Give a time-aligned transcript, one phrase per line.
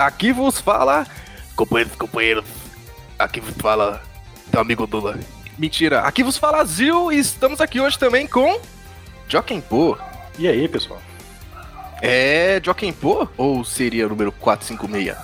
[0.00, 1.06] Aqui vos fala.
[1.54, 2.44] Companheiros, companheiros.
[3.18, 4.02] Aqui vos fala.
[4.50, 5.20] Teu amigo Dula.
[5.58, 6.00] Mentira.
[6.00, 8.58] Aqui vos fala Zil e estamos aqui hoje também com.
[9.28, 9.98] Jokenpô.
[10.38, 11.02] E aí, pessoal?
[12.00, 13.28] É Jokenpô?
[13.36, 15.14] Ou seria o número 456?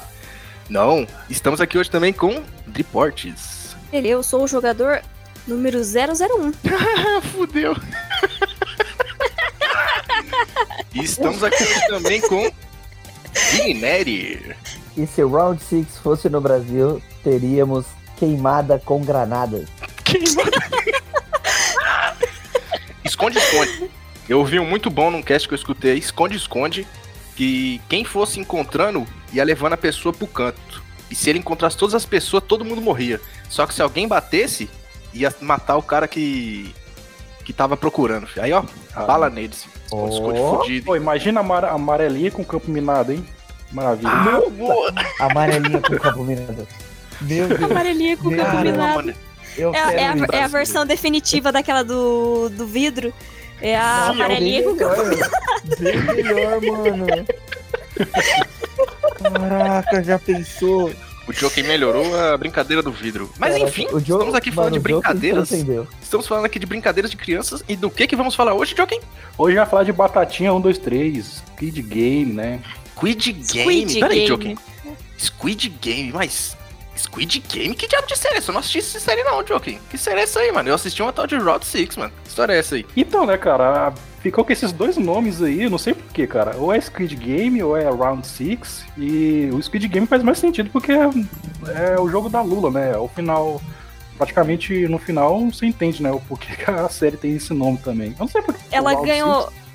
[0.69, 1.07] Não.
[1.31, 3.75] Estamos aqui hoje também com Driportes.
[3.91, 5.01] Ele, eu sou o jogador
[5.49, 6.53] número 001.
[7.33, 7.75] Fudeu.
[10.93, 12.53] e estamos aqui hoje também com
[13.53, 14.55] Guineri.
[14.97, 17.85] E se o Round 6 fosse no Brasil, teríamos
[18.17, 19.69] queimada com granadas.
[20.05, 20.51] Queimada.
[23.05, 23.91] esconde, esconde.
[24.29, 26.87] Eu ouvi um muito bom num cast que eu escutei, esconde, esconde,
[27.37, 30.83] que quem fosse encontrando ia levando a pessoa pro canto.
[31.11, 33.21] E se ele encontrasse todas as pessoas, todo mundo morria.
[33.49, 34.69] Só que se alguém batesse,
[35.13, 36.75] ia matar o cara que
[37.45, 38.27] que tava procurando.
[38.39, 39.05] Aí, ó, ah.
[39.05, 39.69] bala neles.
[39.93, 40.09] Oh.
[40.09, 40.87] Esconde fudido.
[40.87, 43.25] Pô, imagina a amarelinha com campo minado, hein?
[43.77, 44.09] Maravilha.
[44.11, 44.91] Ah, Meu boa.
[45.21, 46.67] Amarelinha com campo minado.
[47.21, 47.63] Meu Deus.
[47.63, 49.15] Amarelinha com campo minado.
[49.59, 53.13] É, é, a, é, a, versão definitiva daquela do, do vidro.
[53.61, 55.31] É a Sim, amarelinha com campo minado.
[55.79, 57.27] Bem melhor, mano.
[59.23, 60.91] Caraca, já pensou?
[61.29, 63.31] O Joker melhorou a brincadeira do vidro.
[63.37, 65.53] Mas enfim, o estamos aqui falando mano, de brincadeiras.
[66.01, 67.63] Estamos falando aqui de brincadeiras de crianças.
[67.69, 69.01] E do que que vamos falar hoje, Joker?
[69.37, 71.43] Hoje vai falar de batatinha 1, 2, 3.
[71.59, 72.63] Kid Game, né?
[72.97, 73.89] Squid Game?
[73.89, 74.57] Squid Peraí, Joker.
[75.19, 76.57] Squid Game, mas.
[76.97, 77.75] Squid Game?
[77.75, 78.39] Que diabo de série?
[78.39, 79.79] Eu não assisti essa série não, Joker.
[79.91, 80.71] Que série é essa aí, mano?
[80.71, 82.13] Eu assisti uma tal de Route 6, mano.
[82.23, 82.87] Que história é essa aí?
[82.97, 86.57] Então, né, cara, ficou com esses dois nomes aí, não sei porquê, cara.
[86.57, 88.87] Ou é Squid Game ou é Round 6.
[88.97, 92.97] E o Squid Game faz mais sentido porque é, é o jogo da Lula, né?
[92.97, 93.61] O final.
[94.17, 96.11] Praticamente no final você entende, né?
[96.11, 98.13] O porquê que a série tem esse nome também.
[98.13, 98.61] Eu não sei porquê.
[98.73, 99.43] Ela ganhou.
[99.43, 99.66] Six.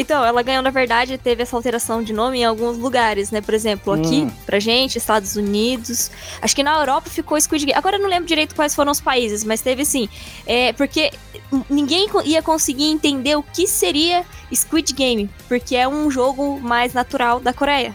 [0.00, 3.40] Então, ela ganhou, na verdade, teve essa alteração de nome em alguns lugares, né?
[3.40, 4.30] Por exemplo, aqui, hum.
[4.46, 6.08] pra gente, Estados Unidos.
[6.40, 7.76] Acho que na Europa ficou Squid Game.
[7.76, 10.08] Agora eu não lembro direito quais foram os países, mas teve sim.
[10.46, 11.10] É, porque
[11.68, 17.40] ninguém ia conseguir entender o que seria Squid Game, porque é um jogo mais natural
[17.40, 17.92] da Coreia.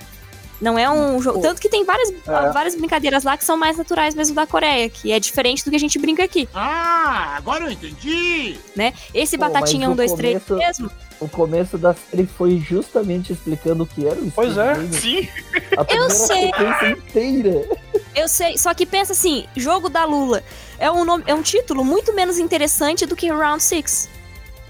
[0.63, 1.41] Não é um jogo.
[1.41, 2.51] Tanto que tem várias, é.
[2.51, 5.75] várias brincadeiras lá que são mais naturais mesmo da Coreia, que é diferente do que
[5.75, 6.47] a gente brinca aqui.
[6.53, 8.57] Ah, agora eu entendi!
[8.73, 8.93] Né?
[9.13, 13.87] Esse Pô, Batatinha 1, 2, 3 mesmo o começo da série foi justamente explicando o
[13.87, 14.93] que era o Pois é, Game.
[14.93, 15.29] sim.
[15.77, 16.51] A eu sei.
[16.91, 17.65] inteira.
[18.13, 20.43] Eu sei, só que pensa assim, jogo da Lula
[20.77, 24.09] é um nome, é um título muito menos interessante do que Round 6.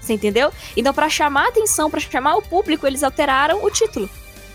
[0.00, 0.52] Você entendeu?
[0.76, 4.08] Então para chamar a atenção, para chamar o público, eles alteraram o título.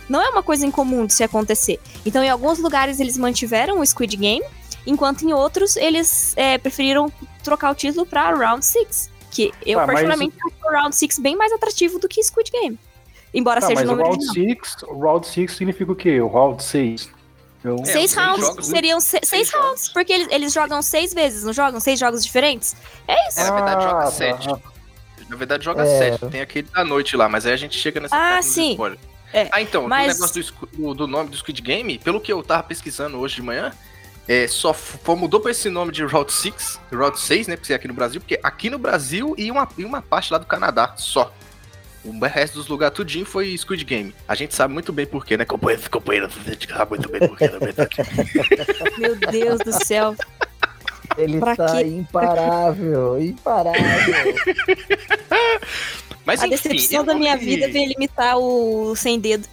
[0.10, 1.80] Não é uma coisa incomum de se acontecer.
[2.06, 4.46] Então em alguns lugares eles mantiveram o Squid Game,
[4.86, 7.12] enquanto em outros eles é, preferiram
[7.44, 9.12] trocar o título para Round 6.
[9.32, 10.54] Que eu, ah, particularmente, mas...
[10.54, 12.80] acho o Round 6 bem mais atrativo do que Squid Game.
[13.32, 16.20] Embora tá, seja mas o Round 6, o Round 6 significa o quê?
[16.20, 17.20] O Round 6?
[17.64, 17.78] Eu...
[17.86, 19.90] Seis é, rounds jogos, seriam se, seis, seis rounds, jogos.
[19.90, 21.80] porque eles, eles jogam seis vezes, não jogam?
[21.80, 22.76] Seis jogos diferentes?
[23.06, 23.40] É isso.
[23.42, 24.12] É, na verdade, joga ah, tá.
[24.12, 24.48] sete.
[25.30, 25.98] Na verdade, joga é.
[25.98, 26.26] sete.
[26.28, 28.78] Tem aquele da noite lá, mas aí a gente chega nessa ah, sim.
[29.34, 30.18] É, ah, então, mas...
[30.18, 33.42] o negócio do, do, nome do Squid Game, pelo que eu tava pesquisando hoje de
[33.42, 33.72] manhã,
[34.28, 34.76] é, só
[35.18, 37.56] mudou para esse nome de Route 6, Route 6, né?
[37.58, 40.38] Porque é aqui no Brasil, porque aqui no Brasil e uma, e uma parte lá
[40.38, 41.34] do Canadá só.
[42.04, 44.16] O resto dos lugares tudinho foi Squid Game.
[44.28, 45.46] A gente sabe muito bem porquê, né?
[45.46, 47.90] Companheiro, companheiro, a gente sabe muito bem porquê, na verdade.
[48.98, 50.16] Meu Deus do céu.
[51.18, 51.84] Ele pra tá quê?
[51.84, 54.36] imparável, imparável.
[56.26, 59.48] Mas, a enfim, decepção da minha vida veio limitar o sem dedo.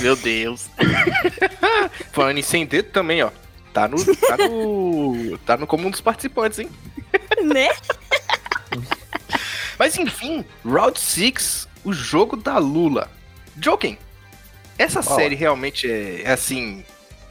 [0.00, 0.68] Meu Deus.
[2.12, 3.30] Falando em sem dedo também, ó.
[3.72, 3.96] Tá no.
[4.16, 5.38] Tá no.
[5.38, 6.70] tá no comum dos participantes, hein?
[7.42, 7.70] Né?
[9.78, 13.10] Mas enfim, Round 6, o jogo da Lula.
[13.60, 13.96] Joking,
[14.76, 15.02] essa oh.
[15.02, 16.84] série realmente é, é, assim.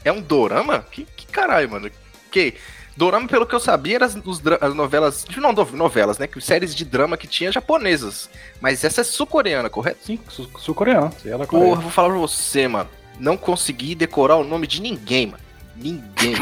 [0.03, 0.85] É um dorama?
[0.91, 1.91] Que, que caralho, mano.
[2.31, 2.53] Que.
[2.97, 5.23] Dorama, pelo que eu sabia, eram os, as novelas.
[5.37, 6.27] Não, novelas, né?
[6.41, 8.27] Séries de drama que tinha japonesas.
[8.59, 9.99] Mas essa é sul-coreana, correto?
[10.03, 10.19] Sim,
[10.57, 11.11] sul-coreana.
[11.11, 12.89] Sul Porra, vou falar pra você, mano.
[13.19, 15.43] Não consegui decorar o nome de ninguém, mano.
[15.75, 16.33] Ninguém.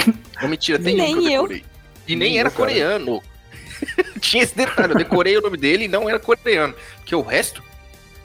[0.42, 1.66] Não, mentira, tem nem um que eu decorei.
[2.08, 3.22] E nem, nem era coreano.
[4.22, 6.74] Tinha esse detalhe, eu decorei o nome dele e não era coreano.
[7.00, 7.62] Porque o resto,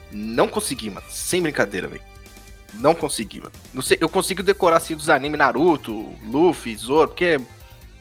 [0.09, 1.05] não consegui, mano.
[1.09, 2.01] Sem brincadeira, velho.
[2.75, 3.51] Não consegui, mano.
[3.73, 7.37] Não sei, eu consigo decorar assim dos animes Naruto, Luffy, Zoro, porque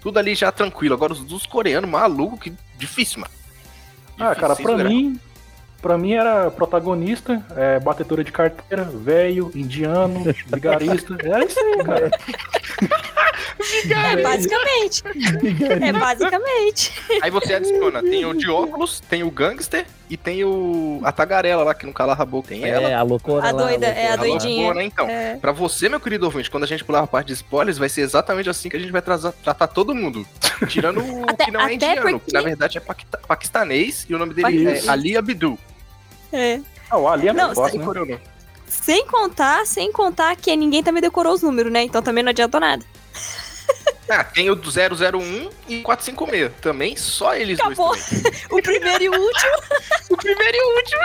[0.01, 0.95] tudo ali já tranquilo.
[0.95, 3.33] Agora os dos coreanos, maluco, que difícil, mano.
[4.19, 5.19] Ah, cara, pra mim,
[5.81, 11.17] Pra mim era protagonista, é, batedora de carteira, velho, indiano, vigarista.
[11.25, 12.11] Era isso aí, cara.
[14.11, 15.03] É basicamente.
[15.83, 16.93] É basicamente.
[17.23, 21.63] Aí você adiciona, tem o de óculos, tem o gangster e tem o a tagarela
[21.63, 22.49] lá que não cala a boca.
[22.49, 22.89] Tem ela.
[22.89, 24.65] É, a loucura A lá, doida, é a A doidinha.
[24.65, 25.09] loucura, então.
[25.09, 25.37] É.
[25.37, 28.03] Pra você, meu querido ouvinte, quando a gente pular a parte de spoilers, vai ser
[28.03, 30.27] exatamente assim que a gente vai traza- tratar todo mundo.
[30.69, 32.81] Tirando o Até- que não é indiano, que porque- na verdade é
[33.27, 34.87] paquistanês e o nome dele Paquistanês.
[34.87, 35.59] é Ali Abdu.
[36.33, 36.61] É.
[36.91, 37.87] Ah, o Ali é Não, negócio, sei né?
[37.87, 38.21] Decorou, não.
[38.67, 41.83] Sem contar, sem contar que ninguém também decorou os números, né?
[41.83, 42.85] Então também não adiantou nada.
[44.13, 46.51] Ah, tem o do 001 e 456.
[46.61, 47.95] Também só eles Acabou.
[48.51, 49.53] O primeiro e o último,
[50.11, 51.03] O primeiro e o último.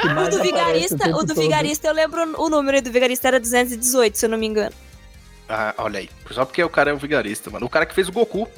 [0.00, 1.40] Que o do vigarista, tempo o do todo.
[1.40, 4.72] vigarista, eu lembro o número do vigarista era 218, se eu não me engano.
[5.48, 6.10] Ah, olha aí.
[6.30, 7.66] Só porque o cara é um vigarista, mano.
[7.66, 8.48] O cara que fez o Goku.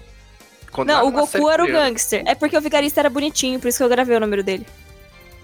[0.85, 2.23] Não, o Goku era o gangster.
[2.27, 4.67] É porque o vigarista era bonitinho, por isso que eu gravei o número dele.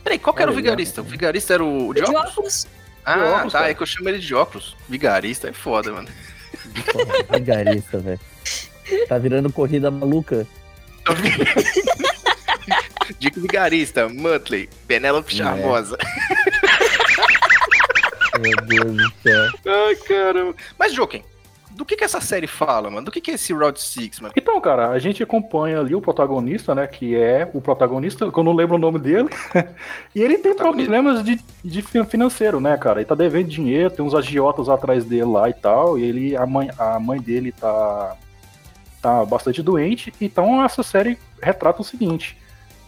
[0.05, 1.01] Peraí, qual que era o vigarista?
[1.01, 2.31] O vigarista era o, o de De óculos?
[2.33, 2.67] óculos?
[3.05, 3.59] Ah, De óculos, tá.
[3.61, 3.71] cara.
[3.71, 4.77] É que eu chamo ele de óculos.
[4.89, 6.09] Vigarista é foda, mano.
[6.93, 8.21] Porra, Vigarista, velho.
[9.09, 10.47] Tá virando corrida maluca.
[13.19, 15.39] Dick Vigarista, Muttley, Penélope É.
[15.39, 15.97] Charmosa.
[18.41, 19.51] Meu Deus do céu.
[19.87, 20.55] Ai, caramba.
[20.79, 21.25] Mas, Joken,
[21.83, 23.07] do que que essa série fala, mano?
[23.07, 24.33] Do que que é esse Round 6, mano?
[24.37, 26.87] Então, cara, a gente acompanha ali o protagonista, né?
[26.87, 29.29] Que é o protagonista, que eu não lembro o nome dele.
[30.15, 33.01] e ele tem problemas de, de fin- financeiro, né, cara?
[33.01, 35.99] Ele tá devendo dinheiro, tem uns agiotas atrás dele lá e tal.
[35.99, 38.17] E ele, a mãe, a mãe dele tá,
[39.01, 40.15] tá bastante doente.
[40.21, 42.39] Então essa série retrata o seguinte.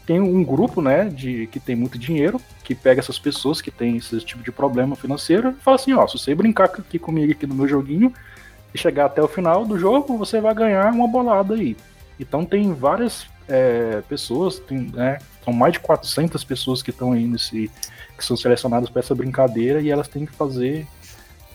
[0.07, 3.97] Tem um grupo, né, de que tem muito dinheiro, que pega essas pessoas que têm
[3.97, 7.47] esse tipo de problema financeiro e fala assim, ó, se você brincar aqui comigo aqui
[7.47, 8.13] no meu joguinho,
[8.75, 11.77] e chegar até o final do jogo, você vai ganhar uma bolada aí.
[12.19, 17.25] Então tem várias é, pessoas, tem, né, são mais de 400 pessoas que estão aí
[17.27, 17.71] nesse,
[18.17, 20.87] que são selecionadas para essa brincadeira e elas têm que fazer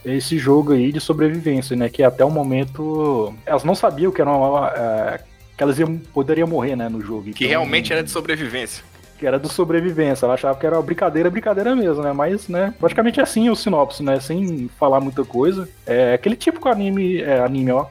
[0.05, 4.31] esse jogo aí de sobrevivência, né, que até o momento elas não sabiam que era
[4.31, 5.19] uma, é,
[5.57, 7.23] que elas iam, poderiam morrer, né, no jogo.
[7.33, 8.83] Que Então, realmente era de sobrevivência.
[9.19, 10.25] Que era do sobrevivência.
[10.25, 12.13] Ela achava que era brincadeira, brincadeira mesmo, né?
[12.13, 14.19] Mas, né, praticamente é assim o sinopse, né?
[14.19, 15.67] Sem falar muita coisa.
[15.85, 17.85] É aquele tipo de anime, é, anime, ó.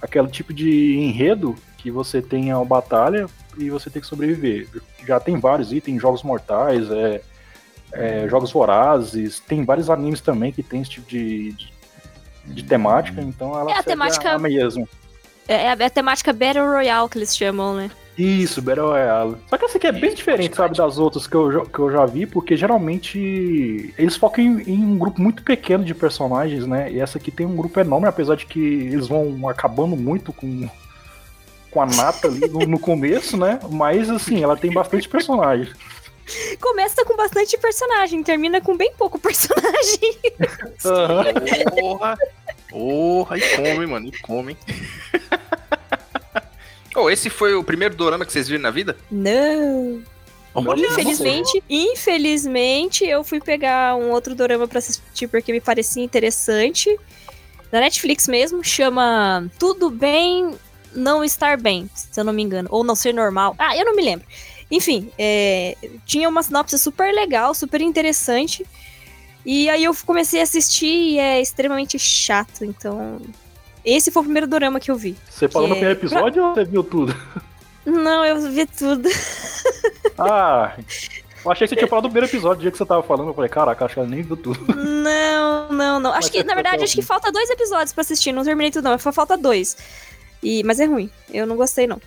[0.00, 3.26] Aquele tipo de enredo que você tem a batalha
[3.58, 4.68] e você tem que sobreviver.
[5.06, 7.20] Já tem vários itens, jogos mortais, é,
[7.92, 11.72] é, jogos vorazes, tem vários animes também que tem esse tipo de, de,
[12.46, 14.88] de temática, então ela É a temática- a mesmo.
[15.48, 17.90] É, é a temática Battle Royale que eles chamam, né?
[18.16, 19.36] Isso, Battle Royale.
[19.48, 21.90] Só que essa aqui é bem diferente, sabe, das outras que eu, já- que eu
[21.90, 26.92] já vi, porque geralmente eles focam em, em um grupo muito pequeno de personagens, né?
[26.92, 30.68] E essa aqui tem um grupo enorme, apesar de que eles vão acabando muito com,
[31.70, 33.58] com a nata ali no, no começo, né?
[33.70, 35.72] Mas, assim, ela tem bastante personagem.
[36.60, 40.18] Começa com bastante personagem, termina com bem pouco personagem.
[40.84, 41.24] Aham.
[41.80, 42.16] Porra!
[42.68, 44.56] Porra, e come, mano, e come.
[46.94, 48.96] Oh, esse foi o primeiro dorama que vocês viram na vida?
[49.10, 50.02] Não.
[50.54, 56.94] Olha Infelizmente, infelizmente, eu fui pegar um outro dorama pra assistir porque me parecia interessante.
[57.70, 60.54] Da Netflix mesmo, chama Tudo Bem
[60.94, 62.68] Não Estar Bem, se eu não me engano.
[62.70, 63.54] Ou Não Ser Normal.
[63.58, 64.26] Ah, eu não me lembro.
[64.70, 68.66] Enfim, é, tinha uma sinopse super legal, super interessante.
[69.44, 73.20] E aí eu comecei a assistir e é extremamente chato, então.
[73.84, 75.16] Esse foi o primeiro dorama que eu vi.
[75.28, 77.14] Você falou no primeiro episódio ou você viu tudo?
[77.84, 79.08] Não, eu vi tudo.
[80.18, 80.74] Ah,
[81.44, 83.28] eu achei que você tinha falado do primeiro episódio, do dia que você tava falando.
[83.28, 84.60] Eu falei, caraca, acho que ela nem viu tudo.
[84.76, 86.10] Não, não, não.
[86.10, 87.06] Acho Mas que, você na verdade, acho que fim.
[87.06, 88.30] falta dois episódios pra assistir.
[88.30, 88.98] Não terminei tudo, não.
[88.98, 89.76] Falta dois.
[90.42, 91.10] E, mas é ruim.
[91.32, 92.00] Eu não gostei, não.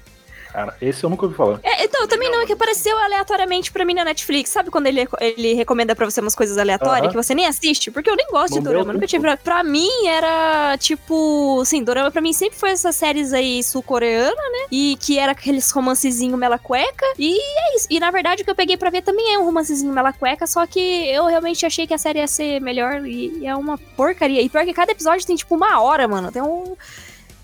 [0.55, 1.59] Cara, esse eu nunca ouvi falar.
[1.61, 4.51] É, então, eu também não, é que apareceu aleatoriamente pra mim na Netflix.
[4.51, 7.09] Sabe quando ele, ele recomenda pra você umas coisas aleatórias Aham.
[7.09, 7.91] que você nem assiste?
[7.91, 8.93] Porque eu nem gosto No de dorama.
[8.93, 9.21] Nunca tive.
[9.21, 11.59] Pra, pra mim era tipo.
[11.61, 14.67] Assim, dorama pra mim sempre foi essas séries aí sul-coreana, né?
[14.71, 17.05] E que era aqueles romancezinho mela cueca.
[17.19, 17.87] E é isso.
[17.89, 20.47] E na verdade o que eu peguei pra ver também é um romancezinho mela cueca.
[20.47, 23.05] Só que eu realmente achei que a série ia ser melhor.
[23.05, 24.41] E, e é uma porcaria.
[24.41, 26.31] E pior que cada episódio tem tipo uma hora, mano.
[26.31, 26.77] Tem um.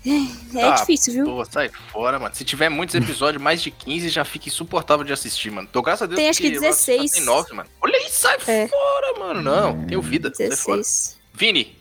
[0.04, 1.24] É, é Ah, difícil, viu?
[1.24, 2.34] Pô, sai fora, mano.
[2.34, 5.68] Se tiver muitos episódios, mais de 15, já fica insuportável de assistir, mano.
[5.70, 7.10] Tô graças a Deus Tem, acho que Rockstar 16.
[7.12, 7.68] Tem 9, mano.
[7.80, 8.66] Olha aí, sai É.
[8.68, 9.42] fora, mano.
[9.42, 10.32] Não, tenho vida.
[10.34, 10.78] Sai fora.
[10.78, 11.18] 16.
[11.32, 11.76] Vini,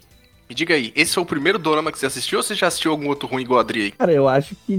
[0.47, 2.91] me diga aí, esse foi o primeiro dorama que você assistiu ou você já assistiu
[2.91, 3.91] algum outro ruim igual a Adri aí?
[3.91, 4.77] Cara, eu acho que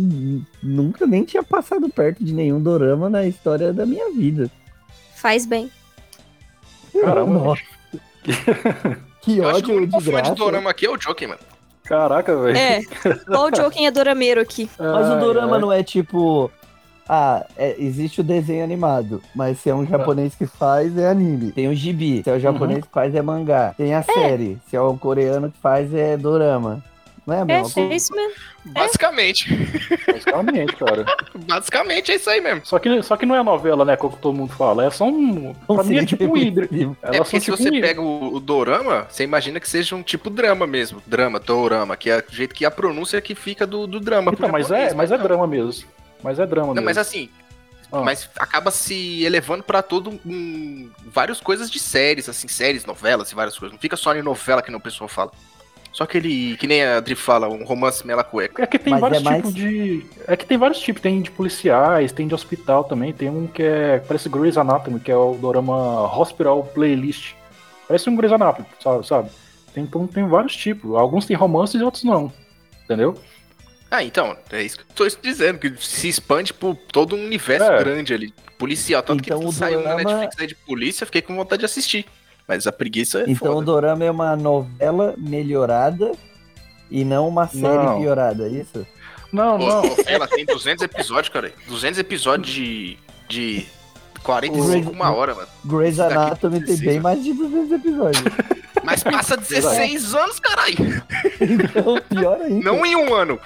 [0.62, 4.50] nunca nem tinha passado perto de nenhum dorama na história da minha vida.
[5.16, 5.70] Faz bem.
[7.00, 7.32] Caramba.
[7.32, 7.62] Nossa.
[9.22, 10.34] que Eu acho que o ódio único de fã de graça.
[10.34, 11.40] dorama aqui é o Joker, mano.
[11.92, 12.56] Caraca, velho.
[12.56, 12.80] É.
[13.28, 14.70] Qual o Joking é dorameiro aqui?
[14.78, 15.60] Mas o dorama ai.
[15.60, 16.50] não é tipo.
[17.06, 21.52] Ah, é- existe o desenho animado, mas se é um japonês que faz, é anime.
[21.52, 23.74] Tem o gibi, se é o japonês que faz, é mangá.
[23.76, 26.82] Tem a série, se é o coreano que faz, é dorama.
[27.26, 28.32] Não é É, mesma é isso mesmo.
[28.64, 29.48] Basicamente.
[30.04, 31.04] Basicamente, cara.
[31.46, 32.62] Basicamente é isso aí mesmo.
[32.64, 33.96] Só que, só que não é novela, né?
[33.96, 34.84] Como todo mundo fala.
[34.86, 35.54] É só um.
[35.66, 36.96] Pra mim é tipo um híbrido.
[37.02, 40.02] É porque se tipo você um pega o, o dorama, você imagina que seja um
[40.02, 41.02] tipo drama mesmo.
[41.06, 44.32] Drama, dorama, que é o jeito que a pronúncia que fica do, do drama.
[44.32, 45.24] Então, mas japonês, é, mas é não.
[45.24, 45.88] drama mesmo.
[46.22, 46.84] Mas é drama Não, mesmo.
[46.86, 47.28] mas assim,
[47.90, 48.00] Ah.
[48.00, 53.34] mas acaba se elevando pra todo um, várias coisas de séries, assim, séries, novelas e
[53.34, 53.72] várias coisas.
[53.74, 55.32] Não fica só em novela que não o pessoal fala.
[55.92, 58.62] Só aquele, que nem a Adri fala, um romance mela cueca.
[58.62, 60.06] É que tem Mas vários é mais- tipos de.
[60.26, 61.02] É que tem vários tipos.
[61.02, 63.12] Tem de policiais, tem de hospital também.
[63.12, 63.98] Tem um que é.
[63.98, 67.34] Parece Grey's Anatomy, que é o dorama Hospital Playlist.
[67.86, 69.06] Parece um Grey's Anatomy, sabe?
[69.06, 69.30] sabe?
[69.74, 70.94] Tem, então tem vários tipos.
[70.96, 72.32] Alguns tem romances e outros não.
[72.84, 73.14] Entendeu?
[73.90, 77.70] Ah, então, é isso que eu tô dizendo, que se expande por todo um universo
[77.70, 77.78] É.
[77.78, 78.32] grande ali.
[78.56, 82.06] Policial, tanto Então, que saiu na Netflix aí de polícia, fiquei com vontade de assistir.
[82.46, 83.66] Mas a preguiça é Então o foda.
[83.66, 86.12] Dorama é uma novela melhorada
[86.90, 88.00] e não uma série Não.
[88.00, 88.86] piorada, é isso?
[89.32, 89.82] Não, Pô, não.
[90.06, 91.52] Ela tem 200 episódios, cara.
[91.66, 93.66] 200 episódios de, de
[94.22, 95.48] 45, Grey's- uma hora, mano.
[95.64, 98.22] Grey's Anatomy tem 16, bem mais de 200 episódios.
[98.84, 100.76] Mas passa 16 anos, caralho.
[101.40, 102.62] então, pior ainda.
[102.70, 103.38] Não em um ano.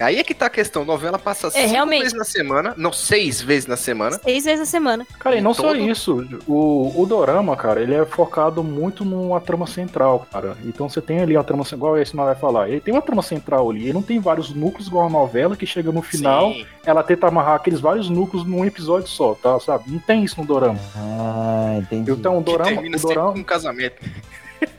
[0.00, 0.84] Aí é que tá a questão.
[0.84, 2.02] Novela passa cinco realmente.
[2.02, 2.74] vezes na semana.
[2.76, 4.18] Não, seis vezes na semana.
[4.22, 5.06] Seis vezes a semana.
[5.20, 6.26] Cara, e não só Todo- isso.
[6.48, 10.56] O, o Dorama, cara, ele é focado muito numa trama central, cara.
[10.64, 12.68] Então você tem ali a trama central, igual esse que nós vai falar.
[12.68, 13.84] Ele tem uma trama central ali.
[13.84, 16.52] Ele não tem vários núcleos igual a novela que chega no final.
[16.52, 16.66] Sim.
[16.84, 19.58] ela tenta amarrar aqueles vários núcleos num episódio só, tá?
[19.60, 19.84] Sabe?
[19.90, 20.78] Não tem isso no Dorama.
[20.96, 22.10] Ah, entendi.
[22.10, 22.70] Então, o Que Dorama.
[22.70, 24.02] termina O sempre Dorama com um casamento.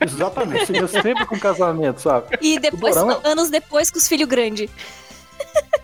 [0.00, 2.36] exatamente, seria sempre com casamento, sabe?
[2.40, 4.70] E depois, Dorama- anos depois, com os filhos grandes.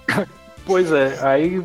[0.65, 1.63] Pois é, aí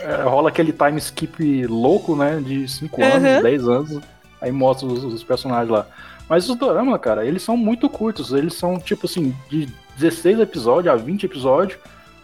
[0.00, 2.40] é, rola aquele time skip louco, né?
[2.44, 3.42] De 5 anos, Uhum.
[3.42, 4.00] 10 anos.
[4.40, 5.86] Aí mostra os, os personagens lá.
[6.28, 8.32] Mas os Dorama, cara, eles são muito curtos.
[8.32, 11.78] Eles são, tipo assim, de 16 episódios a 20 episódios,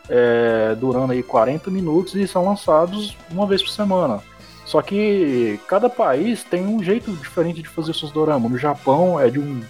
[0.08, 4.20] é, durando aí 40 minutos e são lançados uma vez por semana.
[4.64, 8.50] Só que cada país tem um jeito diferente de fazer seus doramas.
[8.50, 9.62] No Japão é de um.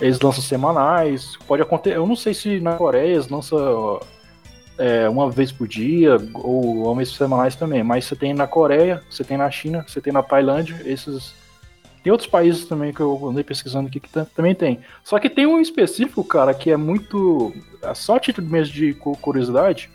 [0.00, 1.36] Eles lançam semanais.
[1.46, 1.96] Pode acontecer.
[1.96, 4.00] Eu não sei se na Coreia eles lançam
[4.78, 7.82] é, uma vez por dia ou uma vez por semanais também.
[7.82, 11.34] Mas você tem na Coreia, você tem na China, você tem na Tailândia, esses.
[12.02, 14.80] Tem outros países também que eu andei pesquisando aqui que tam- também tem.
[15.04, 17.52] Só que tem um específico, cara, que é muito.
[17.82, 19.90] é Só título mesmo de cu- curiosidade.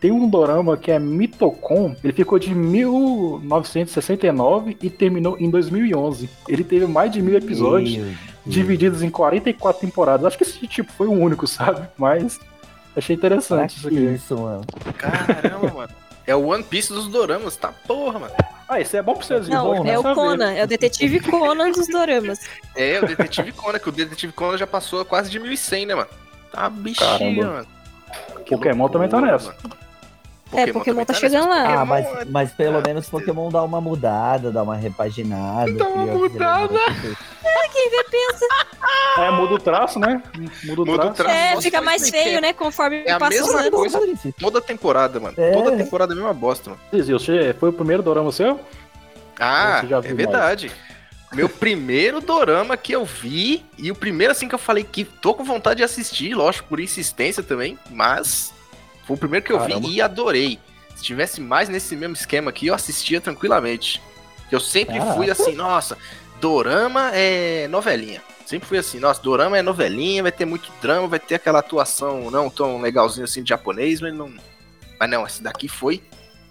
[0.00, 1.96] Tem um dorama que é Mitocon.
[2.04, 6.28] Ele ficou de 1969 e terminou em 2011.
[6.48, 7.98] Ele teve mais de mil episódios
[8.46, 10.26] divididos em 44 temporadas.
[10.26, 11.88] Acho que esse tipo foi o único, sabe?
[11.98, 12.38] Mas
[12.98, 14.14] achei interessante isso que aqui.
[14.14, 14.64] isso, mano?
[14.96, 15.92] Caramba, mano.
[16.26, 18.34] É o One Piece dos doramas, tá porra, mano.
[18.68, 21.70] Ah, esse é bom pra vocês Não, vão é o Conan, é o detetive Conan
[21.70, 22.38] dos doramas.
[22.76, 26.08] É, o Detetive Conan, que o Detetive Conan já passou quase de 1100, né, mano?
[26.52, 27.08] Tá bichinho,
[27.42, 27.52] Caramba.
[27.54, 27.66] mano.
[28.44, 29.56] Que Pokémon também tá loucura, nessa.
[29.62, 29.87] mano.
[30.52, 31.62] É, Pokémon tá chegando lá.
[31.62, 33.08] Pokémon Ah, mas, é- mas pelo Ah, menos.
[33.08, 35.70] Pokémon dá uma mudada, dá uma repaginada.
[35.72, 36.74] Dá uma cria os mudada.
[36.74, 37.18] elementos.
[39.18, 40.22] É, muda o traço, né?
[40.64, 41.30] Muda o Muda o traço.
[41.34, 42.52] É, Nossa, fica mais feio, que- né?
[42.52, 43.92] Conforme É a passa os mesma anos.
[43.92, 44.00] coisa.
[44.38, 45.34] Toda temporada, mano.
[45.36, 45.52] É.
[45.52, 46.82] Toda temporada é a mesma bosta, mano.
[46.94, 48.60] Zizio, você foi o primeiro dorama seu?
[49.38, 50.70] Ah, Você já é viu verdade.
[51.32, 55.34] Meu primeiro dorama que eu vi, e o primeiro assim que eu falei que tô
[55.34, 58.52] com vontade de assistir, lógico, por insistência também, mas
[59.08, 59.80] foi o primeiro que eu Caramba.
[59.80, 60.58] vi e adorei.
[60.94, 64.02] Se tivesse mais nesse mesmo esquema aqui, eu assistia tranquilamente.
[64.52, 65.16] Eu sempre Caraca.
[65.16, 65.96] fui assim, nossa,
[66.38, 68.22] dorama é novelinha.
[68.44, 72.30] Sempre fui assim, nossa, dorama é novelinha, vai ter muito drama, vai ter aquela atuação
[72.30, 74.30] não tão legalzinha assim de japonês, mas não.
[75.00, 76.02] Mas não, esse daqui foi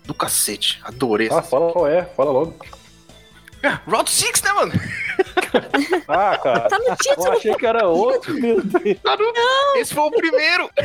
[0.03, 0.79] do cacete.
[0.83, 1.29] Adorei.
[1.31, 2.55] Ah, fala qual é, fala logo.
[3.88, 4.71] Round 6, né, mano?
[6.07, 6.69] Ah, cara.
[6.69, 7.31] Tá no Eu título.
[7.31, 8.33] achei que era outro.
[8.36, 8.97] Meu Deus.
[9.01, 10.69] Tá no- Esse foi o primeiro.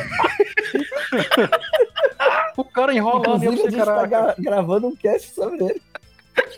[2.57, 3.43] O cara enrolando.
[3.45, 5.83] Eu Inclusive, a gente tá gra- gravando um cast sobre ele.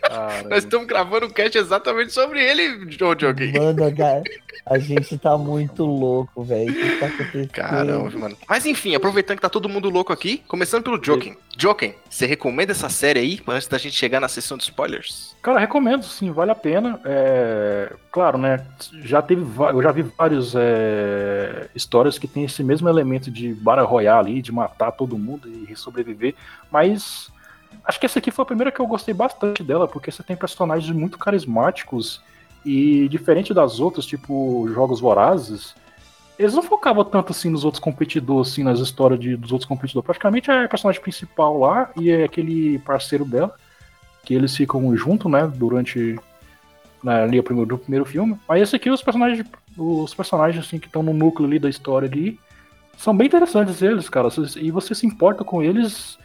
[0.01, 0.49] Caramba.
[0.51, 3.59] Nós estamos gravando um cast exatamente sobre ele, Jojo aqui.
[3.59, 4.23] Mano, cara,
[4.67, 6.71] a gente tá muito louco, velho.
[6.71, 7.49] O que tá acontecendo?
[7.51, 8.37] Caramba, mano.
[8.49, 11.37] Mas enfim, aproveitando que tá todo mundo louco aqui, começando pelo Joken.
[11.57, 15.35] Joken, você recomenda essa série aí, antes da gente chegar na sessão de spoilers?
[15.43, 17.01] Cara, recomendo, sim, vale a pena.
[17.05, 18.65] É, Claro, né?
[19.03, 23.85] Já teve, eu já vi várias é, histórias que tem esse mesmo elemento de Battle
[23.89, 26.33] Royale ali, de matar todo mundo e sobreviver,
[26.71, 27.29] mas
[27.85, 30.37] acho que essa aqui foi a primeira que eu gostei bastante dela, porque você tem
[30.37, 32.23] personagens muito carismáticos
[32.65, 35.75] e diferente das outras, tipo Jogos Vorazes,
[36.39, 40.05] eles não focavam tanto assim nos outros competidores, assim, nas histórias de- dos outros competidores.
[40.07, 43.55] Praticamente é a personagem principal lá e é aquele parceiro dela
[44.25, 46.19] que eles ficam juntos, né, durante
[47.03, 48.39] né, ali o primeiro, do primeiro filme.
[48.49, 52.09] Mas esse aqui os personagens, os personagens assim que estão no núcleo ali da história
[52.09, 52.41] ali,
[52.97, 54.29] são bem interessantes eles, cara.
[54.57, 56.19] E você se importa com eles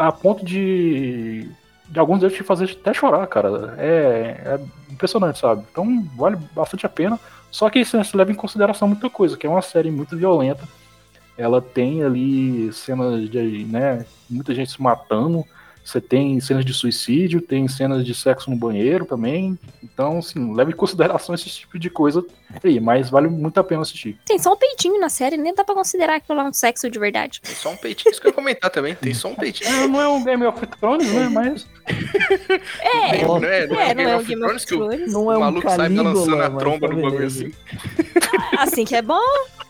[0.00, 1.48] a ponto de.
[1.88, 3.74] De alguns deles te fazer até chorar, cara.
[3.76, 4.60] É, é
[4.92, 5.64] impressionante, sabe?
[5.70, 7.18] Então vale bastante a pena.
[7.50, 10.62] Só que isso se leva em consideração muita coisa, que é uma série muito violenta.
[11.36, 15.44] Ela tem ali cenas de, né, muita gente se matando.
[15.84, 19.58] Você tem cenas de suicídio, tem cenas de sexo no banheiro também.
[19.82, 22.24] Então, assim, leve em consideração esse tipo de coisa
[22.62, 24.18] aí, mas vale muito a pena assistir.
[24.24, 26.98] Tem só um peitinho na série, nem dá pra considerar aquilo lá um sexo de
[26.98, 27.40] verdade.
[27.40, 28.94] Tem só um peitinho, isso que eu ia comentar também.
[28.94, 29.68] Tem só um peitinho.
[29.68, 31.28] É, não é um Game of Thrones, né?
[31.28, 31.66] Mas.
[32.80, 35.32] É, não é, não é, é, não é um Game of Thrones que o, não
[35.32, 37.52] é um maluco sai balançando a tromba no bagulho assim.
[38.58, 39.20] Assim que é bom.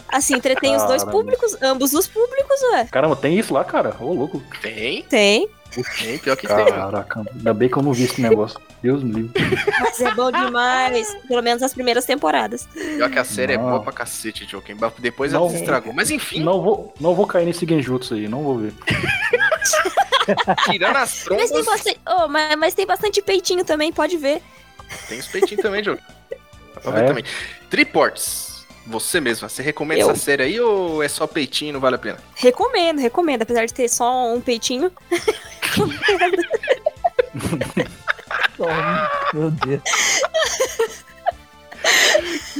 [0.08, 0.94] Assim, entretém Caramba.
[0.94, 2.88] os dois públicos, ambos os públicos, ué.
[2.90, 3.96] Caramba, tem isso lá, cara?
[4.00, 4.42] Ô, louco.
[4.60, 5.04] Tem?
[5.04, 5.48] Tem.
[5.70, 6.74] Tem, pior que Caraca, tem.
[6.74, 8.60] Caraca, ainda bem que eu não vi esse negócio.
[8.82, 9.32] Deus me livre.
[9.80, 11.16] Mas é bom demais.
[11.28, 12.66] Pelo menos as primeiras temporadas.
[12.72, 13.66] Pior que a série não.
[13.66, 14.76] é boa pra cacete, Joaquim.
[14.98, 15.92] Depois não, ela se estragou.
[15.92, 16.42] Mas enfim.
[16.42, 18.72] Não vou, não vou cair nesse genjutsu aí, não vou ver.
[20.70, 21.50] Tirando as trombas...
[21.50, 24.42] Mas tem, bastante, oh, mas, mas tem bastante peitinho também, pode ver.
[25.08, 26.02] Tem os peitinhos também, Joaquim.
[26.74, 27.06] Dá pra ver é.
[27.06, 27.24] também.
[27.68, 28.49] Triports.
[28.90, 30.10] Você mesma, você recomenda eu.
[30.10, 32.18] essa série aí ou é só peitinho e não vale a pena?
[32.34, 33.42] Recomendo, recomendo.
[33.42, 34.90] Apesar de ter só um peitinho.
[39.32, 39.80] Meu Deus.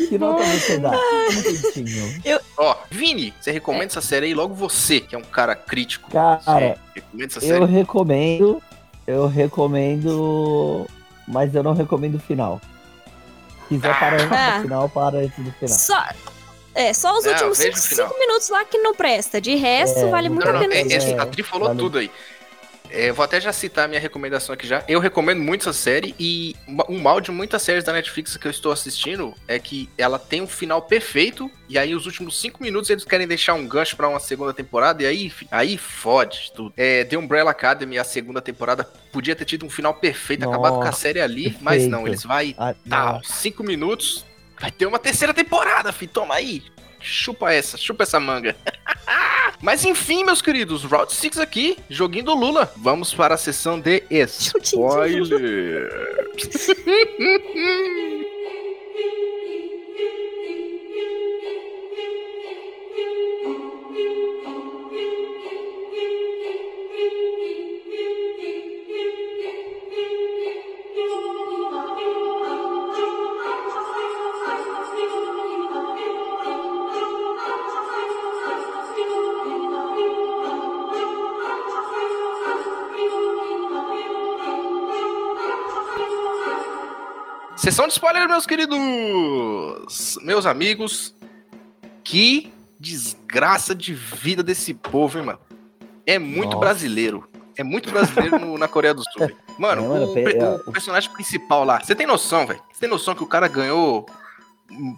[0.09, 0.93] Que nota você dá?
[0.93, 2.21] Um peitinho.
[2.25, 2.41] Eu...
[2.57, 3.89] Ó, Vini, você recomenda é.
[3.89, 4.35] essa série aí?
[4.35, 6.13] Logo você, que é um cara crítico.
[6.13, 7.61] Cara, recomenda essa série?
[7.61, 8.63] eu recomendo.
[9.05, 10.87] Eu recomendo.
[11.27, 12.61] Mas eu não recomendo o final
[13.71, 14.57] quiser parar antes ah.
[14.57, 15.79] do final, para antes do final.
[15.79, 16.05] Só,
[16.75, 19.41] é, só os últimos 5 minutos lá que não presta.
[19.41, 20.75] De resto, é, vale muito não, a pena.
[20.75, 21.79] Não, é, é, a Tri falou vale.
[21.79, 22.11] tudo aí.
[22.91, 24.85] É, vou até já citar a minha recomendação aqui já.
[24.89, 26.57] Eu recomendo muito essa série e
[26.89, 30.41] um mal de muitas séries da Netflix que eu estou assistindo é que ela tem
[30.41, 34.09] um final perfeito e aí os últimos cinco minutos eles querem deixar um gancho para
[34.09, 36.73] uma segunda temporada e aí, aí fode tudo.
[36.76, 40.83] É, The Umbrella Academy, a segunda temporada, podia ter tido um final perfeito, Nossa, acabado
[40.83, 41.65] com a série ali, perfeito.
[41.65, 44.25] mas não, eles vai, ah, tá, cinco minutos,
[44.61, 46.63] vai ter uma terceira temporada, fi, toma aí.
[47.00, 48.56] Chupa essa, chupa essa manga.
[49.60, 52.73] Mas enfim, meus queridos, Route 6 aqui, joguinho do Lula.
[52.76, 54.02] Vamos para a sessão de
[54.63, 55.91] spoiler.
[87.61, 90.19] Sessão de spoiler, meus queridos!
[90.23, 91.15] Meus amigos,
[92.03, 95.39] que desgraça de vida desse povo, hein, mano?
[96.07, 96.61] É muito Nossa.
[96.61, 97.29] brasileiro.
[97.59, 99.31] É muito brasileiro no, na Coreia do Sul.
[99.59, 102.63] Mano, é, o, é, o, personagem principal lá, você tem noção, velho?
[102.73, 104.07] Você tem noção que o cara ganhou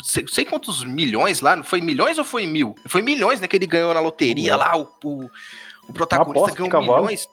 [0.05, 2.77] sei, sei, quantos milhões lá, foi milhões ou foi mil?
[2.87, 5.29] Foi milhões, né, que ele ganhou na loteria lá, o, o,
[5.89, 7.29] o protagonista ganhou milhões.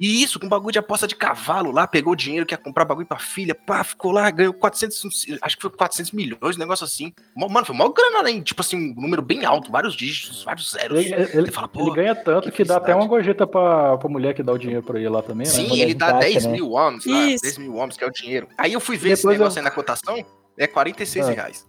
[0.00, 2.84] E isso, com bagulho de aposta de cavalo lá, pegou o dinheiro que ia comprar
[2.84, 6.84] bagulho pra filha, pá, ficou lá, ganhou 400, acho que foi 400 milhões, um negócio
[6.84, 7.12] assim.
[7.36, 8.40] Mano, foi maior grana, né?
[8.40, 10.98] Tipo assim, um número bem alto, vários dígitos, vários zeros.
[11.04, 14.34] Ele, ele, fala, ele ganha tanto que, que dá até uma gorjeta pra, pra mulher
[14.34, 15.52] que dá o dinheiro pra ele lá também, né?
[15.52, 16.52] Sim, ele dá 10 né?
[16.52, 18.48] mil wons lá, 10 mil wons, que é o dinheiro.
[18.56, 19.62] Aí eu fui ver Depois esse negócio eu...
[19.62, 20.24] aí na cotação,
[20.56, 21.30] é 46 ah.
[21.30, 21.66] reais.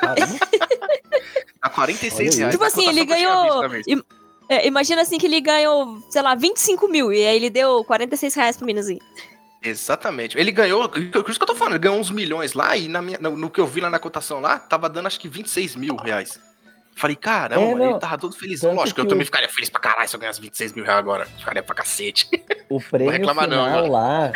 [0.00, 0.38] Caramba.
[1.62, 2.52] a 46 reais.
[2.54, 3.62] Tipo assim, ele ganhou.
[4.52, 8.34] É, imagina assim que ele ganhou, sei lá, 25 mil e aí ele deu 46
[8.34, 9.00] reais pro meninozinho.
[9.62, 10.36] Exatamente.
[10.36, 13.00] Ele ganhou, por isso que eu tô falando, ele ganhou uns milhões lá e na
[13.00, 15.76] minha, no, no, que eu vi lá na cotação lá, tava dando acho que 26
[15.76, 16.38] mil reais.
[16.94, 18.60] Falei, caramba, é, ele tava todo feliz.
[18.62, 21.24] Lógico que eu também ficaria feliz pra caralho se eu ganhasse 26 mil reais agora.
[21.24, 22.28] Ficaria pra cacete.
[22.68, 24.32] O prêmio final não, lá,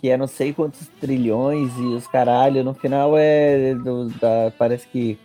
[0.00, 4.86] que é não sei quantos trilhões e os caralho, no final é do, da, parece
[4.86, 5.18] que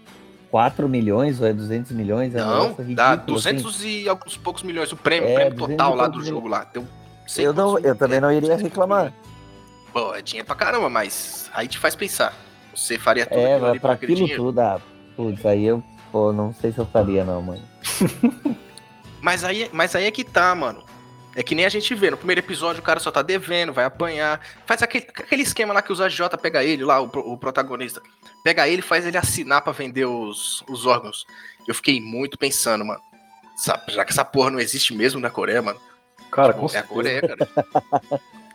[0.56, 2.34] 4 milhões ou é 200 milhões?
[2.34, 4.04] É não, ridículo, dá 200 assim.
[4.04, 4.90] e alguns poucos milhões.
[4.90, 6.64] O prêmio, é, prêmio total lá do jogo lá.
[6.64, 6.88] Deu
[7.38, 9.12] eu, não, eu também não iria reclamar.
[9.92, 12.34] Pô, é dinheiro pra caramba, mas aí te faz pensar.
[12.74, 14.44] Você faria tudo é, aquilo pra aquilo dinheiro?
[14.44, 14.80] tudo, ah,
[15.18, 17.62] putz, aí eu, pô, não sei se eu faria não, mano.
[19.20, 20.86] mas, aí, mas aí é que tá, mano.
[21.36, 23.84] É que nem a gente vê, no primeiro episódio o cara só tá devendo, vai
[23.84, 24.40] apanhar.
[24.66, 28.02] Faz aquele, aquele esquema lá que os AJ pega ele, lá, o, o protagonista.
[28.44, 31.26] Pega ele e faz ele assinar para vender os, os órgãos.
[31.68, 33.02] Eu fiquei muito pensando, mano.
[33.90, 35.80] Já que essa porra não existe mesmo na Coreia, mano.
[36.32, 37.50] Cara, com É a Coreia, cara.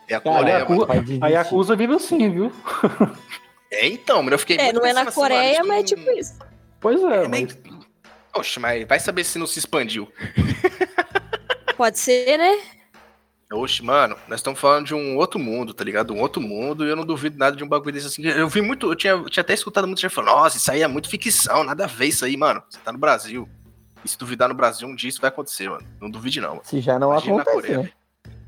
[0.09, 0.87] É a cara, Coreia, mano.
[1.21, 2.53] A Yakuza vive assim, viu?
[3.71, 4.57] É, então, mano, eu fiquei.
[4.57, 6.39] É, não é na assim, Coreia, mas é tipo isso.
[6.81, 7.57] Pois é, é mas...
[8.35, 10.11] Oxe, mas vai saber se não se expandiu.
[11.81, 12.59] Pode ser, né?
[13.51, 16.13] Oxe, mano, nós estamos falando de um outro mundo, tá ligado?
[16.13, 18.23] Um outro mundo, e eu não duvido nada de um bagulho desse assim.
[18.23, 20.83] Eu vi muito, eu tinha, eu tinha até escutado muita gente falando, nossa, isso aí
[20.83, 22.63] é muito ficção, nada a ver isso aí, mano.
[22.69, 23.49] Você tá no Brasil.
[24.05, 25.87] E se duvidar no Brasil, um dia isso vai acontecer, mano.
[25.99, 26.51] Não duvide, não.
[26.51, 26.61] Mano.
[26.65, 27.73] Se já não Imagina acontece.
[27.79, 27.91] Né?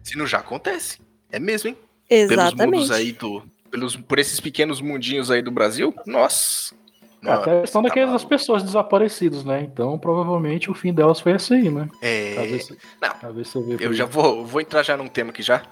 [0.02, 0.98] Se não já acontece.
[1.30, 1.78] É mesmo, hein?
[2.10, 2.56] Exatamente.
[2.58, 3.42] Pelos mundos aí do.
[3.70, 6.74] Pelos, por esses pequenos mundinhos aí do Brasil, nossa.
[7.22, 9.62] Mano, Até a questão tá daquelas pessoas desaparecidas, né?
[9.62, 11.88] Então, provavelmente o fim delas foi esse aí, né?
[12.00, 12.34] É.
[12.34, 12.68] Talvez,
[13.00, 15.62] não, talvez você eu já vou, vou entrar já num tema aqui já.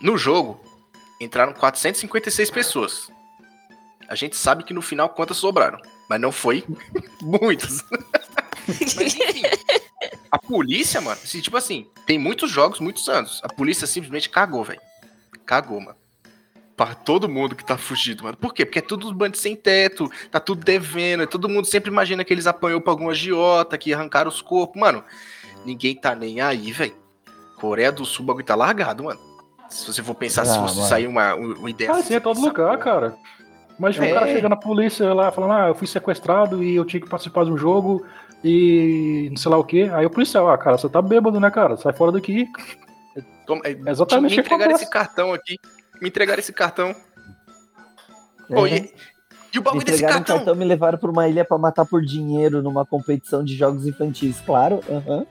[0.00, 0.58] No jogo,
[1.20, 3.10] entraram 456 pessoas.
[4.08, 5.78] A gente sabe que no final quantas sobraram.
[6.08, 6.64] Mas não foi
[7.20, 7.84] muitas.
[8.66, 9.42] mas enfim.
[10.30, 13.42] A polícia, mano, assim, tipo assim, tem muitos jogos, muitos anos.
[13.44, 14.80] A polícia simplesmente cagou, velho.
[15.44, 16.03] Cagou, mano
[16.76, 18.36] para todo mundo que tá fugido, mano.
[18.36, 18.64] Por quê?
[18.64, 22.46] Porque é tudo bandido sem teto, tá tudo devendo, todo mundo sempre imagina que eles
[22.46, 24.80] apanhou pra algum agiota, que arrancaram os corpos.
[24.80, 25.04] Mano,
[25.64, 26.94] ninguém tá nem aí, velho.
[27.56, 29.20] Coreia do Sul, o bagulho tá largado, mano.
[29.68, 30.88] Se você for pensar, ah, se fosse mano.
[30.88, 32.78] sair uma, uma ideia ah, assim, é todo lugar, porra.
[32.78, 33.16] cara.
[33.78, 34.10] Imagina é.
[34.10, 37.08] o cara chegando na polícia lá falando, ah, eu fui sequestrado e eu tinha que
[37.08, 38.04] participar de um jogo
[38.42, 39.82] e não sei lá o que.
[39.90, 41.76] Aí o policial, ah, cara, você tá bêbado, né, cara?
[41.76, 42.48] Sai fora daqui.
[43.46, 44.36] Toma, é, exatamente.
[44.36, 45.56] Me entregaram esse cartão aqui
[46.00, 46.94] me entregaram esse cartão.
[48.50, 48.76] É.
[48.76, 48.92] E,
[49.54, 50.36] e, o bagulho me desse cartão?
[50.36, 50.54] cartão?
[50.54, 54.80] Me levaram para uma ilha para matar por dinheiro numa competição de jogos infantis, claro.
[54.88, 55.26] Uhum.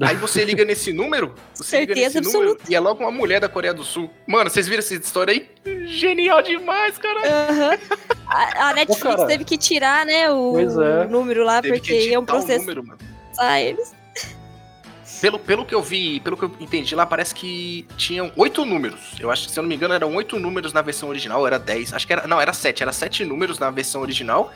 [0.00, 3.40] Aí você liga nesse número, você Certeza liga nesse número e é logo uma mulher
[3.40, 4.10] da Coreia do Sul.
[4.26, 5.48] Mano, vocês viram essa história aí?
[5.86, 7.20] Genial demais, cara.
[7.20, 7.98] Uhum.
[8.26, 11.06] A, a, Netflix Ô, teve que tirar, né, o, é.
[11.06, 12.64] número lá, teve porque é um processo.
[12.64, 12.98] O número, mano.
[13.38, 13.94] Ah, eles.
[15.24, 19.14] Pelo, pelo que eu vi, pelo que eu entendi lá, parece que tinham oito números.
[19.18, 21.58] Eu acho que, se eu não me engano, eram oito números na versão original, era
[21.58, 21.94] dez.
[21.94, 22.26] Acho que era.
[22.26, 24.52] Não, era sete, era sete números na versão original.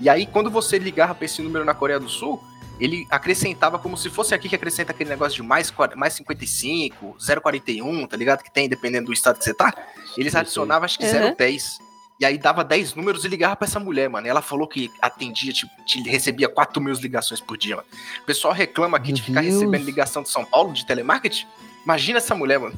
[0.00, 2.42] E aí, quando você ligava pra esse número na Coreia do Sul,
[2.80, 8.06] ele acrescentava como se fosse aqui que acrescenta aquele negócio de mais, mais 55, 041,
[8.06, 8.42] tá ligado?
[8.42, 9.70] Que tem, dependendo do estado que você tá.
[10.16, 11.34] Eles adicionavam, acho que uhum.
[11.36, 11.78] 010.
[12.18, 14.26] E aí dava 10 números e ligava pra essa mulher, mano.
[14.26, 15.70] E ela falou que atendia, tipo,
[16.06, 17.88] recebia 4 mil ligações por dia, mano.
[18.22, 19.54] O pessoal reclama aqui Meu de ficar Deus.
[19.54, 21.46] recebendo ligação de São Paulo, de telemarketing.
[21.84, 22.74] Imagina essa mulher, mano.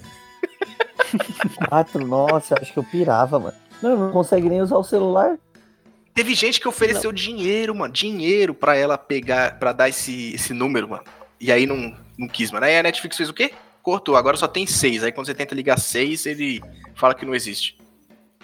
[1.69, 3.57] 4, nossa, acho que eu pirava, mano.
[3.81, 5.39] Não, não consegue nem usar o celular.
[6.13, 7.15] Teve gente que ofereceu não.
[7.15, 11.05] dinheiro, mano, dinheiro pra ela pegar, pra dar esse, esse número, mano.
[11.41, 12.67] E aí não, não quis, mano.
[12.67, 13.53] Aí a Netflix fez o quê?
[13.85, 15.05] Cortou, agora só tem seis.
[15.05, 16.61] Aí quando você tenta ligar seis, ele
[16.97, 17.78] fala que não existe.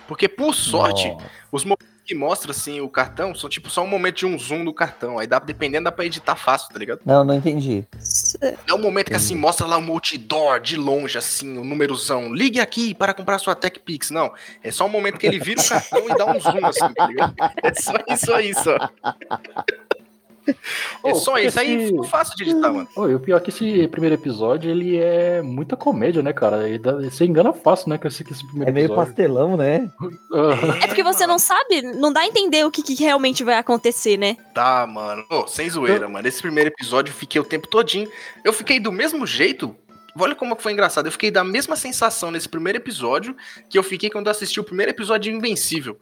[0.06, 1.24] Porque, por sorte, Nossa.
[1.50, 4.64] os momentos que mostra assim o cartão são tipo só um momento de um zoom
[4.64, 5.18] do cartão.
[5.18, 7.00] Aí dá, dependendo, dá pra editar fácil, tá ligado?
[7.04, 7.86] Não, não entendi.
[8.66, 12.32] É um momento que assim mostra lá um outdoor de longe, assim, o um númerozão.
[12.32, 14.10] Ligue aqui para comprar sua Tech Pix.
[14.10, 14.32] Não.
[14.62, 17.06] É só um momento que ele vira o cartão e dá um zoom, assim, tá
[17.06, 17.34] ligado?
[17.62, 18.76] É só isso aí, só.
[21.04, 21.86] É só isso aí esse...
[21.88, 22.88] ficou fácil de editar, mano.
[22.96, 26.78] Oh, e o pior é que esse primeiro episódio, ele é muita comédia, né, cara?
[26.78, 26.92] Dá...
[26.92, 29.06] Você engana fácil, né, com esse, com esse primeiro É meio episódio.
[29.06, 29.90] pastelão, né?
[30.82, 34.16] É porque você não sabe, não dá a entender o que, que realmente vai acontecer,
[34.16, 34.36] né?
[34.54, 35.24] Tá, mano.
[35.30, 36.10] Oh, sem zoeira, eu...
[36.10, 36.26] mano.
[36.26, 38.08] Esse primeiro episódio eu fiquei o tempo todinho.
[38.44, 39.76] Eu fiquei do mesmo jeito
[40.16, 41.06] Olha como foi engraçado.
[41.06, 43.36] Eu fiquei da mesma sensação nesse primeiro episódio
[43.68, 45.98] que eu fiquei quando eu assisti o primeiro episódio de Invencível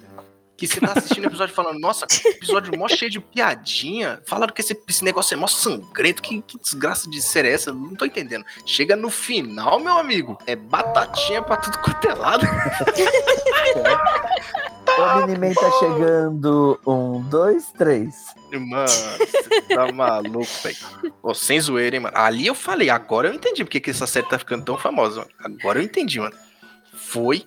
[0.57, 4.21] que você tá assistindo o episódio falando, nossa, episódio mó cheio de piadinha.
[4.27, 6.23] Falaram que esse, esse negócio é mó sangrento.
[6.23, 7.73] Que, que desgraça de ser essa?
[7.73, 8.45] Não tô entendendo.
[8.67, 12.47] Chega no final, meu amigo, é batatinha pra tudo quanto é lado.
[14.85, 16.79] tá, o Miniman tá chegando.
[16.87, 18.15] Um, dois, três.
[18.53, 21.35] Mano, você tá maluco, velho.
[21.35, 22.17] sem zoeira, hein, mano.
[22.17, 25.59] Ali eu falei, agora eu entendi porque que essa série tá ficando tão famosa, mano.
[25.61, 26.37] Agora eu entendi, mano.
[26.95, 27.47] Foi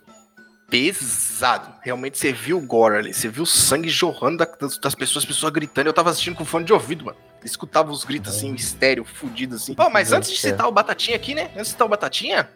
[0.70, 1.74] pesado.
[1.82, 5.26] Realmente você viu o gore ali, você viu o sangue jorrando das, das pessoas, as
[5.26, 5.88] pessoas gritando.
[5.88, 7.18] Eu tava assistindo com fone de ouvido, mano.
[7.44, 9.76] escutava os gritos assim, estéreo, fudido assim.
[9.78, 11.52] Oh, mas antes de citar o Batatinha aqui, né?
[11.54, 12.50] Antes de citar o Batatinha,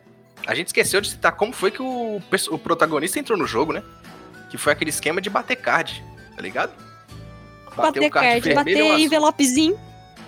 [0.45, 3.83] a gente esqueceu de citar como foi que o, o protagonista entrou no jogo, né?
[4.49, 6.03] Que foi aquele esquema de bater card,
[6.35, 6.73] tá ligado?
[7.75, 9.79] Bater, bater card, bater envelopezinho.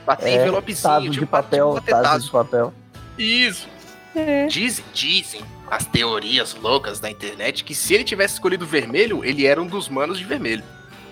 [0.05, 1.79] Bater é, envelopezinho, tipo, de papel,
[2.19, 2.73] de papel.
[3.17, 3.67] Isso.
[4.15, 4.45] É.
[4.47, 9.61] Dizem, dizem as teorias loucas da internet que se ele tivesse escolhido vermelho, ele era
[9.61, 10.63] um dos manos de vermelho.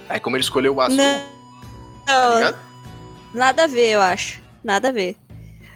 [0.09, 0.97] Aí como ele escolheu o azul.
[0.97, 2.41] Não.
[2.41, 2.59] Tá
[3.33, 4.41] nada a ver, eu acho.
[4.61, 5.15] Nada a ver.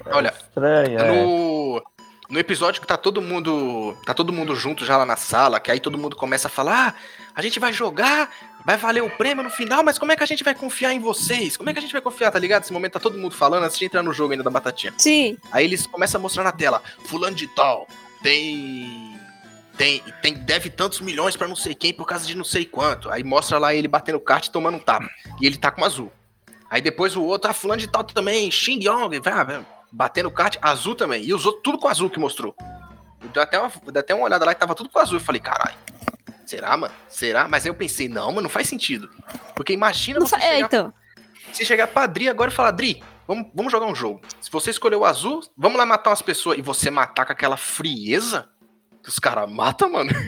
[0.07, 1.81] Olha, Estranho, no, é.
[2.29, 3.95] no episódio que tá todo mundo.
[4.05, 6.89] Tá todo mundo junto já lá na sala, que aí todo mundo começa a falar:
[6.89, 8.29] ah, a gente vai jogar,
[8.65, 10.99] vai valer o prêmio no final, mas como é que a gente vai confiar em
[10.99, 11.55] vocês?
[11.55, 12.63] Como é que a gente vai confiar, tá ligado?
[12.63, 14.93] Esse momento tá todo mundo falando antes de entrar no jogo ainda da batatinha.
[14.97, 15.37] Sim.
[15.53, 17.87] Aí eles começam a mostrar na tela, fulano de tal,
[18.23, 19.19] tem
[19.77, 23.09] tem, tem deve tantos milhões para não sei quem por causa de não sei quanto.
[23.09, 25.09] Aí mostra lá ele batendo kart e tomando um tapa.
[25.41, 26.12] E ele tá com azul.
[26.69, 29.21] Aí depois o outro, ah, fulano de tal também, Xing Yong,
[29.91, 31.23] batendo kart, azul também.
[31.23, 32.55] E usou tudo com azul que mostrou.
[33.31, 35.17] Deu até, uma, deu até uma olhada lá e tava tudo com azul.
[35.17, 35.75] Eu falei, caralho,
[36.45, 36.93] será, mano?
[37.07, 37.47] Será?
[37.47, 39.09] Mas aí eu pensei, não, mano, não faz sentido.
[39.55, 40.93] Porque imagina não você, chegar, é, então.
[41.51, 44.21] você chegar pra Dri agora e falar, Dri, vamos, vamos jogar um jogo.
[44.53, 46.59] Se você escolheu o azul, vamos lá matar umas pessoas.
[46.59, 48.47] E você matar com aquela frieza
[49.01, 50.11] que os caras matam, mano.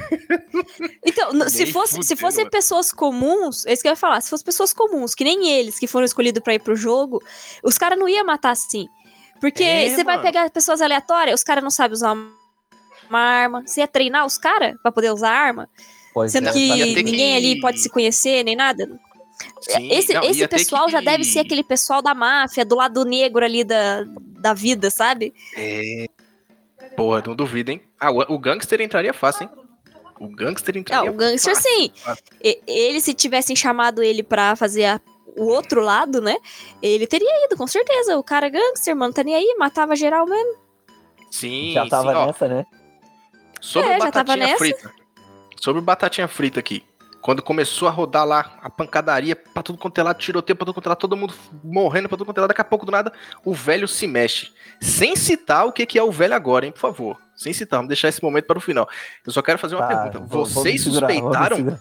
[1.05, 4.45] Então, se fosse, se fossem pessoas comuns, é isso que eu ia falar, se fossem
[4.45, 7.21] pessoas comuns, que nem eles que foram escolhidos para ir pro jogo,
[7.63, 8.88] os caras não iam matar assim.
[9.39, 10.05] Porque é, você mano.
[10.05, 13.63] vai pegar pessoas aleatórias, os caras não sabem usar uma arma.
[13.65, 15.69] Você ia treinar os caras para poder usar arma?
[16.13, 16.51] Pois sendo é.
[16.51, 17.38] que ninguém que...
[17.38, 18.89] ali pode se conhecer, nem nada.
[19.62, 20.91] Sim, esse não, esse pessoal que...
[20.91, 24.03] já deve ser aquele pessoal da máfia, do lado negro ali da,
[24.39, 25.34] da vida, sabe?
[25.58, 26.05] É.
[26.95, 27.81] Porra, não duvido, hein?
[27.99, 29.49] Ah, o, o gangster entraria fácil, hein?
[30.19, 31.91] O gangster entraria Ah, o gangster fácil, sim.
[31.95, 32.23] Fácil.
[32.41, 35.01] Ele, se tivessem chamado ele pra fazer a,
[35.36, 36.38] o outro lado, né?
[36.81, 38.17] Ele teria ido, com certeza.
[38.17, 40.55] O cara gangster, mano, tá nem aí, matava geral mesmo.
[41.29, 42.65] Sim, Já tava sim, nessa, né?
[43.60, 44.93] Sobre é, batatinha frita.
[45.60, 46.84] Sobre batatinha frita aqui.
[47.25, 50.75] Quando começou a rodar lá a pancadaria pra tudo quanto é lado, tiroteio pra tudo
[50.75, 51.33] quanto é lado, todo mundo
[51.63, 53.11] morrendo pra tudo quanto é lado, daqui a pouco do nada
[53.43, 54.51] o velho se mexe.
[54.79, 57.17] Sem citar o que, que é o velho agora, hein, por favor.
[57.35, 58.88] Sem citar, vamos deixar esse momento para o final.
[59.25, 60.19] Eu só quero fazer uma tá, pergunta.
[60.19, 61.79] Vou, Vocês segurar, suspeitaram?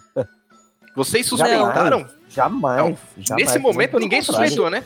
[0.95, 2.09] Vocês suspeitaram?
[2.27, 2.79] Jamais.
[2.79, 4.83] Não, jamais nesse momento ninguém suspeitou, né?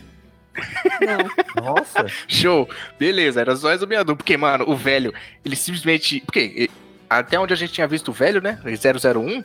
[1.56, 1.74] Não.
[1.74, 2.06] Nossa.
[2.28, 2.68] Show.
[3.00, 4.18] Beleza, era só resumir a dúvida.
[4.18, 5.14] Porque, mano, o velho,
[5.46, 6.20] ele simplesmente.
[6.20, 6.70] Porque
[7.10, 8.60] até onde a gente tinha visto o velho, né?
[8.66, 9.42] 001,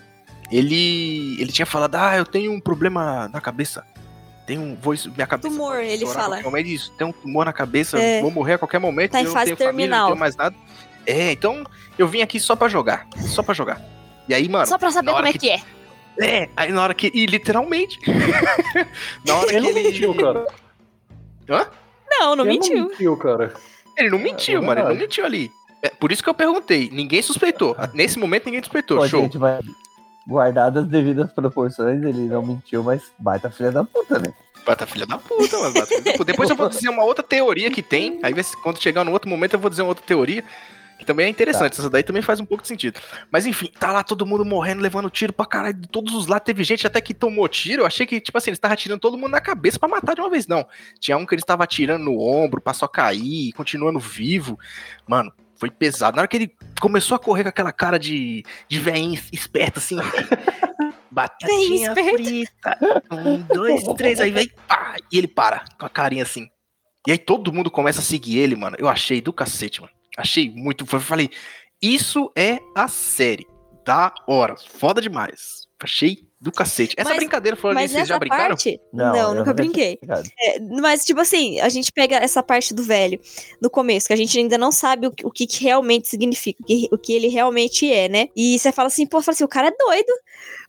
[0.56, 1.40] ele.
[1.40, 3.84] Ele tinha falado: Ah, eu tenho um problema na cabeça.
[4.46, 4.76] Tem um.
[4.76, 5.48] Vou, minha cabeça.
[5.48, 6.40] Tumor, ele fala.
[6.42, 8.20] Momento, isso, tem um tumor na cabeça, é.
[8.20, 9.12] vou morrer a qualquer momento.
[9.12, 9.72] Tá em fase terminal.
[9.72, 10.54] Família, não tenho mais nada.
[11.06, 11.64] É, então
[11.98, 13.06] eu vim aqui só pra jogar.
[13.16, 13.80] Só pra jogar.
[14.28, 14.66] E aí, mano.
[14.66, 15.62] Só pra saber como é que, que é.
[16.20, 17.10] É, aí na hora que.
[17.12, 17.98] E literalmente.
[19.26, 19.88] na hora ele que ele.
[19.88, 20.46] mentiu, cara.
[21.48, 21.66] Hã?
[22.08, 22.76] Não, não ele mentiu.
[22.76, 23.54] Não mentiu, cara.
[23.96, 24.80] Ele não mentiu, é, mano.
[24.80, 25.50] Ele não mentiu ali.
[25.82, 26.88] É, por isso que eu perguntei.
[26.92, 27.76] Ninguém suspeitou.
[27.92, 28.98] Nesse momento ninguém suspeitou.
[28.98, 29.22] Pô, Show.
[29.22, 29.60] Gente, vai...
[30.26, 34.32] Guardadas as devidas proporções, ele não mentiu, mas baita filha da puta, né?
[34.64, 35.74] Bata filha da puta, mano.
[36.24, 38.18] Depois eu vou dizer uma outra teoria que tem.
[38.22, 38.32] Aí
[38.62, 40.42] quando chegar no outro momento eu vou dizer uma outra teoria.
[40.98, 41.82] Que também é interessante, tá.
[41.82, 43.00] essa daí também faz um pouco de sentido.
[43.30, 46.46] Mas enfim, tá lá todo mundo morrendo, levando tiro pra caralho de todos os lados.
[46.46, 47.82] Teve gente até que tomou tiro.
[47.82, 50.20] Eu achei que, tipo assim, eles estavam atirando todo mundo na cabeça para matar de
[50.20, 50.46] uma vez.
[50.46, 50.66] Não.
[51.00, 54.56] Tinha um que ele estava atirando no ombro pra só cair, continuando vivo.
[55.06, 55.32] Mano,
[55.64, 56.16] foi pesado.
[56.16, 59.96] Na hora que ele começou a correr com aquela cara de, de velhinho esperto, assim.
[61.10, 62.78] Batatinha frita.
[63.10, 64.50] Um, dois, três, aí vem.
[64.68, 66.48] Pá, e ele para, com a carinha assim.
[67.06, 68.76] E aí todo mundo começa a seguir ele, mano.
[68.78, 69.92] Eu achei do cacete, mano.
[70.18, 70.84] Achei muito.
[70.90, 71.30] Eu falei,
[71.80, 73.46] isso é a série.
[73.86, 74.56] Da hora.
[74.56, 75.66] Foda demais.
[75.82, 76.94] Achei do cacete.
[76.98, 78.48] Essa mas, brincadeira falando mas vocês já brincaram?
[78.48, 79.98] Parte, não, não nunca brinquei.
[80.38, 83.18] É, mas, tipo assim, a gente pega essa parte do velho
[83.62, 86.66] no começo, que a gente ainda não sabe o, o que, que, realmente significa, o
[86.66, 88.28] que, o que ele realmente é, né?
[88.36, 90.12] E você fala assim, pô, fala assim, o cara é doido.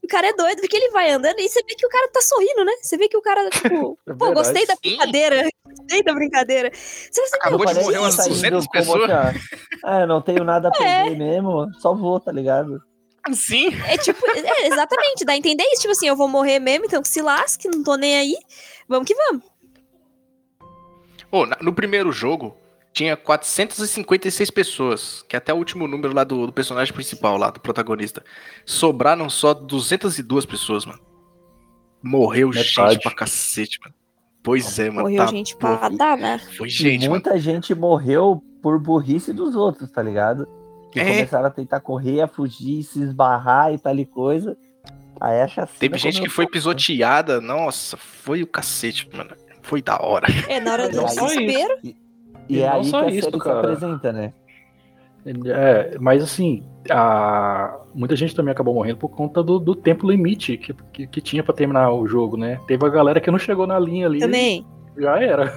[0.02, 2.22] O cara é doido, porque ele vai andando e você vê que o cara tá
[2.22, 2.72] sorrindo, né?
[2.82, 5.50] Você vê que o cara, tipo, é pô, gostei da brincadeira.
[5.66, 6.72] Gostei da brincadeira.
[6.74, 9.10] Você vai Acabou de morrer umas 200 pessoas.
[9.86, 11.16] É, não tenho nada a perder é.
[11.16, 12.82] mesmo, só vou, tá ligado?
[13.34, 13.70] Sim.
[13.86, 15.82] É tipo, é, exatamente, dá a entender isso.
[15.82, 18.36] Tipo assim, eu vou morrer mesmo, então que se lasque, não tô nem aí.
[18.88, 19.44] Vamos que vamos.
[21.32, 22.56] Oh, no primeiro jogo,
[22.94, 27.50] tinha 456 pessoas, que é até o último número lá do, do, personagem principal, lá,
[27.50, 28.24] do protagonista.
[28.66, 31.00] Sobraram só 202 pessoas, mano.
[32.02, 32.94] Morreu Metade.
[32.94, 33.94] gente pra cacete, mano.
[34.42, 35.02] Pois é, mano.
[35.02, 36.40] Morreu tá gente pra dar, né?
[36.56, 37.42] Foi gente, Muita mano.
[37.42, 40.48] gente morreu por burrice dos outros, tá ligado?
[40.96, 41.16] Que é.
[41.16, 44.58] começaram a tentar correr, a fugir, se esbarrar e tal e coisa.
[45.20, 49.32] Aí a chacina Teve gente que foi pisoteada, nossa, foi o cacete, mano.
[49.62, 50.28] Foi da hora.
[50.48, 51.78] É, na hora do desespero.
[51.84, 51.98] E,
[52.48, 53.54] e, e é aí que a isso, série cara.
[53.54, 54.34] se apresenta, né?
[55.48, 57.78] É, mas assim, a...
[57.94, 61.44] muita gente também acabou morrendo por conta do, do tempo limite que, que, que tinha
[61.44, 62.60] para terminar o jogo, né?
[62.68, 64.20] Teve a galera que não chegou na linha ali.
[64.20, 64.66] Também.
[64.98, 65.54] Já era.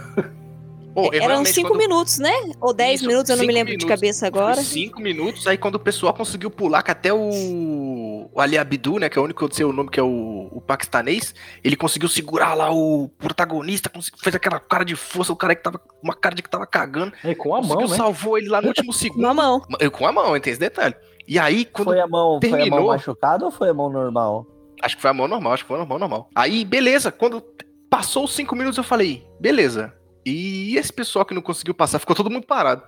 [0.99, 1.79] Pô, Eram cinco quando...
[1.79, 2.33] minutos, né?
[2.61, 3.87] Ou dez Isso, minutos, eu não me lembro minutos.
[3.87, 4.57] de cabeça agora.
[4.57, 9.09] Cinco minutos, aí quando o pessoal conseguiu pular, que até o, o Ali Abdu, né?
[9.09, 11.77] Que é o único que eu sei o nome, que é o, o paquistanês, ele
[11.77, 13.89] conseguiu segurar lá o protagonista,
[14.21, 15.81] fez aquela cara de força, o cara que tava.
[16.03, 17.13] Uma cara de que tava cagando.
[17.23, 17.97] É, com a mão, né?
[17.97, 19.21] salvou ele lá no último segundo.
[19.23, 19.63] com a mão.
[19.93, 20.97] Com a mão, tem esse detalhe.
[21.29, 21.89] E aí, quando.
[21.89, 24.47] Foi a mão, terminou, foi a mão machucada ou foi a mão normal?
[24.83, 26.29] Acho que foi a mão normal, acho que foi a mão normal.
[26.35, 27.43] Aí, beleza, quando
[27.89, 29.93] passou os cinco minutos, eu falei, beleza,
[30.29, 32.83] e esse pessoal que não conseguiu passar, ficou todo mundo parado.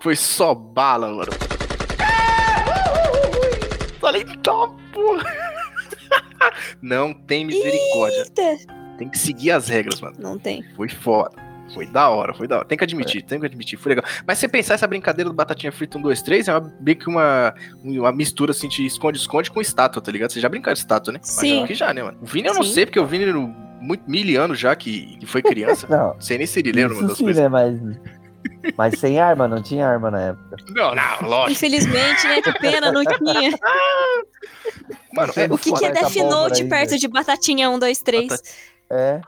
[0.00, 1.32] Foi só bala, mano.
[4.00, 5.24] Falei, tá, porra.
[6.82, 8.24] Não tem misericórdia.
[8.36, 8.72] Eita.
[8.98, 10.16] Tem que seguir as regras, mano.
[10.18, 10.64] Não tem.
[10.74, 11.40] Foi foda.
[11.72, 12.64] Foi da hora, foi da hora.
[12.64, 13.26] Tem que admitir, é.
[13.26, 14.04] tem que admitir, foi legal.
[14.26, 17.08] Mas você pensar essa brincadeira do Batatinha Frita 1, 2, 3 é uma, meio que
[17.08, 20.32] uma, uma mistura assim de esconde-esconde com estátua, tá ligado?
[20.32, 21.20] Você já brincaram de estátua, né?
[21.22, 21.54] Sim.
[21.54, 22.18] Mas aqui já, né, mano?
[22.20, 23.24] O Vini eu não sei, porque o Vini
[23.82, 25.86] muito mil anos já que, que foi criança.
[25.90, 26.20] não.
[26.20, 27.42] Sei nem se ele lembra das sim, coisas.
[27.42, 27.80] Né, mas
[28.76, 30.56] mas sem arma, não tinha arma na época.
[30.70, 31.52] Não, não, lógico.
[31.52, 32.42] Infelizmente, né?
[32.42, 33.52] Que pena, não tinha.
[35.12, 38.42] Mano, é, o que, que é Death Note perto de Batatinha 1, 2, 3?
[38.90, 39.20] É.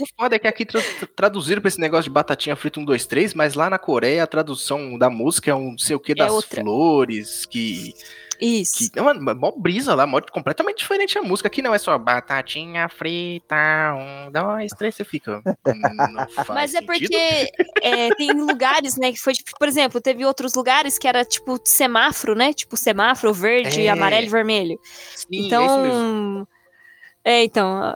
[0.00, 0.80] O foda é que aqui tra
[1.14, 4.26] traduziram pra esse negócio de batatinha frita 1, 2, 3, mas lá na Coreia a
[4.26, 6.60] tradução da música é um não sei o que é das outra.
[6.60, 7.94] flores, que
[8.40, 8.90] isso.
[8.90, 11.48] Que é uma, uma brisa lá, uma, completamente diferente a música.
[11.48, 13.56] Aqui não é só batatinha frita,
[13.94, 15.42] um, dois, três, você fica.
[16.48, 17.50] Mas é porque
[17.82, 21.58] é, tem lugares, né, que foi, tipo, por exemplo, teve outros lugares que era tipo
[21.64, 22.52] semáforo, né?
[22.52, 23.90] Tipo semáforo verde, é.
[23.90, 24.78] amarelo e vermelho.
[25.14, 26.46] Sim, então.
[27.24, 27.92] É, então,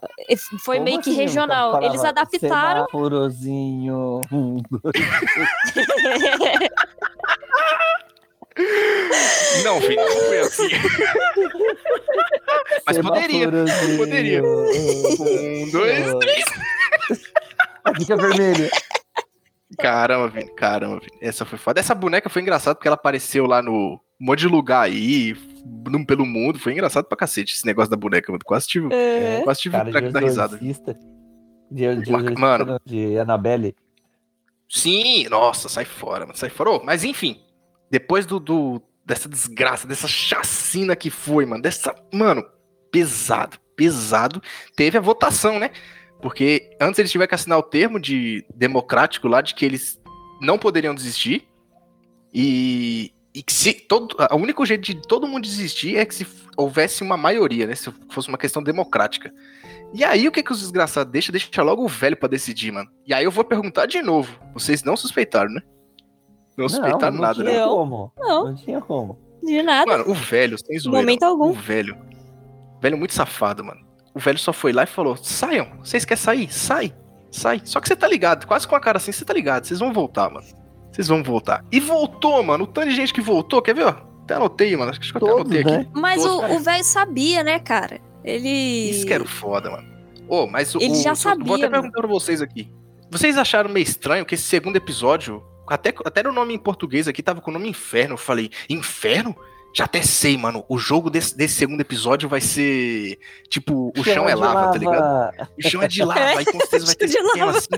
[0.65, 1.81] foi Como meio que assim, regional.
[1.81, 2.87] Eles adaptaram.
[2.87, 4.21] Semáforozinho.
[9.65, 10.69] Não, filho, não foi assim.
[12.87, 13.49] Mas poderia.
[13.97, 14.43] Poderia.
[14.43, 16.45] Um, dois, três.
[17.85, 18.71] A dica vermelha.
[19.79, 21.13] Caramba, Vini, caramba, Vini.
[21.21, 21.81] Essa foi foda.
[21.81, 25.35] Essa boneca foi engraçada porque ela apareceu lá no um monte de lugar aí,
[25.65, 26.59] no, pelo mundo.
[26.59, 28.45] Foi engraçado pra cacete esse negócio da boneca, mano.
[28.45, 29.41] Quase tive, é.
[29.43, 30.59] quase tive Cara, um da risada.
[30.59, 30.75] De,
[31.71, 32.81] de, mano.
[32.85, 33.75] de Annabelle.
[34.69, 36.37] Sim, nossa, sai fora, mano.
[36.37, 36.71] Sai fora.
[36.71, 37.41] Oh, mas enfim,
[37.91, 42.45] depois do, do, dessa desgraça, dessa chacina que foi, mano, dessa, mano,
[42.91, 44.41] pesado, pesado,
[44.77, 45.71] teve a votação, né?
[46.23, 50.01] Porque antes eles tiveram que assinar o termo de democrático lá de que eles
[50.41, 51.49] não poderiam desistir
[52.33, 56.27] e, e que se todo, o único jeito de todo mundo desistir é que se
[56.57, 57.75] houvesse uma maioria, né?
[57.75, 59.33] Se fosse uma questão democrática.
[59.93, 61.33] E aí o que que os desgraçados deixam?
[61.33, 62.89] Deixa logo o velho para decidir, mano.
[63.07, 64.39] E aí eu vou perguntar de novo.
[64.55, 65.63] Vocês não suspeitaram, né?
[66.63, 67.59] Não suspeitaram não, nada, né?
[67.59, 68.13] Não, como.
[68.19, 68.45] Não.
[68.45, 69.19] Não tinha como.
[69.43, 69.91] De nada.
[69.91, 71.01] Mano, o velho, sem zoeira.
[71.01, 71.51] Momento algum.
[71.51, 71.97] O velho.
[72.77, 73.81] O velho muito safado, mano.
[74.15, 76.53] O velho só foi lá e falou: saiam, vocês querem sair?
[76.53, 76.95] Sai,
[77.31, 77.61] sai.
[77.65, 79.93] Só que você tá ligado, quase com a cara assim, você tá ligado, vocês vão
[79.93, 80.47] voltar, mano.
[80.93, 81.65] Vocês vão voltar.
[81.71, 82.65] E voltou, mano.
[82.65, 83.95] O tanto de gente que voltou, quer ver, ó?
[84.25, 84.91] Até anotei, mano.
[84.91, 85.77] Acho que eu até anotei né?
[85.77, 85.91] aqui.
[85.95, 88.01] Mas Todos, o velho sabia, né, cara?
[88.25, 88.91] Ele.
[88.91, 89.89] Isso que era o foda, mano.
[90.29, 91.45] Ô, oh, mas Ele o, já sabia.
[91.45, 92.71] Vou até perguntar pra vocês aqui.
[93.11, 97.23] Vocês acharam meio estranho que esse segundo episódio até, até no nome em português aqui
[97.23, 98.15] tava com o nome Inferno.
[98.15, 99.37] Eu falei, Inferno?
[99.73, 100.65] Já até sei, mano.
[100.69, 103.19] O jogo desse, desse segundo episódio vai ser.
[103.49, 105.49] Tipo, o chão, chão é lava, lava, tá ligado?
[105.57, 106.39] O chão é de lava.
[106.39, 107.69] aí com certeza vai ter assim.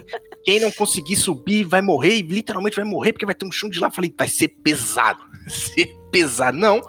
[0.43, 2.17] Quem não conseguir subir vai morrer.
[2.17, 3.93] E literalmente vai morrer porque vai ter um chão de lava.
[3.93, 5.23] Eu falei, vai ser pesado.
[5.43, 6.57] Vai ser pesado.
[6.57, 6.81] Não.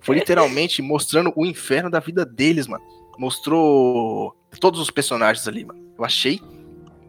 [0.00, 2.82] Foi literalmente mostrando o inferno da vida deles, mano.
[3.16, 5.80] Mostrou todos os personagens ali, mano.
[5.96, 6.40] Eu achei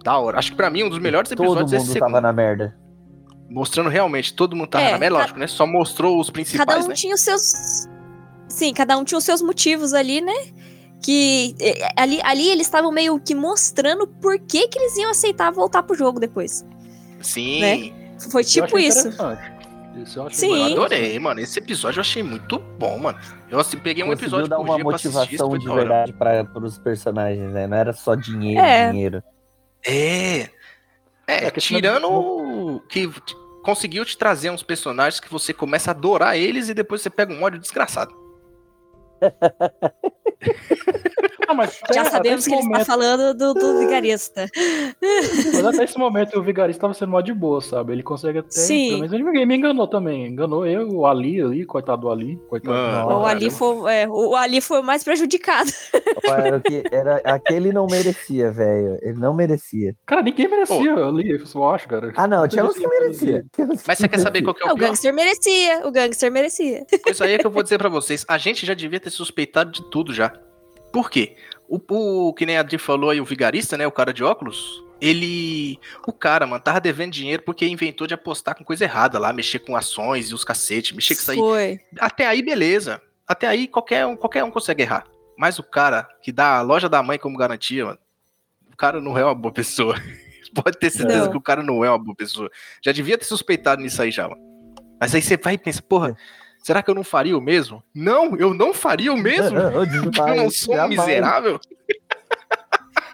[0.04, 0.38] da hora.
[0.38, 2.87] Acho que pra mim um dos melhores episódios Todo mundo é tava na merda
[3.49, 5.47] mostrando realmente todo mundo tava é, na merda, lógico, né?
[5.47, 6.93] Só mostrou os principais, Cada um né?
[6.95, 7.88] tinha os seus...
[8.47, 10.33] Sim, cada um tinha os seus motivos ali, né?
[11.01, 15.51] Que é, ali, ali eles estavam meio que mostrando por que, que eles iam aceitar
[15.51, 16.65] voltar pro jogo depois.
[17.21, 17.62] Sim.
[17.62, 17.93] Né?
[18.31, 19.10] Foi tipo isso.
[20.03, 20.71] Isso eu Sim.
[20.73, 21.39] Eu adorei, mano.
[21.39, 23.17] Esse episódio eu achei muito bom, mano.
[23.49, 27.51] Eu assim, peguei um Conseguiu episódio dar uma motivação assistir, de verdade para os personagens,
[27.51, 27.67] né?
[27.67, 28.91] Não era só dinheiro, é.
[28.91, 29.23] dinheiro.
[29.86, 30.49] É.
[31.28, 33.12] É, é tirando que
[33.62, 37.34] conseguiu te trazer uns personagens que você começa a adorar eles e depois você pega
[37.34, 38.16] um ódio desgraçado.
[41.47, 42.71] Ah, mas, Já sabemos que momento...
[42.71, 44.47] ele está falando do, do vigarista.
[45.53, 47.93] Mas até esse momento o vigarista estava sendo mó de boa, sabe?
[47.93, 48.51] Ele consegue até.
[48.51, 48.88] Sim.
[48.89, 50.27] Pelo menos ele me enganou também.
[50.27, 52.38] Enganou eu, o Ali ali, coitado do Ali.
[52.49, 55.71] Coitado Mano, o, Ali foi, é, o Ali foi o mais prejudicado.
[56.23, 58.97] Era, que, era aquele não merecia, velho.
[59.01, 59.95] Ele não merecia.
[60.05, 61.03] Cara, ninguém merecia Pô.
[61.03, 62.12] ali, eu acho, cara.
[62.15, 63.45] Ah, não, tinha uns que merecia.
[63.88, 66.86] Mas você quer saber qual que é o, o gangster merecia, o gangster merecia.
[67.07, 68.25] Isso aí é que eu vou dizer para vocês.
[68.27, 70.33] A gente já devia ter suspeitado de tudo já.
[70.98, 71.35] Por quê?
[71.69, 71.79] O,
[72.29, 73.85] o que nem a Adri falou aí, o vigarista, né?
[73.85, 75.79] O cara de óculos, ele.
[76.08, 79.60] O cara, mano, tava devendo dinheiro porque inventou de apostar com coisa errada lá, mexer
[79.60, 81.37] com ações e os cacetes, mexer com isso aí.
[81.37, 81.79] Foi.
[82.00, 83.00] Até aí, beleza.
[83.27, 85.06] Até aí, qualquer um, qualquer um consegue errar.
[85.37, 88.00] Mas o cara que dá a loja da mãe como garantia, mano,
[88.73, 89.93] o cara não é uma boa pessoa.
[90.56, 91.31] Pode ter certeza não.
[91.31, 92.50] que o cara não é uma boa pessoa.
[92.83, 94.41] Já devia ter suspeitado nisso aí já, mano.
[95.00, 96.10] Mas aí você vai e pensa, porra.
[96.10, 96.15] É
[96.68, 97.82] Será que eu não faria o mesmo?
[97.96, 99.56] Não, eu não faria o mesmo.
[100.28, 101.58] Eu não sou um miserável.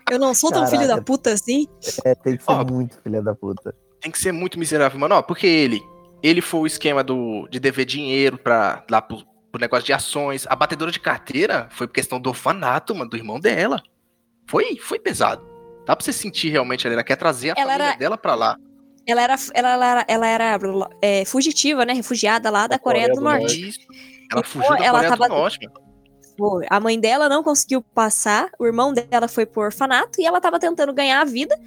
[0.10, 1.68] Eu não sou tão filho da puta assim.
[2.04, 3.76] É, tem que ser ó, muito filho da puta.
[4.02, 5.14] Tem que ser muito miserável, mano.
[5.14, 5.84] Ó, porque ele,
[6.24, 10.48] ele foi o esquema do, de dever dinheiro pra, lá pro, pro negócio de ações.
[10.50, 13.84] A batedora de carteira foi por questão do orfanato, mano, do irmão dela.
[14.48, 15.48] Foi, foi pesado.
[15.86, 17.98] Dá pra você sentir realmente ela, ela quer trazer a ela família era...
[18.00, 18.58] dela pra lá.
[19.06, 20.60] Ela era, ela, ela, ela era
[21.02, 21.94] é, fugitiva, né?
[21.94, 23.62] Refugiada lá da Coreia, Coreia do, do, Norte.
[23.62, 23.88] Norte.
[24.32, 25.30] Ela então, fugiu da ela Coreia tava...
[25.30, 25.70] do Norte.
[26.70, 30.60] A mãe dela não conseguiu passar, o irmão dela foi pro orfanato e ela tava
[30.60, 31.60] tentando ganhar a vida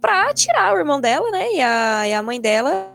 [0.00, 1.54] pra tirar o irmão dela, né?
[1.54, 2.90] E a, e a mãe dela.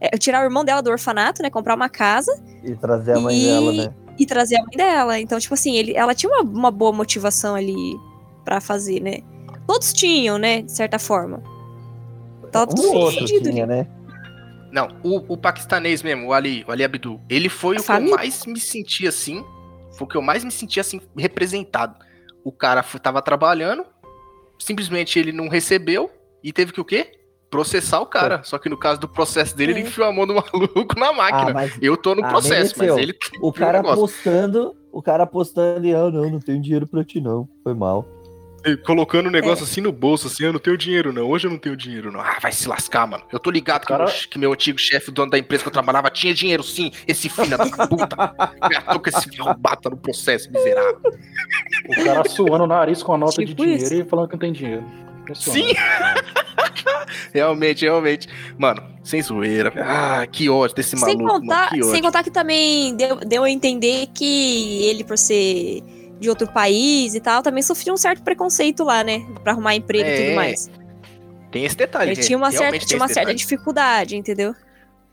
[0.00, 1.50] É, tirar o irmão dela do orfanato, né?
[1.50, 2.32] Comprar uma casa.
[2.62, 3.94] E trazer a mãe e, dela, né?
[4.18, 5.18] E trazer a mãe dela.
[5.18, 7.96] Então, tipo assim, ele, ela tinha uma, uma boa motivação ali
[8.44, 9.20] para fazer, né?
[9.66, 10.62] Todos tinham, né?
[10.62, 11.42] De certa forma.
[12.54, 13.88] Tava um tudo outro tinha, né?
[14.70, 17.90] Não, o, o paquistanês mesmo, o Ali, o Ali Abdul, ele foi a o que
[17.90, 19.44] eu mais me senti assim.
[19.98, 21.96] Foi o que eu mais me senti assim, representado.
[22.44, 23.84] O cara foi, tava trabalhando,
[24.56, 26.08] simplesmente ele não recebeu
[26.44, 27.18] e teve que o quê?
[27.50, 28.44] Processar o cara.
[28.44, 29.78] Só que no caso do processo dele, é.
[29.78, 31.50] ele enfiou a mão do maluco na máquina.
[31.50, 31.76] Ah, mas...
[31.82, 32.94] Eu tô no ah, processo, mereceu.
[32.94, 33.18] mas ele.
[33.40, 37.48] O cara apostando, o cara apostando e, ah, não, não tenho dinheiro pra ti, não.
[37.64, 38.06] Foi mal
[38.84, 39.66] colocando o negócio é.
[39.68, 41.28] assim no bolso, assim, eu não tenho dinheiro, não.
[41.28, 42.20] Hoje eu não tenho dinheiro, não.
[42.20, 43.24] Ah, vai se lascar, mano.
[43.32, 44.06] Eu tô ligado cara...
[44.06, 46.90] que, meu, que meu antigo chefe, dono da empresa que eu trabalhava, tinha dinheiro, sim.
[47.06, 48.16] Esse filho da puta.
[48.92, 51.00] tô com esse bata no processo, miserável.
[51.88, 53.94] O cara suando o nariz com a nota tipo de dinheiro isso.
[53.94, 54.84] e falando que não tem dinheiro.
[55.34, 55.72] Sim!
[57.32, 58.28] realmente, realmente.
[58.58, 59.72] Mano, sem zoeira.
[59.76, 61.40] Ah, que ódio desse sem maluco.
[61.40, 65.82] Contar, mano, sem contar que também deu, deu a entender que ele, por ser
[66.24, 69.24] de outro país e tal, também sofria um certo preconceito lá, né?
[69.42, 70.34] Pra arrumar emprego é, e tudo é.
[70.34, 70.70] mais.
[71.50, 72.10] Tem esse detalhe.
[72.10, 74.54] Ele tinha uma certa, tinha uma certa dificuldade, entendeu?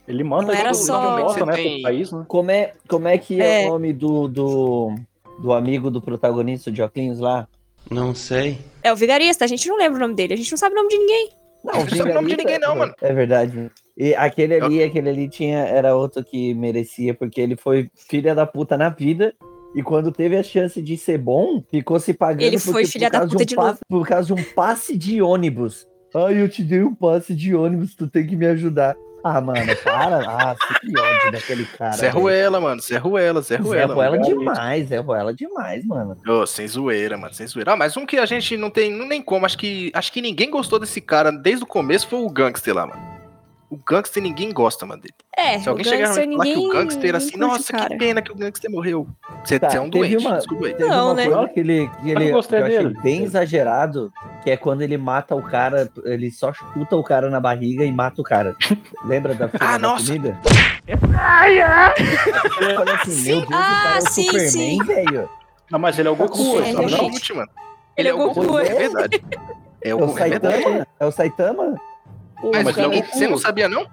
[0.07, 1.36] Ele manda não era só...
[1.45, 1.82] né, tem...
[1.84, 2.26] país, né?
[2.28, 4.95] Como é, como é que é, é, o nome do, do,
[5.39, 7.47] do amigo do protagonista de Oclinhos lá?
[7.89, 8.57] Não sei.
[8.82, 10.78] É o vigarista, a gente não lembra o nome dele, a gente não sabe o
[10.78, 11.30] nome de ninguém.
[11.64, 12.93] Não, não sabe o nome de ninguém, não, mano.
[13.01, 13.72] É verdade.
[13.95, 18.47] E aquele ali, aquele ali tinha, era outro que merecia, porque ele foi filha da
[18.47, 19.36] puta na vida
[19.74, 23.26] e quando teve a chance de ser bom, ficou se pagando Ele foi filha da
[23.26, 25.88] puta de, um passe, por causa de um passe de ônibus.
[26.13, 28.95] Ai, eu te dei um passe de ônibus, tu tem que me ajudar.
[29.24, 30.19] Ah, mano, para.
[30.28, 31.93] Ah, que ódio daquele cara.
[31.93, 32.82] Zé Ruela, mano.
[32.82, 33.88] Zé Ruela, Zé Ruela.
[33.88, 36.17] Zé Ruela demais, Zé Ruela demais, mano.
[36.28, 37.74] Ô, sem zoeira, mano, sem zoeira.
[37.74, 40.49] Ah, mas um que a gente não tem nem como, acho que, acho que ninguém
[40.49, 43.11] gostou desse cara desde o começo foi o Gangster lá, mano
[43.72, 45.13] o gangster ninguém gosta, mano, dele.
[45.34, 48.36] É, Se alguém chegar e falar que o gangster assim, nossa, que pena que o
[48.36, 49.07] gangster morreu.
[49.45, 50.74] Você tá, é um doente, uma, desculpa aí.
[50.74, 51.30] Teve não, uma né?
[51.30, 54.11] coisa que ele, que ele eu, eu achei bem exagerado,
[54.43, 57.91] que é quando ele mata o cara, ele só chuta o cara na barriga e
[57.93, 58.57] mata o cara.
[59.05, 60.07] Lembra da, ah, da nossa.
[60.07, 60.38] comida?
[61.17, 61.93] Ai, ai!
[62.59, 65.30] Eu falei assim, meu Deus, ah, o cara é o sim, Superman, velho.
[65.72, 66.91] Não, mas ele é o Goku, é, sabe?
[66.91, 67.51] Não, mano.
[67.95, 69.24] Ele é o Goku, é verdade.
[69.82, 70.88] É o, é o Saitama?
[70.99, 71.90] É o Saitama?
[72.43, 73.87] Mas, mas Goku, você não sabia, não?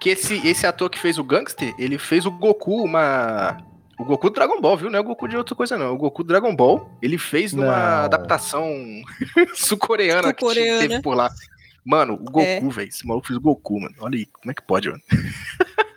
[0.00, 3.56] Que esse, esse ator que fez o Gangster, ele fez o Goku uma.
[3.98, 4.90] O Goku do Dragon Ball, viu?
[4.90, 5.94] Não é o Goku de outra coisa, não.
[5.94, 8.04] O Goku do Dragon Ball, ele fez numa não.
[8.04, 8.68] adaptação
[9.54, 11.30] sul-coreana que teve por lá.
[11.84, 12.60] Mano, o Goku, é.
[12.60, 12.88] velho.
[12.88, 13.94] Esse maluco fez o Goku, mano.
[14.00, 15.02] Olha aí, como é que pode, mano?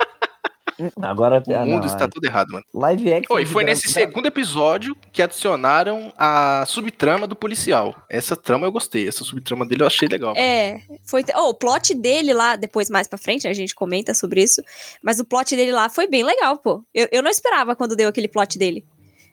[1.02, 2.66] Agora o mundo não, está tudo errado, mano.
[2.74, 3.36] Live action.
[3.36, 7.96] Oh, e foi nesse segundo episódio que adicionaram a subtrama do policial.
[8.10, 10.36] Essa trama eu gostei, essa subtrama dele eu achei legal.
[10.36, 11.24] É, foi.
[11.36, 14.62] Oh, o plot dele lá, depois mais pra frente, a gente comenta sobre isso.
[15.02, 16.84] Mas o plot dele lá foi bem legal, pô.
[16.94, 18.86] Eu, eu não esperava quando deu aquele plot dele.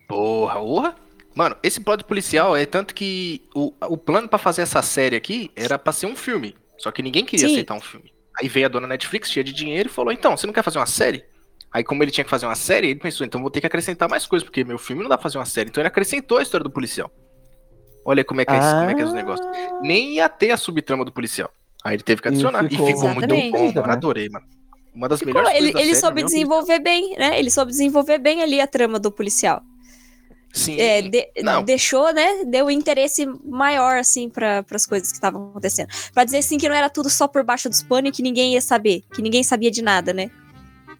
[0.08, 0.96] Porra, porra.
[1.34, 5.50] Mano, esse plot policial é tanto que o, o plano para fazer essa série aqui
[5.56, 6.54] era pra ser um filme.
[6.76, 7.54] Só que ninguém queria Sim.
[7.54, 8.12] aceitar um filme.
[8.40, 10.78] Aí veio a dona Netflix, cheia de dinheiro, e falou: então, você não quer fazer
[10.78, 11.24] uma série?
[11.72, 14.08] Aí, como ele tinha que fazer uma série, ele pensou, então vou ter que acrescentar
[14.08, 15.70] mais coisas, porque meu filme não dá pra fazer uma série.
[15.70, 17.10] Então ele acrescentou a história do policial.
[18.04, 18.74] Olha como é que é, ah.
[18.80, 19.46] como é, que é os negócios.
[19.80, 21.50] Nem ia ter a subtrama do policial.
[21.84, 22.64] Aí ele teve que adicionar.
[22.64, 23.92] E ficou, e ficou muito bom, mano.
[23.92, 24.46] Adorei, mano.
[24.94, 27.38] Uma das ficou, melhores ele, coisas Ele soube desenvolver bem, né?
[27.38, 29.62] Ele soube desenvolver bem ali a trama do policial.
[30.52, 30.78] Sim.
[30.78, 31.28] É, de,
[31.64, 32.44] deixou, né?
[32.44, 35.88] Deu interesse maior, assim, para as coisas que estavam acontecendo.
[36.12, 38.52] Pra dizer, assim, que não era tudo só por baixo dos panos e que ninguém
[38.52, 39.02] ia saber.
[39.14, 40.30] Que ninguém sabia de nada, né?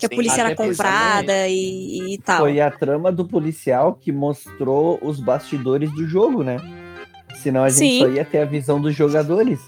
[0.03, 2.41] Que Sim, a polícia era comprada e, e, tal.
[2.41, 6.57] Foi a trama do policial que mostrou os bastidores do jogo, né?
[7.37, 8.01] Senão a gente Sim.
[8.01, 9.61] só ia ter a visão dos jogadores.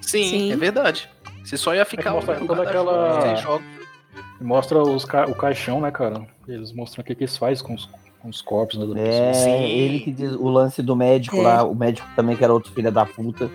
[0.00, 0.52] Sim, Sim.
[0.52, 1.08] é verdade.
[1.44, 2.10] Você só ia ficar.
[2.10, 3.60] É mostra toda aquela.
[4.40, 5.26] Mostra os ca...
[5.26, 6.26] o caixão, né, cara?
[6.48, 7.88] Eles mostram o que, que eles fazem com os,
[8.20, 9.30] com os corpos, né?
[9.30, 9.62] É, Sim.
[9.62, 11.42] ele que diz o lance do médico é.
[11.42, 13.50] lá, o médico também que era outro filho da puta.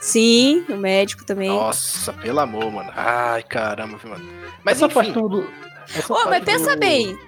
[0.00, 1.48] Sim, o médico também.
[1.48, 2.90] Nossa, pelo amor, mano.
[2.94, 4.24] Ai, caramba, mano.
[4.64, 5.12] Mas essa enfim.
[5.12, 5.50] Tudo,
[6.08, 6.80] oh, mas pensa do...
[6.80, 7.18] bem.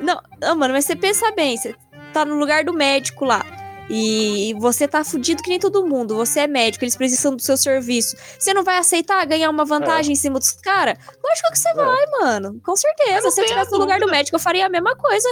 [0.00, 1.56] Não, não, mano, mas você pensa bem.
[1.56, 1.74] Você
[2.12, 3.44] tá no lugar do médico lá.
[3.88, 7.56] E você tá fudido que nem todo mundo, você é médico, eles precisam do seu
[7.56, 8.16] serviço.
[8.38, 10.12] Você não vai aceitar ganhar uma vantagem é.
[10.12, 10.98] em cima dos caras?
[11.22, 11.74] Lógico que você é.
[11.74, 12.60] vai, mano.
[12.64, 13.30] Com certeza.
[13.30, 15.28] Se eu estivesse no lugar do médico, eu faria a mesma coisa.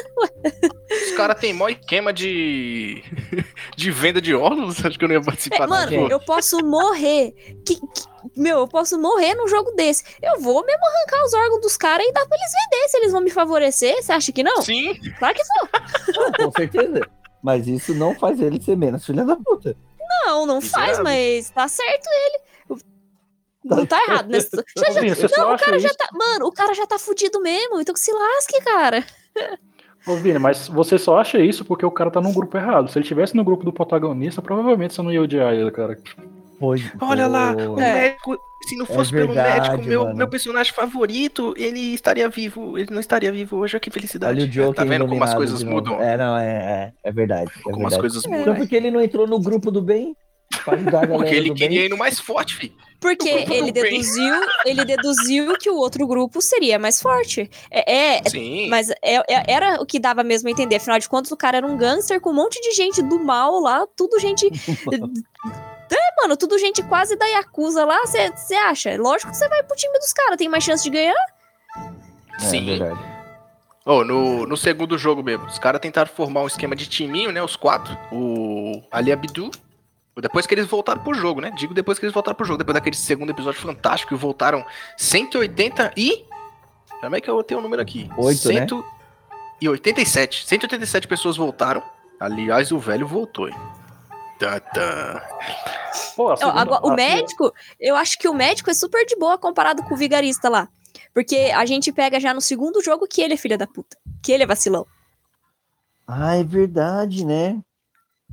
[0.90, 3.02] Os caras têm mó esquema de.
[3.76, 4.84] de venda de órgãos?
[4.84, 7.32] Acho que eu não ia participar é, Mano, eu posso morrer.
[7.66, 8.02] Que, que,
[8.36, 10.05] meu, eu posso morrer num jogo desse.
[10.22, 13.12] Eu vou mesmo arrancar os órgãos dos caras e dar pra eles vender se eles
[13.12, 14.02] vão me favorecer.
[14.02, 14.62] Você acha que não?
[14.62, 14.94] Sim.
[15.18, 16.46] Claro que vou.
[16.46, 17.09] com certeza.
[17.45, 19.76] Mas isso não faz ele ser menos filha da puta.
[20.01, 22.80] Não, não faz, mas tá certo ele.
[23.62, 24.64] Não tá errado nessa.
[24.78, 26.09] Já, já, não, o cara já tá.
[26.12, 29.05] Mano, o cara já tá fudido mesmo, então que se lasque, cara.
[30.07, 32.90] Ô, Vini, mas você só acha isso porque o cara tá num grupo errado.
[32.90, 35.99] Se ele tivesse no grupo do protagonista, provavelmente você não ia odiar ele, cara.
[36.59, 38.38] Pois Olha lá, o médico.
[38.69, 42.79] Se não é fosse é verdade, pelo médico, meu, meu personagem favorito, ele estaria vivo.
[42.79, 43.79] Ele não estaria vivo hoje.
[43.79, 44.39] Que felicidade.
[44.39, 46.01] Olha o Joker tá vendo como as coisas mudam?
[46.01, 47.51] É, não, é, é, é verdade.
[47.59, 47.95] É como verdade.
[47.95, 48.41] as coisas mudam.
[48.41, 50.17] Então, porque ele não entrou no grupo do bem?
[50.62, 51.87] Porque ele queria bem.
[51.87, 52.75] ir no mais forte, filho.
[53.01, 54.35] Porque ele deduziu,
[54.65, 57.51] ele deduziu que o outro grupo seria mais forte.
[57.71, 58.69] É, é Sim.
[58.69, 60.77] mas é, é, era o que dava mesmo a entender.
[60.77, 63.61] Afinal de contas, o cara era um gangster com um monte de gente do mal
[63.61, 64.49] lá, tudo gente
[65.91, 68.97] É, mano, tudo gente quase da Yakuza lá, você acha?
[68.97, 71.14] Lógico que você vai pro time dos caras, tem mais chance de ganhar.
[72.35, 72.82] É, Sim.
[72.82, 73.14] É.
[73.87, 77.43] Oh, no, no segundo jogo mesmo, os caras tentaram formar um esquema de timinho, né?
[77.43, 77.97] Os quatro.
[78.11, 79.51] O Ali Abdu.
[80.16, 81.51] Depois que eles voltaram pro jogo, né?
[81.51, 82.59] Digo depois que eles voltaram pro jogo.
[82.59, 84.64] Depois daquele segundo episódio fantástico, voltaram
[84.97, 86.24] 180 e.
[87.01, 88.09] Como é que eu tenho o número aqui?
[88.16, 88.66] 8, né?
[89.61, 90.47] 187.
[90.47, 91.82] 187 pessoas voltaram.
[92.18, 93.57] Aliás, o velho voltou, hein?
[94.45, 95.38] Tá, tá.
[96.14, 99.95] Pô, agora, o médico, eu acho que o médico é super de boa comparado com
[99.95, 100.68] o vigarista lá.
[101.14, 103.97] Porque a gente pega já no segundo jogo que ele é filha da puta.
[104.22, 104.86] Que ele é vacilão.
[106.07, 107.59] Ah, é verdade, né?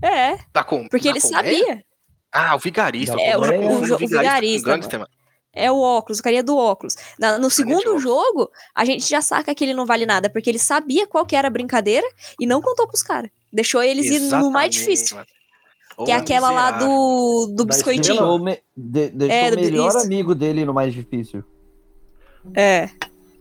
[0.02, 0.38] É.
[0.52, 1.82] Tá com, porque tá ele sabia.
[2.30, 3.16] Ah, o vigarista.
[3.22, 5.08] É, o, o, o, o vigarista.
[5.54, 6.96] é o óculos, o carinha do óculos.
[7.18, 10.60] Na, no segundo jogo, a gente já saca que ele não vale nada, porque ele
[10.60, 12.08] sabia qual que era a brincadeira
[12.38, 13.32] e não contou pros caras.
[13.52, 15.16] Deixou eles Exatamente, ir no mais difícil.
[15.18, 15.28] Mano.
[16.06, 18.18] Que é aquela lá do, do biscoitinho.
[18.18, 19.98] Deixou, me, de, deixou é, o melhor isso.
[20.00, 21.44] amigo dele no mais difícil.
[22.56, 22.90] É.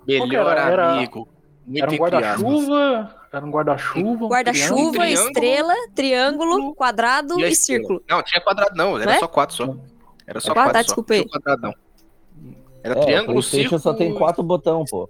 [0.06, 1.28] Melhor era, amigo.
[1.66, 3.14] Muito era um guarda-chuva.
[3.32, 4.26] Era um guarda-chuva.
[4.26, 8.02] Guarda-chuva, estrela, triângulo, quadrado e, e círculo.
[8.08, 9.76] Não, tinha quadrado não, era só quatro só.
[10.26, 10.72] Era só é quatro.
[10.72, 11.26] Tá, desculpa aí.
[12.82, 13.80] Era é, triângulo, círculo.
[13.80, 15.08] só tem quatro botões, pô.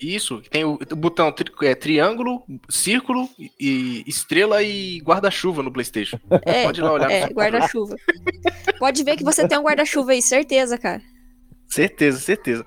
[0.00, 3.28] Isso, tem o, o botão tri, é, triângulo, círculo,
[3.58, 6.18] e, estrela e guarda-chuva no PlayStation.
[6.44, 7.10] É, Pode ir lá olhar.
[7.10, 7.96] É, guarda-chuva.
[8.78, 11.00] Pode ver que você tem um guarda-chuva aí, certeza, cara.
[11.66, 12.66] Certeza, certeza.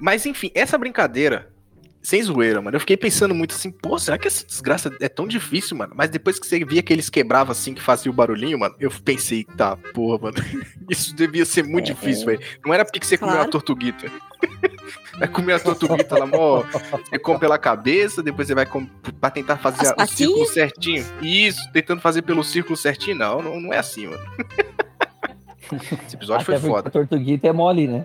[0.00, 1.52] Mas enfim, essa brincadeira,
[2.06, 5.26] sem zoeira, mano, eu fiquei pensando muito assim, pô, será que essa desgraça é tão
[5.26, 5.92] difícil, mano?
[5.96, 8.92] Mas depois que você via que eles quebravam assim, que fazia o barulhinho, mano, eu
[9.04, 10.36] pensei, tá, porra, mano,
[10.88, 12.40] isso devia ser muito é, difícil, velho.
[12.64, 13.32] Não era porque você claro.
[13.32, 14.06] comeu uma tortuguita.
[15.18, 16.62] Vai comer a tortuguita lá, mó.
[16.62, 18.86] Você come pela cabeça, depois você vai com...
[19.18, 21.04] pra tentar fazer o círculo certinho.
[21.22, 23.16] Isso, tentando fazer pelo círculo certinho.
[23.16, 24.22] Não, não, não é assim, mano.
[26.06, 26.88] Esse episódio Até foi foda.
[26.88, 28.04] A tortuguita é mole, né?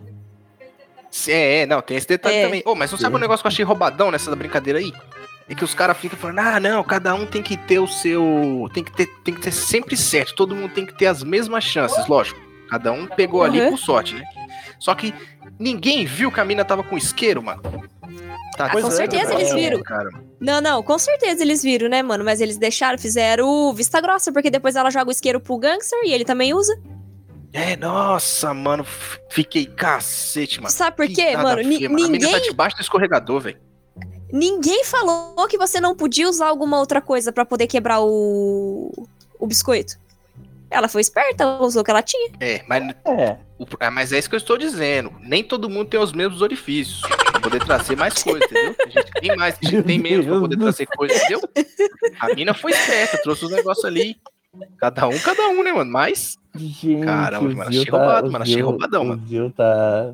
[1.27, 2.45] É, não, tem esse detalhe é.
[2.45, 2.63] também.
[2.65, 4.93] Oh, mas não sabe um negócio que eu achei roubadão nessa brincadeira aí?
[5.49, 8.69] É que os caras ficam falando, ah, não, cada um tem que ter o seu.
[8.73, 11.63] Tem que ter, tem que ter sempre certo, todo mundo tem que ter as mesmas
[11.63, 12.39] chances, lógico.
[12.69, 13.47] Cada um pegou uhum.
[13.47, 14.23] ali por sorte, né?
[14.79, 15.13] Só que
[15.59, 17.61] ninguém viu que a mina tava com isqueiro, mano.
[18.55, 19.81] Tá, ah, com é, certeza eles viram.
[19.81, 20.09] Cara.
[20.39, 22.23] Não, não, com certeza eles viram, né, mano?
[22.23, 26.13] Mas eles deixaram, fizeram vista grossa, porque depois ela joga o isqueiro pro gangster e
[26.13, 26.73] ele também usa.
[27.53, 28.85] É, nossa, mano,
[29.29, 30.71] fiquei cacete, mano.
[30.71, 31.63] Sabe por quê, mano?
[31.63, 32.07] Feia, mano?
[32.07, 32.33] Ninguém...
[32.33, 33.59] A tá debaixo do escorregador, velho.
[34.31, 38.91] Ninguém falou que você não podia usar alguma outra coisa para poder quebrar o...
[39.37, 39.99] o biscoito.
[40.69, 42.31] Ela foi esperta, ela usou o que ela tinha.
[42.39, 43.37] É, mas é.
[43.59, 45.11] O, ah, mas é isso que eu estou dizendo.
[45.19, 48.75] Nem todo mundo tem os mesmos orifícios pra poder trazer mais coisas, entendeu?
[48.85, 51.41] A gente tem mais, a gente tem menos pra poder trazer coisas, entendeu?
[52.21, 54.15] A mina foi esperta, trouxe os negócios ali.
[54.77, 55.91] Cada um, cada um, né, mano?
[55.91, 56.37] Mas.
[56.55, 58.43] Gente, Caramba, mano, achei tá, roubado, mano.
[58.43, 59.23] Achei roubadão, mano.
[59.45, 60.13] O tá.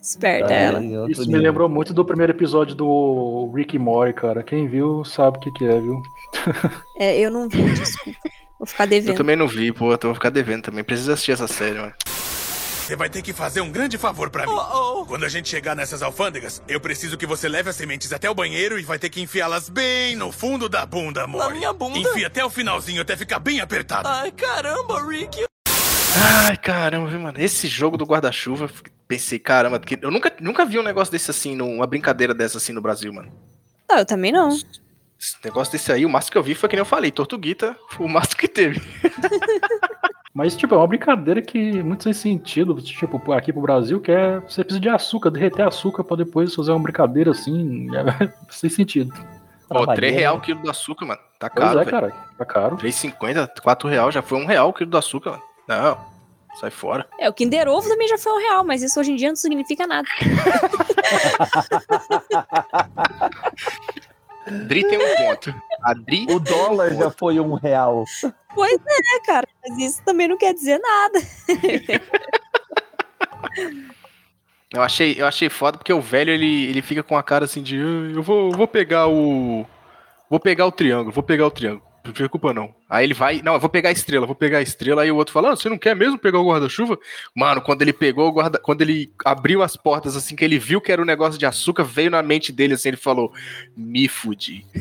[0.00, 0.80] Esperta tá ela.
[1.08, 1.26] Isso nível.
[1.26, 4.42] me lembrou muito do primeiro episódio do Rick e Morty, cara.
[4.42, 6.02] Quem viu sabe o que, que é, viu?
[7.00, 8.20] É, eu não vi, desculpa.
[8.58, 9.10] Vou ficar devendo.
[9.10, 9.92] Eu também não vi, pô.
[9.92, 10.84] Eu vou ficar devendo também.
[10.84, 11.92] Preciso assistir essa série, mano.
[12.84, 14.52] Você vai ter que fazer um grande favor para mim.
[14.52, 15.06] Oh, oh.
[15.06, 18.34] Quando a gente chegar nessas alfândegas, eu preciso que você leve as sementes até o
[18.34, 21.38] banheiro e vai ter que enfiá-las bem no fundo da bunda, amor.
[21.38, 21.98] Na minha bunda?
[21.98, 24.06] Enfia até o finalzinho, até ficar bem apertado.
[24.06, 25.46] Ai, caramba, Rick.
[26.16, 27.38] Ai, caramba, mano.
[27.38, 28.70] Esse jogo do guarda-chuva,
[29.08, 32.80] pensei, caramba, eu nunca, nunca vi um negócio desse assim, uma brincadeira dessa assim no
[32.80, 33.32] Brasil, mano.
[33.88, 34.50] Não, eu também não.
[34.50, 37.76] Esse negócio desse aí, o máximo que eu vi foi que nem eu falei, Tortuguita,
[37.90, 38.80] foi o máximo que teve.
[40.34, 42.74] Mas, tipo, é uma brincadeira que muito sem sentido.
[42.82, 46.72] Tipo, aqui pro Brasil, que é você precisa de açúcar, derreter açúcar pra depois fazer
[46.72, 47.88] uma brincadeira assim.
[47.94, 49.14] É, sem sentido.
[49.68, 51.20] Pô, 3 real o quilo do açúcar, mano.
[51.38, 51.74] Tá caro.
[51.74, 52.10] Pois é, cara.
[52.36, 52.76] Tá caro.
[52.76, 55.42] 3,50, 4 real, já foi 1 real o quilo do açúcar, mano.
[55.68, 55.98] Não,
[56.60, 57.06] sai fora.
[57.18, 59.36] É, o Kinder Ovo também já foi 1 real, mas isso hoje em dia não
[59.36, 60.08] significa nada.
[64.66, 65.54] Dri tem um ponto.
[65.82, 68.04] A Dri o dólar já foi um real.
[68.54, 71.18] Pois é, cara, mas isso também não quer dizer nada.
[74.72, 77.62] eu achei, eu achei foda porque o velho ele, ele fica com a cara assim
[77.62, 79.66] de eu vou, vou pegar o
[80.28, 81.93] vou pegar o triângulo, vou pegar o triângulo.
[82.04, 82.74] Não preocupa não.
[82.88, 85.02] Aí ele vai, não, eu vou pegar a estrela, vou pegar a estrela.
[85.02, 86.98] Aí o outro fala, ah, você não quer mesmo pegar o guarda-chuva?
[87.34, 90.82] Mano, quando ele pegou o guarda, quando ele abriu as portas assim que ele viu
[90.82, 93.32] que era um negócio de açúcar, veio na mente dele assim, ele falou:
[93.74, 94.66] "Me fudi".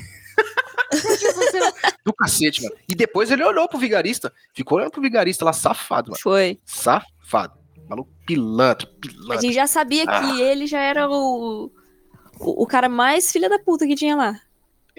[2.06, 2.76] Do cacete, mano.
[2.88, 4.32] E depois ele olhou pro vigarista.
[4.54, 6.22] Ficou olhando pro vigarista lá, safado, mano.
[6.22, 6.60] Foi.
[6.66, 7.64] Safado.
[7.88, 9.38] Maluco pilantra, pilantra.
[9.38, 10.22] A gente já sabia ah.
[10.22, 11.72] que ele já era o,
[12.40, 14.40] o, o, cara mais filha da puta que tinha lá.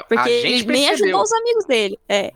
[0.09, 1.99] Porque ele nem ajudou os amigos dele.
[2.09, 2.32] É.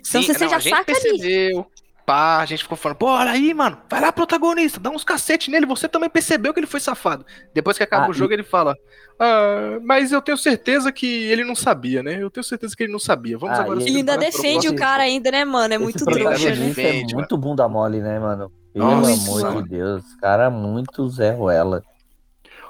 [0.00, 1.60] Então Sim, você não, já saca percebeu.
[1.60, 1.66] ali.
[2.04, 5.48] Pá, a gente ficou falando, pô, olha aí, mano, vai lá, protagonista, dá uns cacete
[5.52, 7.24] nele, você também percebeu que ele foi safado.
[7.54, 8.34] Depois que acaba ah, o jogo, e...
[8.34, 8.76] ele fala,
[9.20, 12.20] ah, mas eu tenho certeza que ele não sabia, né?
[12.20, 13.38] Eu tenho certeza que ele não sabia.
[13.38, 13.80] Vamos ah, agora...
[13.80, 15.74] Ele ainda defende o cara ainda, né, mano?
[15.74, 16.66] É Esse muito trouxa, né?
[16.66, 18.50] Defende, é muito bunda mole, né, mano?
[18.72, 21.84] Pelo Nossa, amor de Deus, cara, muito Zé Ruela.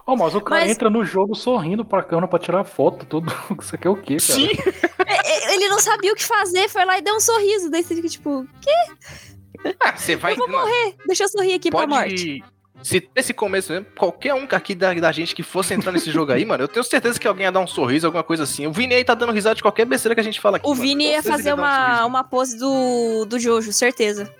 [0.06, 0.70] Oh, mas o cara mas...
[0.70, 3.32] entra no jogo sorrindo pra câmera pra tirar foto, tudo.
[3.60, 4.20] Isso aqui é o quê, cara?
[4.20, 4.48] Sim!
[5.06, 7.70] É, é, ele não sabia o que fazer, foi lá e deu um sorriso.
[7.70, 9.74] Daí você fica tipo, quê?
[9.80, 10.32] Ah, você vai.
[10.32, 11.86] Eu vou morrer, deixa eu sorrir aqui Pode...
[11.86, 12.42] pra morte.
[12.82, 16.32] Se nesse começo mesmo, qualquer um aqui da, da gente que fosse entrar nesse jogo
[16.32, 18.66] aí, mano, eu tenho certeza que alguém ia dar um sorriso, alguma coisa assim.
[18.66, 20.68] O Vini aí tá dando risada de qualquer besteira que a gente fala aqui.
[20.68, 24.34] O Vini ia fazer uma, um uma pose do, do Jojo, certeza.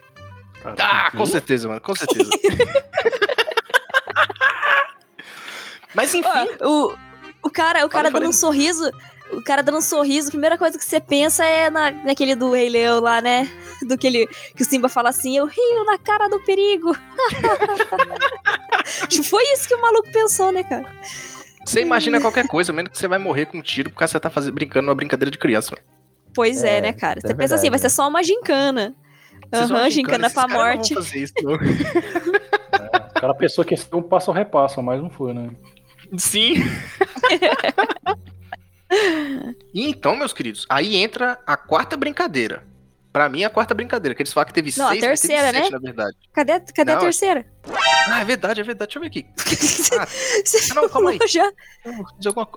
[0.79, 2.31] Ah, com certeza, mano, com certeza.
[5.95, 6.29] Mas enfim.
[6.61, 6.95] o,
[7.43, 8.91] o cara, o cara dando um sorriso.
[9.33, 12.53] O cara dando um sorriso, a primeira coisa que você pensa é na, naquele do
[12.53, 13.51] Rei Leão lá, né?
[13.81, 16.95] Do que, ele, que o Simba fala assim: Eu rio na cara do perigo.
[19.25, 20.85] Foi isso que o maluco pensou, né, cara?
[21.65, 24.29] Você imagina qualquer coisa, menos que você vai morrer com um tiro porque você tá
[24.29, 25.77] fazendo, brincando numa brincadeira de criança.
[26.35, 27.19] Pois é, é né, cara?
[27.19, 28.95] É você é pensa verdade, assim, vai ser só uma gincana.
[29.53, 30.95] Aham, uhum, gincana, pra morte.
[30.95, 35.51] Isso, é, aquela pessoa que um passo repassa, mas não foi, né?
[36.17, 36.55] Sim.
[39.73, 42.65] e então, meus queridos, aí entra a quarta brincadeira.
[43.13, 45.59] Pra mim, a quarta brincadeira, que eles falam que teve não, seis, a terceira, teve
[45.59, 45.71] sete, né?
[45.71, 46.17] na verdade.
[46.33, 47.47] Cadê, cadê não, a terceira?
[48.09, 48.89] Ah, é verdade, é verdade.
[48.89, 49.27] Deixa eu ver aqui.
[50.01, 51.19] Ah, Você não, calma aí.
[51.29, 51.53] Já?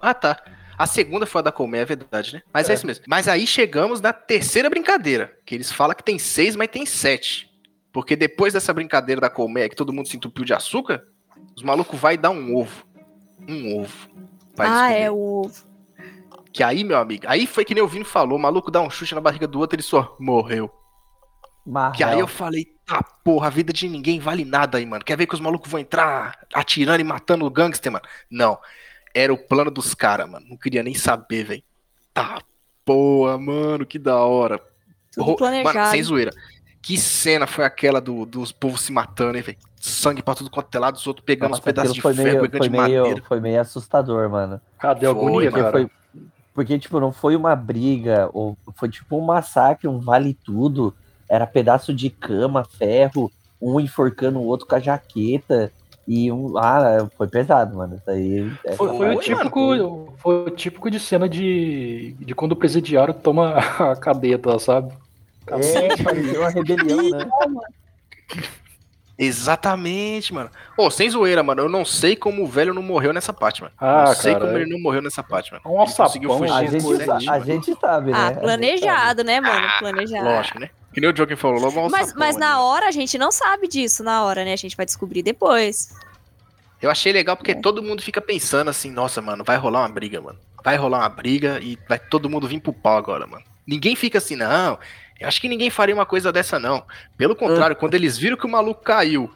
[0.02, 0.42] Ah, tá.
[0.78, 2.42] A segunda foi a da Colmeia, é verdade, né?
[2.54, 2.72] Mas é.
[2.72, 3.04] é isso mesmo.
[3.06, 7.50] Mas aí chegamos na terceira brincadeira, que eles falam que tem seis, mas tem sete.
[7.92, 11.04] Porque depois dessa brincadeira da colmeia, que todo mundo se entupiu de açúcar,
[11.56, 12.86] os malucos vai dar um ovo
[13.48, 14.10] um ovo.
[14.58, 15.76] Ah, é o ovo.
[16.52, 18.90] Que aí, meu amigo, aí foi que nem o Vini falou, o maluco dá um
[18.90, 20.72] chute na barriga do outro, ele só morreu.
[21.96, 25.04] Que aí eu falei, tá porra, a vida de ninguém vale nada aí, mano.
[25.04, 28.06] Quer ver que os malucos vão entrar atirando e matando o gangster, mano?
[28.30, 28.58] Não.
[29.14, 30.46] Era o plano dos caras, mano.
[30.48, 31.64] Não queria nem saber, velho.
[32.14, 32.40] Tá
[32.86, 34.62] porra, mano, que da hora.
[35.12, 35.76] Tudo planejado.
[35.76, 36.32] Mano, sem zoeira.
[36.82, 39.58] Que cena foi aquela do, dos povos se matando, hein, velho?
[39.86, 42.40] Sangue pra tudo quanto é lado, os outros pegando Nossa, os pedaços de ferro, meio,
[42.40, 43.24] foi de meio, madeira.
[43.28, 44.60] Foi meio assustador, mano.
[44.80, 45.72] Cadê a agonia, porque cara?
[45.72, 45.92] Foi,
[46.56, 50.92] porque, tipo, não foi uma briga, ou foi tipo um massacre, um vale tudo.
[51.30, 53.32] Era pedaço de cama, ferro,
[53.62, 55.72] um enforcando o outro com a jaqueta.
[56.08, 56.58] E um.
[56.58, 57.98] Ah, foi pesado, mano.
[57.98, 58.52] Isso aí.
[58.64, 63.14] É foi, foi, o típico, foi o típico de cena de, de quando o presidiário
[63.14, 64.94] toma a cadeta, sabe?
[65.48, 67.28] É, pareceu uma rebelião, né?
[69.18, 70.50] Exatamente, mano.
[70.78, 71.62] Ô, oh, sem zoeira, mano.
[71.62, 73.74] Eu não sei como o velho não morreu nessa parte, mano.
[73.78, 75.64] Ah, não sei cara, como ele não morreu nessa parte, mano.
[75.64, 76.52] Nossa, conseguiu fugir.
[76.52, 78.18] A gente, a gente sabe, né?
[78.18, 79.68] Ah, planejado, né, mano?
[79.68, 80.26] Ah, planejado.
[80.26, 80.70] Lógico, né?
[80.94, 83.68] Que nem o Joker falou, logo um Mas, mas na hora a gente não sabe
[83.68, 84.54] disso, na hora, né?
[84.54, 85.94] A gente vai descobrir depois.
[86.82, 87.56] Eu achei legal porque é.
[87.56, 90.40] todo mundo fica pensando assim, nossa, mano, vai rolar uma briga, mano.
[90.64, 93.44] Vai rolar uma briga e vai todo mundo vir pro pau agora, mano.
[93.66, 94.78] Ninguém fica assim, não,
[95.20, 96.84] eu acho que ninguém faria uma coisa dessa, não.
[97.18, 99.32] Pelo contrário, quando eles viram que o maluco caiu,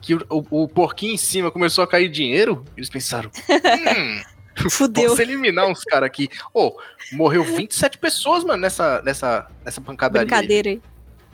[0.00, 3.30] que o, o, o porquinho em cima começou a cair dinheiro, eles pensaram.
[3.48, 4.22] Hum,
[4.70, 5.10] Fudeu.
[5.10, 6.28] Posso eliminar uns caras aqui.
[6.52, 6.76] Ô, oh,
[7.12, 10.26] morreu 27 pessoas, mano, nessa, nessa, nessa pancadaria.
[10.26, 10.82] Brincadeira aí.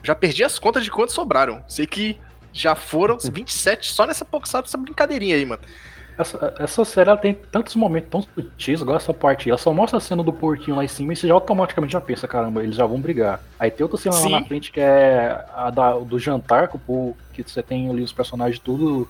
[0.01, 1.63] Já perdi as contas de quantos sobraram.
[1.67, 2.17] Sei que
[2.53, 5.61] já foram 27 só nessa, sabe, essa brincadeirinha aí, mano.
[6.19, 9.47] Essa, essa série ela tem tantos momentos tão sutis, igual essa parte.
[9.47, 12.01] Ela só mostra a cena do porquinho lá em cima e você já automaticamente já
[12.01, 13.41] pensa, caramba, eles já vão brigar.
[13.57, 14.33] Aí tem outra cena Sim.
[14.33, 16.77] lá na frente que é a da, do jantar, que,
[17.31, 19.07] que você tem ali os personagens tudo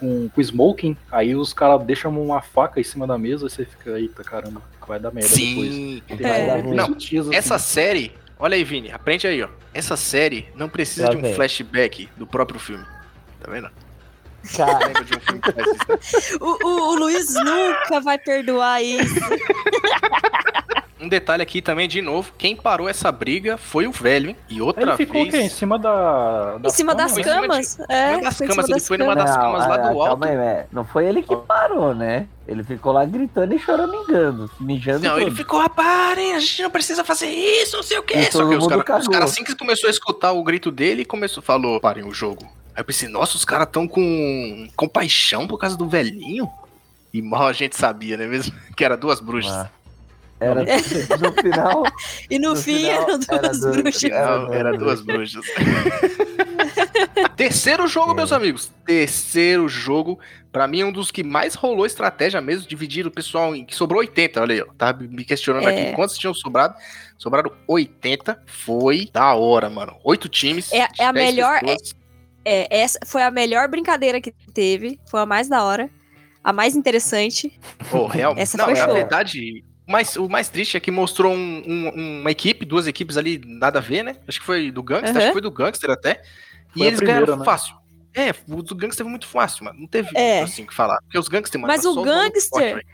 [0.00, 0.96] com, com smoking.
[1.12, 4.60] Aí os caras deixam uma faca em cima da mesa e você fica, eita caramba,
[4.88, 6.02] vai dar merda Sim.
[6.08, 6.20] depois.
[6.20, 6.62] É.
[6.62, 7.36] Não, sutis, assim.
[7.36, 9.48] essa série, olha aí, Vini, aprende aí, ó.
[9.72, 11.34] Essa série não precisa já de um vem.
[11.34, 12.84] flashback do próprio filme.
[13.40, 13.70] Tá vendo?
[14.56, 15.04] Cara.
[15.04, 15.77] de um filme que faz?
[16.40, 19.14] O, o, o Luiz nunca vai perdoar isso.
[21.00, 24.36] Um detalhe aqui também, de novo, quem parou essa briga foi o velho, hein?
[24.48, 25.34] E outra ele ficou vez...
[25.34, 26.58] Em cima da...
[26.64, 27.78] Em cima das camas?
[27.88, 30.24] É, em cima das camas, ele foi numa das camas lá do alto.
[30.24, 30.66] Aí, é.
[30.72, 32.26] Não foi ele que parou, né?
[32.48, 36.70] Ele ficou lá gritando e choramingando, mijando Não, ele ficou, ah, parem, a gente não
[36.70, 38.32] precisa fazer isso, não sei o que.
[38.32, 41.78] Só que os caras, cara, assim que começou a escutar o grito dele, começou, falou,
[41.78, 42.44] parem o jogo.
[42.78, 46.48] Aí eu pensei, nossa, os caras tão com compaixão por causa do velhinho.
[47.12, 48.54] E mal a gente sabia, né mesmo?
[48.76, 49.50] Que era duas bruxas.
[49.52, 49.68] Ah.
[50.38, 50.62] Era
[51.18, 51.82] no final.
[52.30, 54.00] e no, no fim final, eram duas era bruxas.
[54.00, 55.44] Final, era duas bruxas.
[57.36, 58.14] Terceiro jogo, é.
[58.14, 58.70] meus amigos.
[58.86, 60.20] Terceiro jogo.
[60.52, 63.64] Pra mim, um dos que mais rolou estratégia mesmo, dividir o pessoal em.
[63.64, 64.66] que sobrou 80, olha aí, ó.
[64.78, 65.82] Tava me questionando é.
[65.82, 66.76] aqui quantos tinham sobrado.
[67.16, 68.40] Sobraram 80.
[68.46, 69.96] Foi da hora, mano.
[70.04, 70.72] Oito times.
[70.72, 71.58] É, é a melhor.
[71.58, 71.97] Pessoas.
[72.44, 74.98] É, essa foi a melhor brincadeira que teve.
[75.10, 75.90] Foi a mais da hora.
[76.42, 77.58] A mais interessante.
[77.92, 78.34] Oh, real...
[78.36, 78.94] Essa Não, foi na show.
[78.94, 83.16] verdade, o mais, o mais triste é que mostrou um, um, uma equipe, duas equipes
[83.16, 84.16] ali, nada a ver, né?
[84.26, 85.16] Acho que foi do Gangster, uhum.
[85.18, 86.22] acho que foi do Gangster até.
[86.68, 87.44] Foi e eles primeira, ganharam né?
[87.44, 87.74] fácil.
[88.14, 89.80] É, o do Gangster foi muito fácil, mano.
[89.80, 90.42] Não teve é.
[90.42, 90.98] assim que falar.
[91.02, 92.84] Porque os Gangster, mano, Mas o Gangster.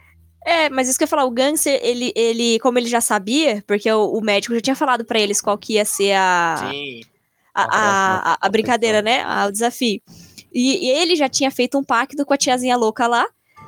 [0.47, 3.65] É, mas isso que eu ia falar, o Gangster, ele, ele como ele já sabia,
[3.67, 6.69] porque o, o médico já tinha falado para eles qual que ia ser a.
[6.71, 7.14] Sim
[7.55, 9.25] a, a, a, brincadeira, né?
[9.47, 10.01] o desafio.
[10.53, 13.27] E, e, ele já tinha feito um pacto com a tiazinha louca lá.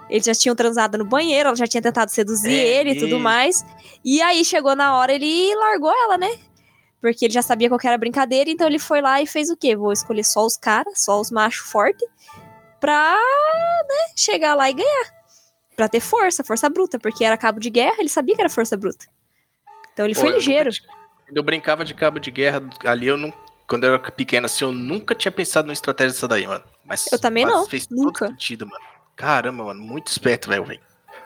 [0.09, 3.18] Eles já tinham transado no banheiro, ela já tinha tentado seduzir é, ele e tudo
[3.18, 3.64] mais.
[4.05, 6.30] E aí chegou na hora, ele largou ela, né?
[7.01, 9.57] Porque ele já sabia qual era a brincadeira, então ele foi lá e fez o
[9.57, 9.76] quê?
[9.76, 12.09] Vou escolher só os caras, só os machos fortes,
[12.80, 15.16] pra né, chegar lá e ganhar.
[15.74, 18.76] Pra ter força, força bruta, porque era cabo de guerra, ele sabia que era força
[18.76, 19.07] bruta.
[19.93, 20.70] Então ele Pô, foi ligeiro.
[21.28, 23.32] Eu, eu brincava de cabo de guerra ali, eu não
[23.66, 26.64] quando eu era pequeno, assim, eu nunca tinha pensado numa estratégia dessa daí, mano.
[26.84, 27.66] Mas, eu também não.
[27.66, 28.26] Fez nunca.
[28.26, 28.84] todo sentido, mano.
[29.16, 30.80] Caramba, mano, muito esperto, velho, velho.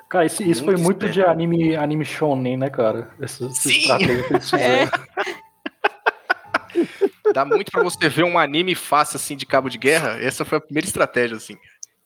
[0.09, 1.13] Cara, isso, isso foi muito esperto.
[1.13, 3.11] de anime, anime shonen, né, cara?
[3.21, 4.91] Essa, essa estratégia que eles fizeram.
[4.91, 4.91] É.
[7.33, 10.19] Dá muito pra você ver um anime fácil, assim, de cabo de guerra.
[10.21, 11.57] Essa foi a primeira estratégia, assim.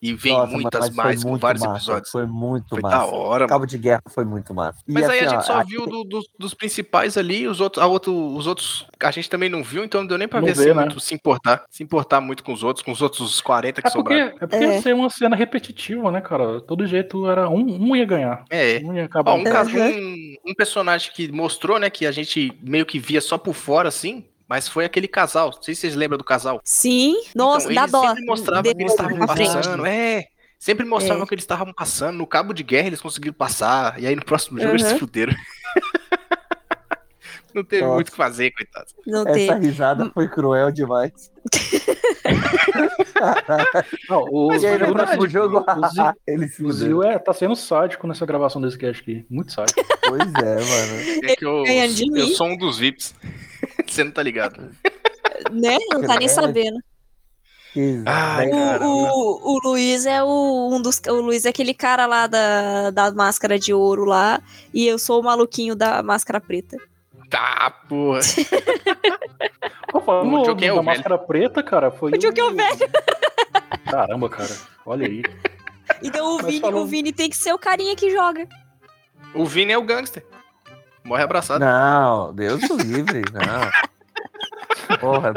[0.02, 2.10] E vem Nossa, muitas mais com vários massa, episódios.
[2.10, 2.98] Foi muito foi massa.
[2.98, 4.78] Da hora, Cabo de Guerra foi muito massa.
[4.86, 5.62] E Mas assim, aí a gente só a...
[5.64, 9.48] viu do, do, dos principais ali, os outros, a outro, os outros a gente também
[9.48, 10.84] não viu, então não deu nem pra não ver, vê, assim, né?
[10.84, 11.64] muito, se importar.
[11.70, 14.36] Se importar muito com os outros, com os outros 40 que é porque, sobraram.
[14.40, 14.74] É porque é.
[14.74, 16.60] ia ser uma cena repetitiva, né, cara?
[16.60, 18.44] Todo jeito era um, um ia ganhar.
[18.50, 18.80] É.
[18.84, 19.32] Um ia acabar.
[19.32, 23.20] Ó, um, caso, um, um personagem que mostrou, né, que a gente meio que via
[23.20, 25.52] só por fora, assim, mas foi aquele casal.
[25.54, 26.60] Não sei se vocês lembram do casal.
[26.64, 28.08] Sim, nossa, então, dá dó.
[28.08, 29.86] Sempre mostrava que eles estavam passando.
[29.86, 30.24] É,
[30.64, 31.26] Sempre mostravam é.
[31.26, 32.16] que eles estavam passando.
[32.16, 34.00] No cabo de guerra eles conseguiram passar.
[34.00, 34.76] E aí no próximo jogo uhum.
[34.76, 35.34] eles se fuderam.
[37.52, 37.94] Não teve Nossa.
[37.94, 38.86] muito o que fazer, coitado.
[39.06, 39.66] Não Essa teve.
[39.66, 41.30] risada foi cruel demais.
[44.08, 45.64] Não, o, no próximo jogo, o,
[46.26, 49.24] ele se o Zio é, tá sendo sádico nessa gravação desse cast aqui.
[49.30, 49.84] Muito sádico.
[50.00, 50.94] Pois é, mano.
[51.30, 53.14] É que eu, eu sou um dos VIPs.
[53.86, 54.70] Você não tá ligado.
[55.50, 55.78] Né?
[55.92, 56.78] Não tá nem sabendo.
[58.06, 58.48] Ai,
[58.80, 61.00] o, o, o, Luiz é o, um dos.
[61.08, 64.40] O Luiz é aquele cara lá da, da máscara de ouro lá.
[64.72, 66.76] E eu sou o maluquinho da máscara preta.
[67.28, 68.20] Tá, porra.
[69.96, 72.12] O Joker é o máscara preta, cara, foi.
[72.12, 72.90] O Joker é o velho.
[73.88, 74.50] Caramba, cara.
[74.84, 75.22] Olha aí.
[76.02, 76.82] Então o Vini, falando...
[76.82, 78.48] o Vini tem que ser o carinha que joga.
[79.34, 80.24] O Vini é o gangster.
[81.04, 81.60] Morre abraçado.
[81.60, 84.98] Não, Deus do livre, não.
[84.98, 85.32] Porra,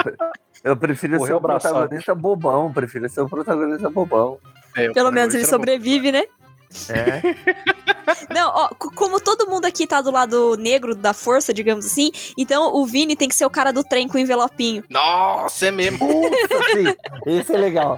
[0.64, 4.38] eu prefiro ser o protagonista bobão, prefiro ser o protagonista bobão.
[4.76, 6.24] É, Pelo menos ele sobrevive, né?
[6.90, 7.22] É.
[8.34, 12.74] Não, ó, como todo mundo aqui tá do lado negro da força, digamos assim, então
[12.74, 14.84] o Vini tem que ser o cara do trem com o envelopinho.
[14.90, 16.00] Nossa, é mesmo.
[16.74, 16.96] Sim.
[17.26, 17.98] Esse é legal.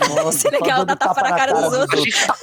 [0.00, 2.00] Nossa, Esse é legal, dar tapa na cara, cara dos outros.
[2.00, 2.36] A gente, tá...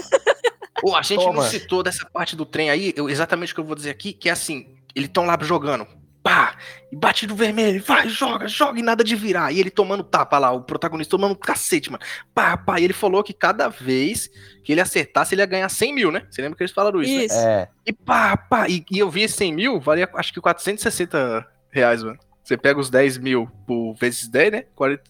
[0.92, 3.66] oh, a gente não citou dessa parte do trem aí, eu, exatamente o que eu
[3.66, 5.88] vou dizer aqui, que é assim, eles estão lá jogando
[6.26, 6.58] pá,
[6.92, 9.52] e bate no vermelho, vai, joga, joga e nada de virar.
[9.52, 12.04] E ele tomando tapa lá, o protagonista tomando cacete, mano.
[12.34, 12.80] Pá, pá.
[12.80, 14.28] E ele falou que cada vez
[14.64, 16.26] que ele acertasse, ele ia ganhar 100 mil, né?
[16.28, 17.36] Você lembra que eles falaram isso, isso.
[17.36, 17.62] né?
[17.62, 17.68] É.
[17.86, 18.68] E pá, pá.
[18.68, 22.18] E, e, eu vi esse 100 mil, valia acho que 460 reais, mano.
[22.44, 24.66] Você pega os 10 mil por vezes 10, né?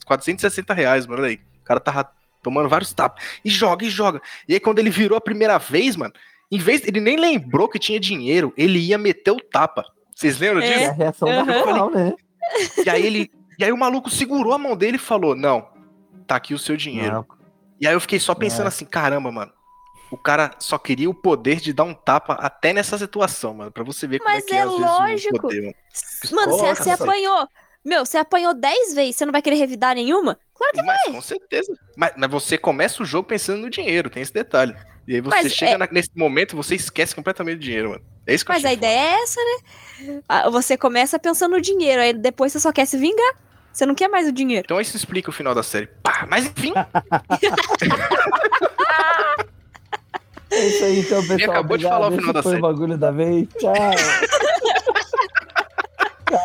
[0.05, 1.21] 460 reais, mano.
[1.21, 1.39] Olha aí.
[1.61, 2.11] O cara tava
[2.46, 3.24] tomando vários tapas.
[3.43, 4.22] E joga, e joga.
[4.48, 6.14] E aí, quando ele virou a primeira vez, mano,
[6.52, 6.84] em vez.
[6.88, 9.84] Ele nem lembrou que tinha dinheiro, ele ia meter o tapa.
[10.16, 10.68] Vocês lembram É.
[10.68, 10.80] disso?
[10.80, 11.43] É a reação Uhum.
[11.46, 12.14] natural, né?
[12.86, 13.32] E aí ele.
[13.58, 15.68] E aí o maluco segurou a mão dele e falou: Não,
[16.28, 17.12] tá aqui o seu dinheiro.
[17.14, 17.26] Não.
[17.82, 18.68] E aí eu fiquei só pensando É.
[18.68, 19.52] assim, caramba, mano.
[20.12, 23.72] O cara só queria o poder de dar um tapa até nessa situação, mano.
[23.72, 25.38] Pra você ver como Mas é que é às vezes, lógico.
[25.38, 25.74] o poder, mano.
[26.32, 27.02] Mano, você, Porra, você rapaz.
[27.02, 27.48] apanhou.
[27.84, 30.39] Meu, você apanhou 10 vezes, você não vai querer revidar nenhuma?
[30.74, 31.74] Claro que Mas com certeza.
[31.95, 34.76] Mas, mas você começa o jogo pensando no dinheiro, tem esse detalhe.
[35.07, 38.01] E aí você Mas chega é- na- nesse momento, você esquece completamente do dinheiro, mano.
[38.26, 40.22] É isso que eu Mas a achei ideia é essa, né?
[40.28, 43.36] Ah, Você começa pensando no dinheiro, aí depois você só quer se vingar.
[43.72, 44.63] Você não quer mais o dinheiro.
[44.66, 45.88] Então isso explica o final da série.
[46.01, 46.74] Pá, mas enfim,
[50.51, 51.51] É isso aí, então, pessoal.
[51.51, 51.91] acabou de obrigado.
[51.91, 52.63] falar o Esse final da foi série.
[52.63, 53.47] o bagulho da vez.
[53.59, 53.74] Tchau.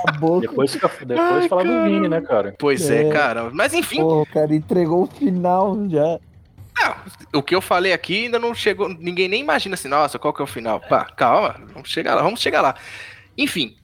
[0.04, 0.40] Acabou.
[0.40, 1.84] Depois, fica, depois Ai, falar do.
[1.84, 2.54] Vini, né, cara?
[2.58, 3.12] pois é, É.
[3.12, 3.50] cara.
[3.52, 6.18] Mas enfim, Pô, o cara entregou o final já.
[7.34, 8.88] o que eu falei aqui ainda não chegou.
[8.88, 10.80] Ninguém nem imagina assim, nossa, qual que é o final?
[10.80, 12.74] Pá, calma, vamos chegar lá, vamos chegar lá.
[13.36, 13.76] Enfim,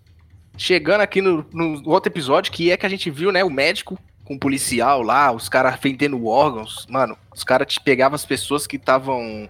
[0.57, 3.99] chegando aqui no, no outro episódio, que é que a gente viu, né, o médico
[4.25, 6.87] com o policial lá, os caras vendendo órgãos.
[6.91, 9.49] Mano, os caras te pegavam as pessoas que estavam,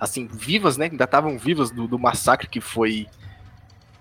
[0.00, 3.06] assim, vivas, né, que ainda estavam vivas do, do massacre que foi.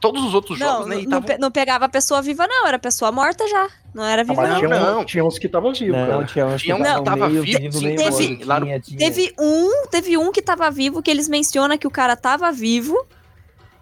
[0.06, 0.96] Todos os outros Não, jogos, né?
[1.08, 2.68] não, tavam- não pegava a pessoa viva, não.
[2.68, 3.68] Era a pessoa morta já.
[3.94, 4.58] Não era Ah, viva, mas não.
[4.60, 5.00] tinha, não.
[5.02, 6.26] um- tinha uns que tava vivo, Não, cara.
[6.26, 8.68] tinha uns um que estavam tava meio vivo, teve, lá no-.
[8.98, 13.06] Teve um, teve um que tava vivo, que eles mencionam que o cara tava vivo.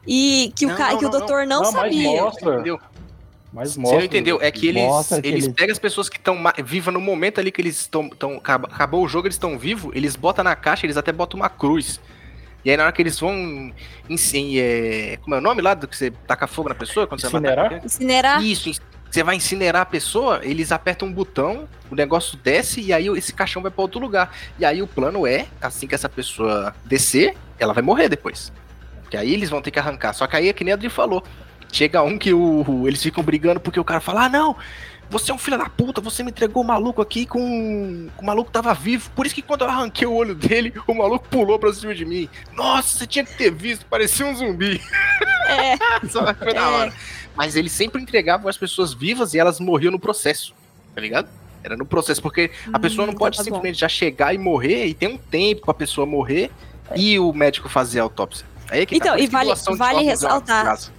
[0.05, 2.21] E que, Não, o, não, que o doutor não, Não, mas sabia.
[2.23, 2.53] mostra.
[2.55, 2.79] Entendeu?
[3.53, 3.99] Mas Você mostra.
[3.99, 4.39] não entendeu?
[4.41, 7.51] É que eles, que eles eles- pegam as pessoas que estão vivas no momento ali
[7.51, 8.09] que eles estão.
[8.43, 11.99] Acabou o jogo, eles estão vivos, eles botam na caixa, eles até botam uma cruz.
[12.65, 13.33] E aí na hora que eles vão.
[13.33, 13.73] Em,
[14.33, 17.05] em- é, como é o nome lá do que você taca fogo na pessoa?
[17.07, 17.85] Quando você vai Incinerar?
[17.85, 18.43] Incinerar.
[18.43, 18.71] Isso,
[19.11, 23.31] você vai incinerar a pessoa, eles apertam um botão, o negócio desce e aí esse
[23.33, 24.33] caixão vai pra outro lugar.
[24.57, 28.51] E aí o plano é, assim que essa pessoa descer, ela vai morrer depois.
[29.01, 30.13] Porque aí eles vão ter que arrancar.
[30.13, 31.23] Só que aí é que nem a Adri falou.
[31.71, 34.55] Chega um que o, o- eles ficam brigando porque o cara fala: Ah, não,
[35.13, 38.09] você é um filho da puta, você me entregou o maluco aqui com.
[38.17, 39.09] O maluco tava vivo.
[39.11, 42.03] Por isso que quando eu arranquei o olho dele, o maluco pulou pra cima de
[42.03, 42.27] mim.
[42.53, 44.81] Nossa, você tinha que ter visto, parecia um zumbi.
[45.47, 45.77] É,
[46.09, 46.65] Só foi da É.
[46.67, 46.93] hora.
[47.35, 50.53] Mas eles sempre entregavam as pessoas vivas e elas morriam no processo,
[50.93, 51.27] tá ligado?
[51.63, 53.45] Era no processo, porque a Hum, pessoa não pode tá bom.
[53.45, 56.51] simplesmente já chegar e morrer, e tem um tempo pra pessoa morrer
[56.95, 58.45] e o médico fazer a autópsia.
[58.69, 60.91] Aí é que Então, por e isso que vale- vale órgãos é ressaltar- desgraça.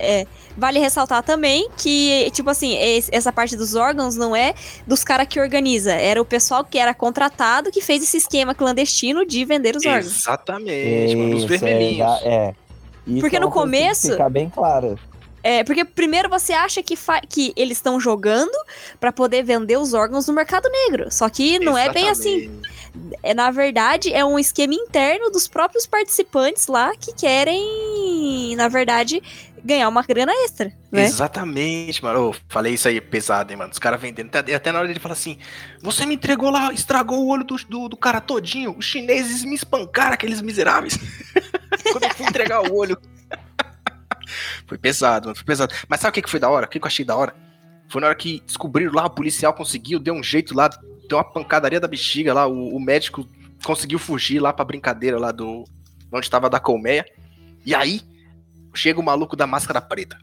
[0.57, 4.55] Vale ressaltar também que, tipo assim, esse- essa parte dos órgãos não é
[4.87, 9.27] dos caras que organiza, era o pessoal que era contratado que fez esse esquema clandestino
[9.27, 10.07] de vender os órgãos.
[10.07, 12.23] Exatamente, mano, os Isso, vermelhinhos.
[12.23, 12.55] É, é.
[13.07, 14.97] Isso Porque é no começo- Ficar bem claro.
[15.45, 16.97] É, porque primeiro você acha que,
[17.29, 18.57] que eles estão jogando
[18.99, 21.13] pra poder vender os órgãos no mercado negro.
[21.13, 22.45] Só que não é bem assim.
[22.45, 22.85] Exatamente.
[23.23, 29.23] É, na verdade, é um esquema interno dos próprios participantes lá que querem, na verdade,
[29.63, 31.05] ganhar uma grana extra, né?
[31.05, 32.31] Exatamente, mano.
[32.31, 33.71] Ô, falei isso aí pesado, hein, mano.
[33.71, 34.35] Os caras vendendo.
[34.35, 35.37] Até, até na hora dele fala assim:
[35.83, 38.75] Você me entregou lá, estragou o olho do, do, do cara todinho.
[38.79, 40.99] Os chineses me espancaram, aqueles miseráveis.
[41.93, 42.97] Quando eu fui entregar o olho.
[44.67, 45.37] Foi pesado, mano.
[45.37, 45.75] Foi pesado.
[45.89, 46.67] Mas sabe o que que foi da hora?
[46.67, 47.35] O que que eu achei da hora?
[47.89, 50.69] Foi na hora que descobriram lá, o policial conseguiu, deu um jeito lá,
[51.09, 52.47] deu uma pancadaria da bexiga lá.
[52.47, 53.29] O, o médico
[53.65, 55.65] conseguiu fugir lá pra brincadeira lá do.
[56.13, 57.05] Onde tava da colmeia.
[57.67, 58.01] E aí,
[58.75, 60.19] chega o maluco da máscara preta.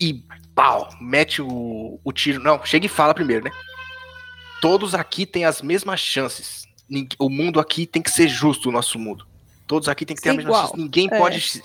[0.00, 0.24] E
[0.54, 2.42] pau, mete o, o tiro.
[2.42, 3.50] Não, chega e fala primeiro, né?
[4.60, 6.66] Todos aqui têm as mesmas chances.
[7.18, 9.26] O mundo aqui tem que ser justo, o nosso mundo.
[9.66, 10.68] Todos aqui tem que ter a Ser mesma igual.
[10.68, 10.76] chance.
[10.80, 11.18] Ninguém É.
[11.18, 11.62] pode.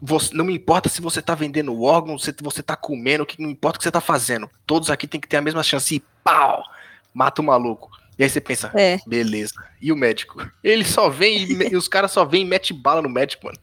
[0.00, 3.50] Você- não me importa se você tá vendendo órgão, se você tá comendo, que não
[3.50, 4.50] importa o que você tá fazendo.
[4.66, 5.94] Todos aqui tem que ter a mesma chance.
[5.94, 6.62] E pau!
[7.14, 7.90] Mata o maluco.
[8.18, 8.98] E aí você pensa, É.
[9.06, 9.54] beleza.
[9.80, 10.44] E o médico?
[10.64, 13.58] Ele só vem e, e os caras só vêm e mete bala no médico, mano.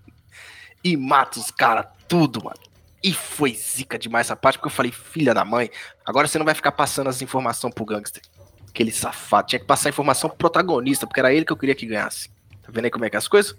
[0.84, 2.57] E mata os caras tudo, mano.
[3.03, 5.69] E foi zica demais essa parte, porque eu falei, filha da mãe,
[6.05, 8.21] agora você não vai ficar passando as informações pro gangster.
[8.69, 9.47] Aquele safado.
[9.47, 12.30] Tinha que passar a informação pro protagonista, porque era ele que eu queria que ganhasse.
[12.61, 13.55] Tá vendo aí como é que é as coisas?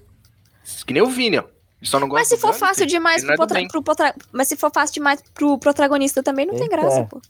[0.86, 1.44] Que nem o Vini, ó.
[1.84, 4.48] Só não gosta Mas se for fácil demais pro, é do potra- pro potra- Mas
[4.48, 6.76] se for fácil demais pro protagonista também não tem Eita.
[6.76, 7.20] graça, pô.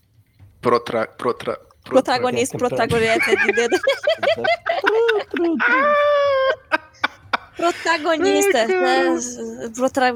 [0.61, 3.77] Protra, protra, Protagonista, protagonista de dedo.
[7.57, 8.67] Protagonista.
[8.67, 9.05] né?
[9.75, 10.13] Protra-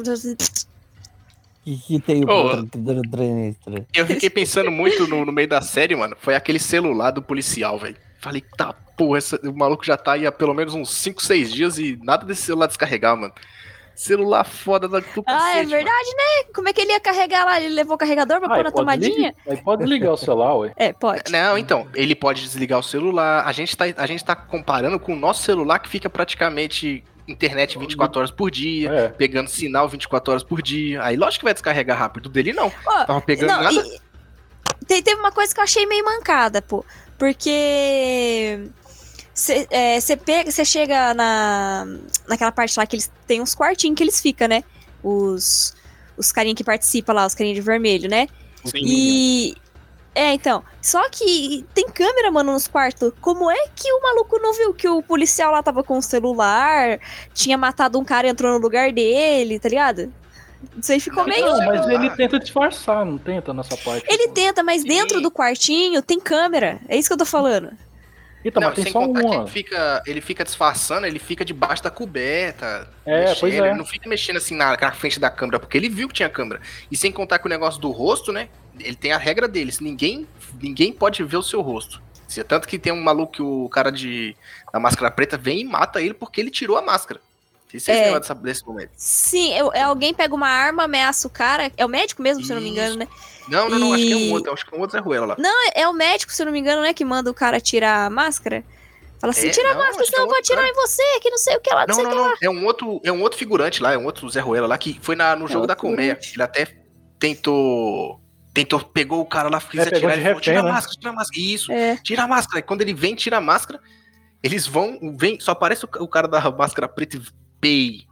[1.64, 3.86] que, que tem o protagonista?
[3.95, 6.16] Eu fiquei pensando muito no, no meio da série, mano.
[6.20, 7.97] Foi aquele celular do policial, velho.
[8.20, 11.53] Falei, tá, porra, essa- o maluco já tá aí há pelo menos uns 5, 6
[11.53, 13.32] dias e nada desse celular descarregar, mano.
[13.99, 16.16] Celular foda da tu Ah, é verdade, mano.
[16.16, 16.53] né?
[16.55, 17.61] Como é que ele ia carregar lá?
[17.61, 19.34] Ele levou o carregador pra ah, pôr na tomadinha?
[19.44, 20.72] Aí pode desligar o celular, ué.
[20.76, 21.32] É, pode.
[21.32, 23.44] Não, então, ele pode desligar o celular.
[23.44, 27.76] A gente tá, a gente tá comparando com o nosso celular que fica praticamente internet
[27.76, 29.09] 24 horas por dia, é.
[29.09, 31.03] pegando sinal 24 horas por dia.
[31.03, 32.28] Aí lógico que vai descarregar rápido.
[32.28, 32.72] Dele não.
[32.86, 33.84] Oh, Tava pegando não, nada.
[34.88, 36.84] E, teve uma coisa que eu achei meio mancada, pô.
[37.18, 38.61] Porque
[39.39, 41.86] você é, pega, você chega na,
[42.26, 44.64] naquela parte lá que eles têm uns quartinhos que eles ficam, né?
[45.01, 45.76] Os,
[46.16, 48.26] os carinhos que participam lá, os carinhos de vermelho, né?
[48.64, 48.80] Sim.
[48.84, 49.55] E.
[50.12, 50.64] É, então.
[50.82, 53.12] Só que tem câmera, mano, nos quartos.
[53.20, 56.99] Como é que o maluco não viu que o policial lá tava com o celular,
[57.32, 60.12] tinha matado um cara e entrou no lugar dele, tá ligado?
[60.82, 61.47] Isso aí ficou meio.
[61.47, 64.05] Não, mas ele tenta disfarçar, não tenta nessa parte.
[64.09, 66.80] Ele tenta, mas dentro do quartinho tem câmera.
[66.89, 67.70] É isso que eu tô falando.
[68.49, 69.20] Então, não, mas tem só uma.
[69.20, 72.88] ele fica, ele fica disfarçando, ele fica debaixo da coberta.
[73.05, 73.59] É, mexendo, pois é.
[73.59, 76.28] Ele não fica mexendo assim na, na frente da câmera, porque ele viu que tinha
[76.28, 76.61] câmera.
[76.90, 78.49] E sem contar com o negócio do rosto, né?
[78.78, 79.80] Ele tem a regra deles.
[79.80, 80.26] Ninguém,
[80.61, 82.03] ninguém pode ver o seu rosto.
[82.46, 84.36] Tanto que tem um maluco, o cara de
[84.72, 87.20] da máscara preta, vem e mata ele porque ele tirou a máscara.
[87.73, 88.91] Esse é, é desse momento.
[88.97, 91.71] Sim, é, alguém pega uma arma, ameaça o cara.
[91.77, 92.47] É o médico mesmo, Isso.
[92.47, 93.09] se eu não me engano, né?
[93.47, 93.81] Não, não, e...
[93.81, 95.37] não, acho que é um outro, acho que é um outro Zé Ruela lá.
[95.39, 97.61] Não, é, é o médico, se eu não me engano, né, que manda o cara
[97.61, 98.64] tirar a máscara.
[99.21, 100.71] Fala assim, é, tira a máscara, senão é eu vou atirar cara.
[100.71, 102.35] em você, que não sei o que lá, não, não sei o que lá.
[102.41, 104.99] É um, outro, é um outro figurante lá, é um outro Zé Ruela lá, que
[105.03, 106.19] foi na, no jogo da colmeia.
[106.33, 106.69] Ele até
[107.19, 108.21] tentou
[108.55, 110.73] tentou, pegou o cara lá, quis é, atirar, ele falou, tira a né?
[110.73, 111.41] máscara, tira a máscara.
[111.41, 111.97] Isso, é.
[111.97, 112.59] tira a máscara.
[112.59, 113.81] E quando ele vem, tira a máscara,
[114.43, 117.23] eles vão, vem, só aparece o, o cara da máscara preta e
[117.61, 118.07] pei.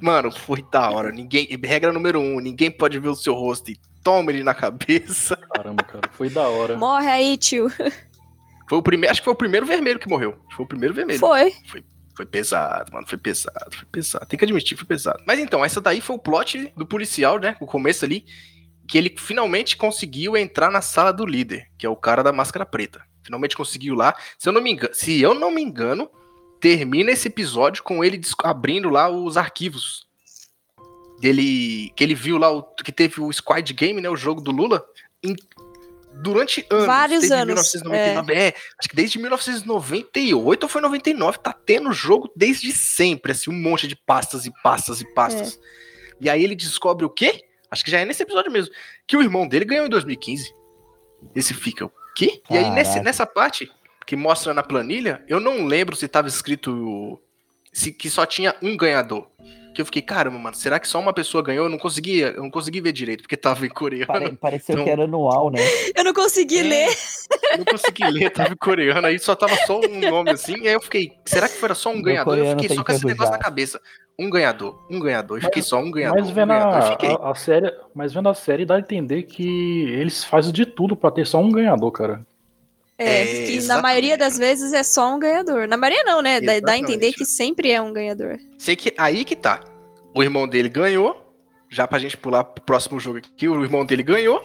[0.00, 1.12] Mano, foi da hora.
[1.12, 5.36] Ninguém, regra número um, ninguém pode ver o seu rosto e toma ele na cabeça.
[5.54, 6.76] Caramba, cara, foi da hora.
[6.76, 7.70] Morre aí, tio.
[8.68, 10.38] Foi o primeiro, acho que foi o primeiro vermelho que morreu.
[10.56, 11.18] Foi o primeiro vermelho.
[11.18, 11.52] Foi.
[11.66, 11.84] Foi,
[12.16, 14.26] foi pesado, mano, foi pesado, foi pesado.
[14.26, 15.22] Tem que admitir, foi pesado.
[15.26, 17.56] Mas então, essa daí foi o plot do policial, né?
[17.60, 18.24] O começo ali,
[18.88, 22.66] que ele finalmente conseguiu entrar na sala do líder, que é o cara da máscara
[22.66, 23.02] preta.
[23.22, 24.16] Finalmente conseguiu lá.
[24.38, 26.10] Se eu não me engano, se eu não me engano,
[26.62, 30.06] termina esse episódio com ele abrindo lá os arquivos
[31.20, 34.52] dele que ele viu lá o, que teve o Squad Game, né, o jogo do
[34.52, 34.84] Lula,
[35.24, 35.34] em,
[36.14, 36.86] durante anos.
[36.86, 37.46] Vários anos.
[37.46, 38.48] 1999, é.
[38.48, 38.54] é.
[38.78, 43.88] acho que desde 1998 ou foi 99, tá tendo jogo desde sempre, assim, um monte
[43.88, 45.56] de pastas e pastas e pastas.
[45.56, 45.58] É.
[46.20, 47.44] E aí ele descobre o quê?
[47.72, 48.72] Acho que já é nesse episódio mesmo.
[49.04, 50.54] Que o irmão dele ganhou em 2015.
[51.34, 52.40] Esse fica o quê?
[52.48, 53.68] E aí nesse, nessa parte
[54.06, 57.20] que mostra na planilha, eu não lembro se estava escrito
[57.72, 59.26] se, que só tinha um ganhador.
[59.74, 61.64] Que eu fiquei, caramba, mano, será que só uma pessoa ganhou?
[61.64, 64.06] Eu não conseguia, eu não consegui ver direito, porque tava em coreano.
[64.06, 64.84] Pare, pareceu então...
[64.84, 65.60] que era anual, né?
[65.96, 66.88] Eu não consegui é, ler.
[67.52, 70.68] Eu não consegui ler, tava em coreano, aí só tava só um nome assim, e
[70.68, 72.36] aí eu fiquei, será que foi só um ganhador?
[72.36, 73.80] Eu fiquei só com esse negócio na cabeça
[74.18, 76.20] um ganhador, um ganhador, e fiquei só um ganhador.
[76.20, 79.84] Mas vendo, um ganhador, a, a, série, mas vendo a série dá a entender que
[79.90, 82.26] eles fazem de tudo para ter só um ganhador, cara.
[83.02, 85.66] É, é que na maioria das vezes é só um ganhador.
[85.66, 86.40] Na maioria não, né?
[86.40, 88.38] Dá, dá a entender que sempre é um ganhador.
[88.58, 89.60] Sei que aí que tá.
[90.14, 91.18] O irmão dele ganhou.
[91.68, 94.44] Já pra gente pular pro próximo jogo aqui, o irmão dele ganhou.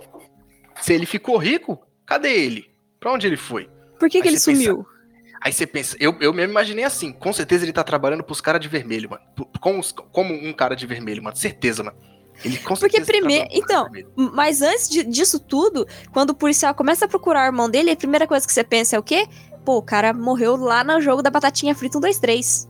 [0.81, 2.71] Se ele ficou rico, cadê ele?
[2.99, 3.69] Pra onde ele foi?
[3.99, 4.77] Por que, que ele sumiu?
[4.77, 4.97] Pensa,
[5.41, 8.59] Aí você pensa, eu, eu me imaginei assim, com certeza ele tá trabalhando pros caras
[8.59, 9.23] de vermelho, mano.
[9.59, 11.35] Com os, como um cara de vermelho, mano.
[11.35, 11.97] Certeza, mano.
[12.43, 13.47] Ele com Porque primeiro.
[13.51, 17.91] Então, mas antes de, disso tudo, quando o policial começa a procurar o irmão dele,
[17.91, 19.27] a primeira coisa que você pensa é o quê?
[19.65, 22.69] Pô, o cara morreu lá no jogo da batatinha frita 1, 2, 3.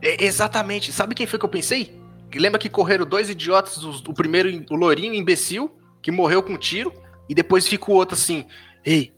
[0.00, 0.92] É, exatamente.
[0.92, 2.00] Sabe quem foi que eu pensei?
[2.34, 6.58] Lembra que correram dois idiotas, o, o primeiro, o Lourinho imbecil, que morreu com um
[6.58, 6.92] tiro,
[7.28, 8.46] e depois fica o outro assim,
[8.84, 9.12] ei,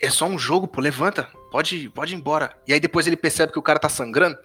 [0.00, 2.56] é só um jogo, pô, levanta, pode, pode ir embora.
[2.66, 4.36] E aí depois ele percebe que o cara tá sangrando.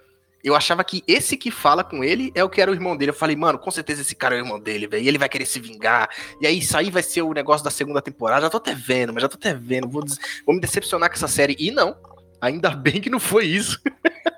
[0.43, 3.11] Eu achava que esse que fala com ele é o que era o irmão dele.
[3.11, 5.03] Eu falei, mano, com certeza esse cara é o irmão dele, velho.
[5.03, 6.09] E ele vai querer se vingar.
[6.41, 8.41] E aí isso aí vai ser o negócio da segunda temporada.
[8.41, 9.87] Já tô até vendo, mas já tô até vendo.
[9.87, 10.03] Vou,
[10.45, 11.55] vou me decepcionar com essa série.
[11.57, 11.95] E não.
[12.41, 13.79] Ainda bem que não foi isso.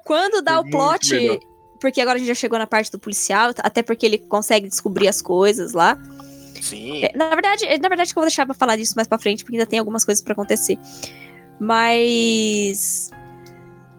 [0.05, 1.39] Quando dá o plot.
[1.81, 5.07] Porque agora a gente já chegou na parte do policial, até porque ele consegue descobrir
[5.07, 5.97] as coisas lá.
[6.61, 7.03] Sim.
[7.03, 9.43] É, na verdade, na verdade, que eu vou deixar pra falar disso mais pra frente,
[9.43, 10.77] porque ainda tem algumas coisas para acontecer.
[11.59, 13.11] Mas.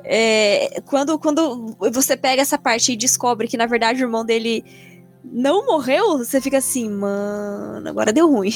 [0.09, 4.65] É, quando, quando você pega essa parte e descobre que, na verdade, o irmão dele
[5.25, 8.55] não morreu, você fica assim, mano, agora deu ruim.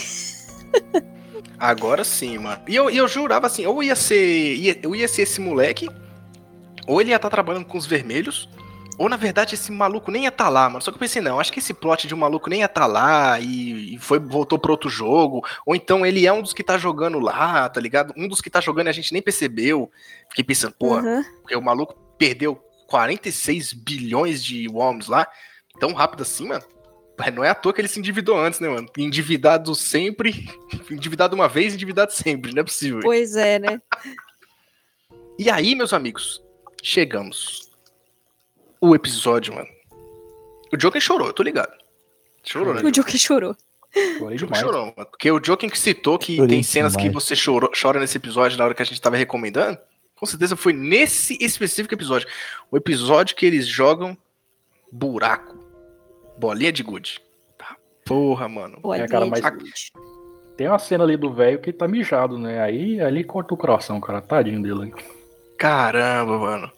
[1.59, 2.63] agora sim, mano.
[2.69, 4.55] E eu, eu jurava assim, ou ia ser.
[4.57, 5.89] Ia, eu ia ser esse moleque,
[6.87, 8.49] ou ele ia estar tá trabalhando com os vermelhos,
[9.01, 10.83] ou na verdade esse maluco nem ia estar tá lá, mano.
[10.83, 12.83] Só que eu pensei, não, acho que esse plot de um maluco nem ia estar
[12.83, 15.43] tá lá e, foi, voltou para outro jogo.
[15.65, 18.13] Ou então ele é um dos que tá jogando lá, tá ligado?
[18.15, 19.91] Um dos que tá jogando e a gente nem percebeu.
[20.29, 21.25] Fiquei pensando, pô, uhum.
[21.41, 22.57] porque o maluco perdeu
[22.89, 25.27] 46 bilhões de worms lá.
[25.79, 26.65] tão rápido assim, mano.
[27.35, 28.87] Não é à toa que ele se endividou antes, né, mano?
[28.99, 30.47] Endividado sempre,
[30.91, 33.01] endividado uma vez, endividado sempre, não é possível.
[33.01, 33.81] Pois é, né?
[35.39, 36.43] e aí, meus amigos,
[36.83, 37.70] chegamos.
[38.81, 39.69] O episódio, mano.
[40.73, 41.73] O Joker chorou, eu tô ligado.
[42.43, 42.83] Chorou, né?
[42.83, 43.57] O Joker chorou.
[44.19, 44.61] Chorei demais.
[44.61, 45.09] Chorou, mano.
[45.11, 47.09] Porque o Joker que citou que Chorei tem cenas demais.
[47.09, 49.79] que você chorou, chora nesse episódio na hora que a gente tava recomendando.
[50.15, 52.29] Com certeza foi nesse específico episódio.
[52.71, 54.17] O episódio que eles jogam
[54.93, 55.59] buraco.
[56.39, 57.21] Bolinha de gude.
[57.59, 57.77] Tá.
[58.05, 58.79] Porra, mano.
[58.81, 59.41] Bolinha é, cara, mas
[60.57, 62.61] tem uma cena ali do velho que tá mijado, né?
[62.61, 64.21] Aí ali corta o coração, cara.
[64.21, 64.93] Tadinho dele.
[65.59, 66.71] Caramba, mano.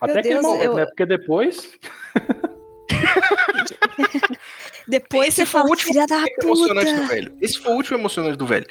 [0.00, 0.74] Até Meu aquele Deus, momento, eu...
[0.74, 0.86] né?
[0.86, 1.78] Porque depois.
[4.88, 6.46] depois Esse você fala, o último filha da puta.
[6.46, 7.36] emocionante do velho.
[7.40, 8.66] Esse foi o último emocionante do velho.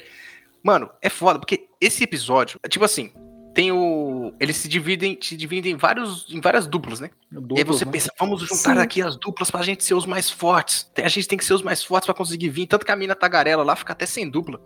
[0.62, 3.12] Mano, é foda, porque esse episódio, é tipo assim,
[3.54, 4.32] tem o.
[4.38, 7.10] Eles se dividem, se dividem em, vários, em várias duplas, né?
[7.30, 7.92] Duplas, e aí você né?
[7.92, 8.80] pensa, vamos juntar Sim.
[8.80, 10.90] aqui as duplas pra gente ser os mais fortes.
[10.96, 12.66] A gente tem que ser os mais fortes para conseguir vir.
[12.66, 14.60] Tanto que a mina tagarela lá fica até sem dupla.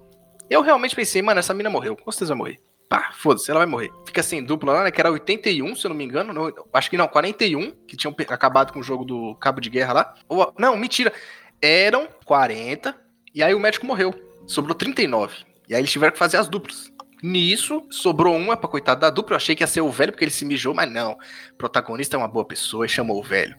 [0.50, 1.96] Eu realmente pensei, mano, essa mina morreu.
[1.96, 2.60] Com certeza vai morrer.
[2.94, 3.90] Pá, foda-se, ela vai morrer.
[4.06, 4.90] Fica sem dupla lá, né?
[4.92, 6.32] Que era 81, se eu não me engano.
[6.32, 9.92] Não, acho que não, 41, que tinham acabado com o jogo do Cabo de Guerra
[9.92, 10.14] lá.
[10.28, 11.12] Ou, não, mentira.
[11.60, 12.96] Eram 40,
[13.34, 14.14] e aí o médico morreu.
[14.46, 15.38] Sobrou 39.
[15.68, 16.88] E aí eles tiveram que fazer as duplas.
[17.20, 19.34] Nisso, sobrou uma pra coitado da dupla.
[19.34, 21.14] Eu achei que ia ser o velho, porque ele se mijou, mas não.
[21.14, 23.58] O protagonista é uma boa pessoa e chamou o velho.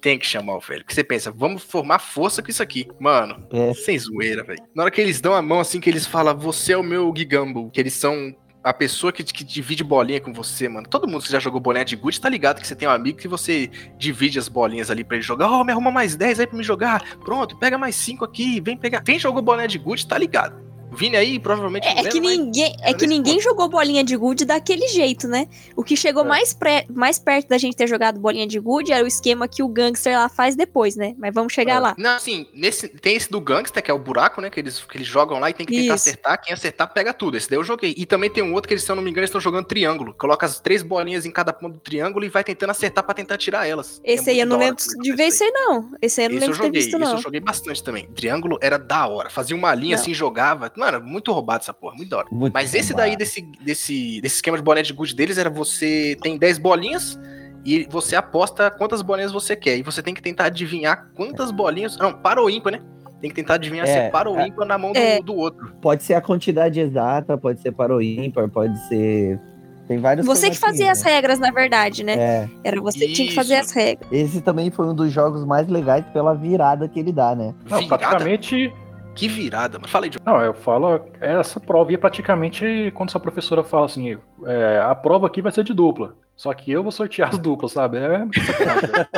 [0.00, 0.80] Tem que chamar o velho.
[0.80, 2.88] Porque você pensa, vamos formar força com isso aqui.
[2.98, 3.74] Mano, é.
[3.74, 4.62] sem zoeira, velho.
[4.74, 7.12] Na hora que eles dão a mão assim, que eles falam, você é o meu
[7.14, 8.34] Gigambo, que eles são
[8.66, 10.88] a pessoa que, que, divide bolinha com você, mano.
[10.88, 13.16] Todo mundo que já jogou bolinha de gude tá ligado que você tem um amigo
[13.16, 15.48] que você divide as bolinhas ali para ele jogar.
[15.48, 17.16] Ó, oh, me arruma mais 10 aí pra me jogar.
[17.18, 19.02] Pronto, pega mais 5 aqui, vem pegar.
[19.02, 20.65] Quem jogou bolinha de gude tá ligado.
[20.96, 21.86] Vini aí, provavelmente.
[21.86, 25.48] É, é que ninguém, é que ninguém jogou bolinha de gude daquele jeito, né?
[25.76, 26.28] O que chegou é.
[26.28, 29.62] mais, pré, mais perto da gente ter jogado bolinha de gude era o esquema que
[29.62, 31.14] o gangster lá faz depois, né?
[31.18, 31.78] Mas vamos chegar é.
[31.80, 31.94] lá.
[31.98, 34.50] Não, assim, nesse, tem esse do gangster, que é o buraco, né?
[34.50, 36.08] Que eles, que eles jogam lá e tem que tentar Isso.
[36.08, 36.40] acertar.
[36.42, 37.36] Quem acertar, pega tudo.
[37.36, 37.94] Esse daí eu joguei.
[37.96, 40.14] E também tem um outro que eles, se eu não me engano, estão jogando triângulo.
[40.14, 43.36] Coloca as três bolinhas em cada ponto do triângulo e vai tentando acertar pra tentar
[43.36, 44.00] tirar elas.
[44.04, 45.90] É esse é aí eu não lembro de ver isso aí, não.
[46.00, 47.06] Esse aí eu não lembro de ter visto, não.
[47.08, 48.06] Isso eu joguei bastante também.
[48.06, 49.30] Triângulo era da hora.
[49.30, 50.02] Fazia uma linha não.
[50.02, 50.70] assim, jogava.
[50.86, 52.28] Mano, muito roubado essa porra, muito da hora.
[52.30, 56.16] Muito Mas esse daí, desse, desse, desse esquema de boné de good deles, era você
[56.22, 57.18] tem 10 bolinhas
[57.64, 59.76] e você aposta quantas bolinhas você quer.
[59.76, 61.96] E você tem que tentar adivinhar quantas bolinhas.
[61.96, 62.80] Não, para o ímpar, né?
[63.20, 64.46] Tem que tentar adivinhar é, se é para o é.
[64.46, 65.18] ímpar na mão é.
[65.18, 65.72] do, do, outro.
[65.82, 69.40] Pode ser a quantidade exata, pode ser para o ímpar, pode ser.
[69.88, 70.24] Tem vários.
[70.24, 70.92] Você que fazia né?
[70.92, 72.14] as regras, na verdade, né?
[72.14, 72.48] É.
[72.62, 74.08] Era você que tinha que fazer as regras.
[74.12, 77.52] Esse também foi um dos jogos mais legais pela virada que ele dá, né?
[77.68, 78.72] Não, praticamente
[79.16, 80.18] que virada, mas falei de.
[80.24, 85.26] Não, eu falo, essa prova ia praticamente quando sua professora fala assim: é, a prova
[85.26, 86.14] aqui vai ser de dupla.
[86.36, 87.96] Só que eu vou sortear as duplas, sabe?
[87.96, 88.26] É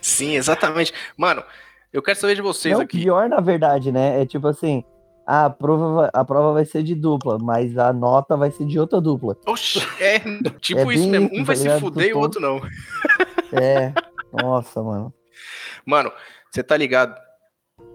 [0.00, 0.94] Sim, exatamente.
[1.16, 1.42] Mano,
[1.92, 3.00] eu quero saber de vocês Não, aqui.
[3.00, 4.22] pior, na verdade, né?
[4.22, 4.84] É tipo assim.
[5.26, 9.00] A prova, a prova vai ser de dupla, mas a nota vai ser de outra
[9.00, 9.36] dupla.
[9.46, 10.18] Oxi, é
[10.58, 11.30] tipo é isso mesmo.
[11.32, 12.60] Um vai se fuder e o outro não.
[13.52, 13.92] É,
[14.32, 15.14] nossa, mano.
[15.84, 16.10] Mano,
[16.50, 17.14] você tá ligado?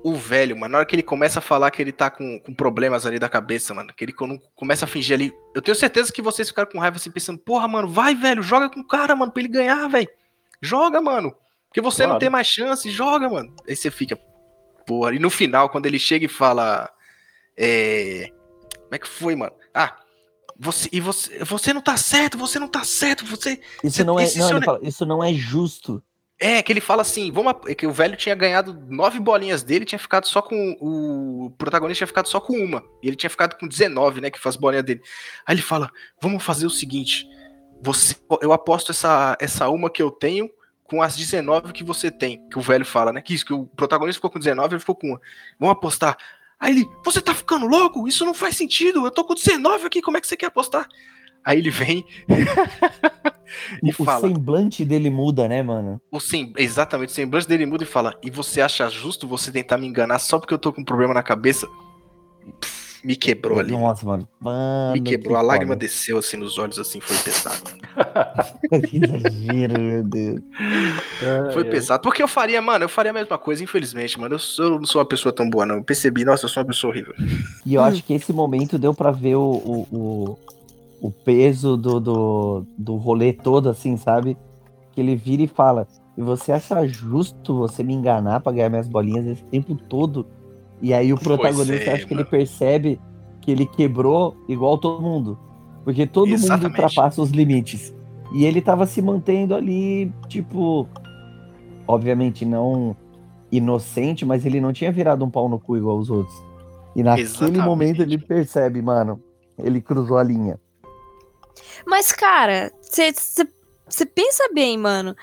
[0.06, 2.54] O velho, mano, na hora que ele começa a falar que ele tá com, com
[2.54, 4.14] problemas ali da cabeça, mano, que ele
[4.54, 5.34] começa a fingir ali.
[5.56, 8.70] Eu tenho certeza que vocês ficaram com raiva assim, pensando, porra, mano, vai, velho, joga
[8.70, 10.08] com o cara, mano, pra ele ganhar, velho.
[10.62, 11.36] Joga, mano.
[11.68, 12.12] Porque você claro.
[12.12, 13.52] não tem mais chance, joga, mano.
[13.68, 14.16] Aí você fica,
[14.86, 15.16] porra.
[15.16, 16.88] E no final, quando ele chega e fala.
[17.58, 18.30] É...
[18.84, 19.54] Como é que foi, mano?
[19.74, 19.98] Ah,
[20.56, 23.60] você, e você, você não tá certo, você não tá certo, você.
[23.84, 26.04] Isso você, não é, não, fala, isso não é justo.
[26.38, 29.98] É, que ele fala assim, vamos, que o velho tinha ganhado nove bolinhas dele, tinha
[29.98, 33.66] ficado só com o protagonista tinha ficado só com uma, e ele tinha ficado com
[33.66, 35.02] 19, né, que faz bolinha dele.
[35.46, 35.90] Aí ele fala:
[36.22, 37.26] "Vamos fazer o seguinte,
[37.82, 40.50] você, eu aposto essa essa uma que eu tenho
[40.84, 43.22] com as 19 que você tem", que o velho fala, né?
[43.22, 45.22] Que isso que o protagonista ficou com 19, ele ficou com uma.
[45.58, 46.18] Vamos apostar.
[46.60, 48.10] Aí ele: "Você tá ficando louco?
[48.10, 49.06] Isso não faz sentido.
[49.06, 50.86] Eu tô com 19 aqui, como é que você quer apostar?"
[51.46, 52.06] Aí ele vem
[53.82, 54.28] e o fala.
[54.28, 56.02] Semblante dele muda, né, mano?
[56.12, 59.78] O sem, exatamente, o semblante dele muda e fala: E você acha justo você tentar
[59.78, 61.68] me enganar só porque eu tô com um problema na cabeça?
[62.60, 63.72] Pff, me quebrou ali.
[63.72, 64.28] Nossa, mano.
[64.40, 65.38] mano me quebrou.
[65.38, 65.86] A lágrima foda.
[65.86, 67.62] desceu assim nos olhos, assim, foi pesado.
[68.90, 70.42] que exagero, meu Deus.
[71.54, 72.02] Foi pesado.
[72.02, 74.36] Porque eu faria, mano, eu faria a mesma coisa, infelizmente, mano.
[74.36, 75.76] Eu, sou, eu não sou uma pessoa tão boa, não.
[75.76, 77.14] Eu percebi, nossa, eu sou uma pessoa horrível.
[77.66, 80.40] E eu acho que esse momento deu para ver o, o, o
[81.02, 84.38] o peso do, do, do rolê todo, assim, sabe?
[84.92, 88.88] Que ele vira e fala: E você acha justo você me enganar pra ganhar minhas
[88.88, 90.26] bolinhas esse tempo todo?
[90.82, 93.00] E aí o protagonista é, acha que ele percebe
[93.42, 95.38] que ele quebrou igual todo mundo.
[95.84, 96.64] Porque todo Exatamente.
[96.64, 97.94] mundo ultrapassa os limites.
[98.34, 100.88] E ele tava se mantendo ali, tipo.
[101.88, 102.96] obviamente não
[103.52, 106.36] inocente, mas ele não tinha virado um pau no cu igual os outros.
[106.96, 107.66] E naquele Exatamente.
[107.66, 109.22] momento ele percebe, mano,
[109.58, 110.60] ele cruzou a linha.
[111.86, 115.16] Mas, cara, você pensa bem, mano.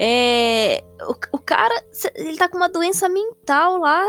[0.00, 4.06] É, o, o cara, cê, ele tá com uma doença mental lá,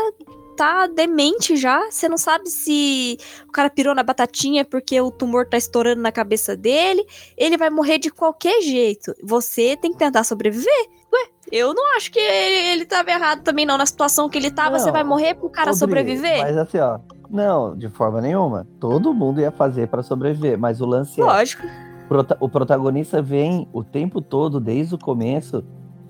[0.56, 1.90] tá demente já.
[1.90, 3.18] Você não sabe se
[3.48, 7.04] o cara pirou na batatinha porque o tumor tá estourando na cabeça dele.
[7.36, 9.12] Ele vai morrer de qualquer jeito.
[9.22, 10.88] Você tem que tentar sobreviver.
[11.12, 13.76] Ué, eu não acho que ele tava errado também, não.
[13.76, 16.38] Na situação que ele tava, você vai morrer pro cara sobreviver?
[16.38, 17.00] Mas assim, ó.
[17.30, 18.66] Não, de forma nenhuma.
[18.80, 20.58] Todo mundo ia fazer para sobreviver.
[20.58, 21.64] Mas o lance Lógico.
[21.66, 21.66] é.
[22.10, 22.36] Lógico.
[22.40, 25.64] O protagonista vem o tempo todo, desde o começo,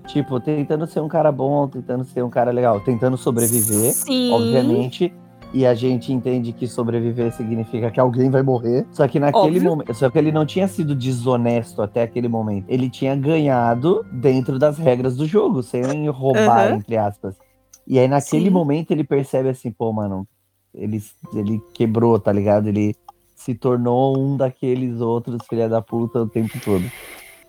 [0.07, 4.31] Tipo, tentando ser um cara bom, tentando ser um cara legal, tentando sobreviver, Sim.
[4.31, 5.13] obviamente.
[5.53, 8.85] E a gente entende que sobreviver significa que alguém vai morrer.
[8.91, 9.93] Só que naquele momento.
[9.93, 12.65] Só que ele não tinha sido desonesto até aquele momento.
[12.69, 16.77] Ele tinha ganhado dentro das regras do jogo, sem roubar, uhum.
[16.77, 17.35] entre aspas.
[17.85, 18.51] E aí, naquele Sim.
[18.51, 20.25] momento, ele percebe assim, pô, mano,
[20.73, 21.03] ele,
[21.33, 22.67] ele quebrou, tá ligado?
[22.67, 22.95] Ele
[23.35, 26.89] se tornou um daqueles outros filha da puta o tempo todo.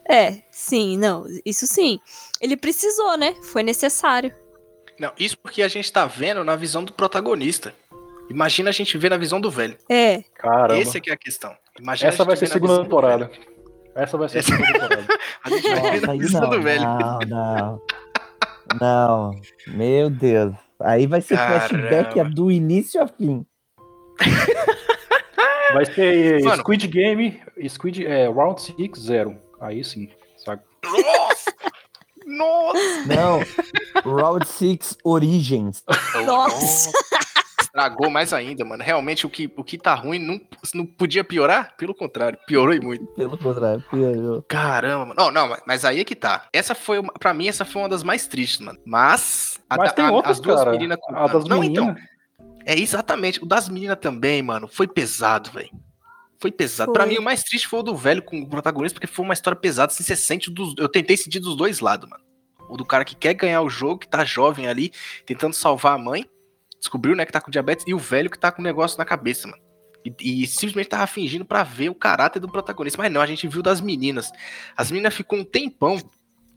[0.08, 2.00] É, sim, não, isso sim.
[2.40, 3.34] Ele precisou, né?
[3.42, 4.34] Foi necessário.
[4.98, 7.74] Não, isso porque a gente tá vendo na visão do protagonista.
[8.28, 9.76] Imagina a gente ver na visão do velho.
[9.88, 10.22] É.
[10.34, 10.80] Caramba.
[10.80, 11.54] Essa que é a questão.
[11.78, 13.30] Imagina Essa vai ser a segunda temporada.
[13.94, 15.06] Essa vai ser a segunda temporada.
[15.44, 16.82] a gente vai ver na visão não, do velho.
[16.82, 17.82] Não, não.
[18.80, 19.40] Não.
[19.66, 20.54] Meu Deus.
[20.84, 21.68] Aí vai ser Caramba.
[21.68, 23.46] flashback do início a fim.
[25.72, 26.58] Vai ser Mano.
[26.58, 29.36] Squid Game, Squid, é, Round 6 0.
[29.60, 30.62] Aí sim, sabe?
[30.84, 31.54] Nossa!
[32.26, 33.06] Nossa!
[33.06, 33.40] Não,
[34.04, 35.82] Round 6 Origins.
[36.26, 36.90] Nossa!
[37.74, 38.84] Estragou mais ainda, mano.
[38.84, 40.38] Realmente o que, o que tá ruim não,
[40.74, 41.74] não podia piorar?
[41.78, 43.06] Pelo contrário, piorou e muito.
[43.14, 44.42] Pelo contrário, piorou.
[44.42, 45.14] Caramba, mano.
[45.16, 46.46] Não, não, mas aí é que tá.
[46.52, 48.78] Essa foi, pra mim, essa foi uma das mais tristes, mano.
[48.84, 50.72] Mas, mas a, tem a, outras, as duas cara.
[50.72, 50.98] meninas.
[51.08, 51.94] A das não, meninas.
[51.94, 52.12] então.
[52.66, 53.42] É exatamente.
[53.42, 54.68] O das meninas também, mano.
[54.68, 55.70] Foi pesado, velho.
[56.38, 56.92] Foi pesado.
[56.92, 59.32] Para mim, o mais triste foi o do velho com o protagonista, porque foi uma
[59.32, 59.90] história pesada.
[59.90, 60.74] Assim, você sente dos.
[60.76, 62.22] Eu tentei sentir dos dois lados, mano.
[62.68, 64.92] O do cara que quer ganhar o jogo, que tá jovem ali,
[65.24, 66.26] tentando salvar a mãe.
[66.82, 67.84] Descobriu, né, que tá com diabetes.
[67.86, 69.62] E o velho que tá com negócio na cabeça, mano.
[70.04, 73.00] E, e, simplesmente tava fingindo para ver o caráter do protagonista.
[73.00, 74.32] Mas não, a gente viu das meninas.
[74.76, 75.96] As meninas ficou um tempão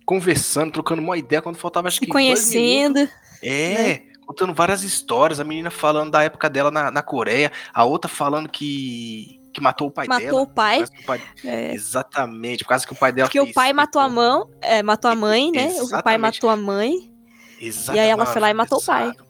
[0.03, 2.11] conversando, trocando uma ideia quando faltava acho Se que.
[2.11, 3.07] conhecendo.
[3.39, 3.73] É.
[3.77, 4.01] Né?
[4.25, 8.49] Contando várias histórias, a menina falando da época dela na, na Coreia, a outra falando
[8.49, 10.41] que que matou o pai matou dela.
[10.41, 10.83] O pai.
[10.83, 11.21] O pai...
[11.45, 11.73] É.
[11.73, 13.51] Exatamente, por causa que o pai dela Porque fez...
[13.51, 15.67] o pai matou a mão, é, matou a mãe, né?
[15.67, 15.93] Exatamente.
[15.93, 17.15] O pai matou a mãe.
[17.61, 17.97] Exatamente.
[17.97, 19.24] E aí ela foi lá e matou pesado, o pai.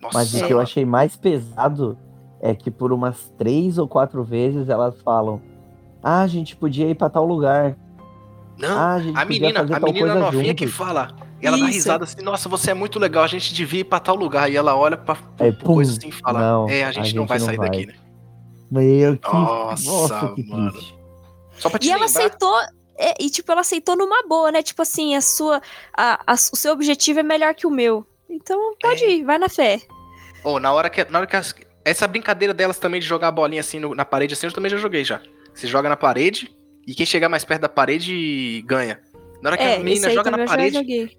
[0.00, 1.98] Nossa, Mas o que eu achei mais pesado
[2.40, 5.40] é que por umas três ou quatro vezes elas falam:
[6.02, 7.76] Ah, a gente podia ir pra tal lugar.
[8.58, 10.58] Não, ah, a, a menina, a menina novinha juntos.
[10.58, 11.14] que fala.
[11.40, 11.66] E ela Isso.
[11.66, 14.50] dá risada assim, nossa, você é muito legal, a gente devia ir pra tal lugar.
[14.50, 17.16] E ela olha pra, é, coisa assim e fala: não, É, a gente, a gente
[17.16, 17.70] não vai não sair vai.
[17.70, 17.94] daqui, né?
[18.70, 19.32] Meu, que...
[19.32, 20.72] Nossa, Nossa que mano.
[20.72, 20.98] triste.
[21.58, 21.96] Só pra te e lembrar...
[21.98, 22.58] ela aceitou.
[22.98, 24.62] É, e, tipo, ela aceitou numa boa, né?
[24.62, 25.60] Tipo assim, a sua.
[25.96, 28.06] A, a, o seu objetivo é melhor que o meu.
[28.28, 29.10] Então, pode é.
[29.10, 29.80] ir, vai na fé.
[30.42, 31.04] Ou oh, na hora que.
[31.10, 31.54] Na hora que as,
[31.84, 34.70] essa brincadeira delas também de jogar a bolinha assim no, na parede, assim, eu também
[34.70, 35.20] já joguei já.
[35.54, 36.54] Você joga na parede
[36.86, 39.00] e quem chegar mais perto da parede ganha.
[39.42, 41.16] Na hora que é, a menina joga na parede.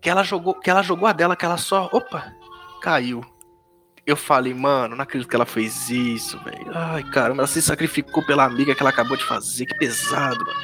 [0.00, 1.88] Que ela jogou, que ela jogou a dela, que ela só.
[1.92, 2.32] Opa!
[2.80, 3.22] Caiu.
[4.06, 6.70] Eu falei, mano, não acredito que ela fez isso, velho.
[6.74, 9.66] Ai, caramba, ela se sacrificou pela amiga que ela acabou de fazer.
[9.66, 10.60] Que pesado, mano.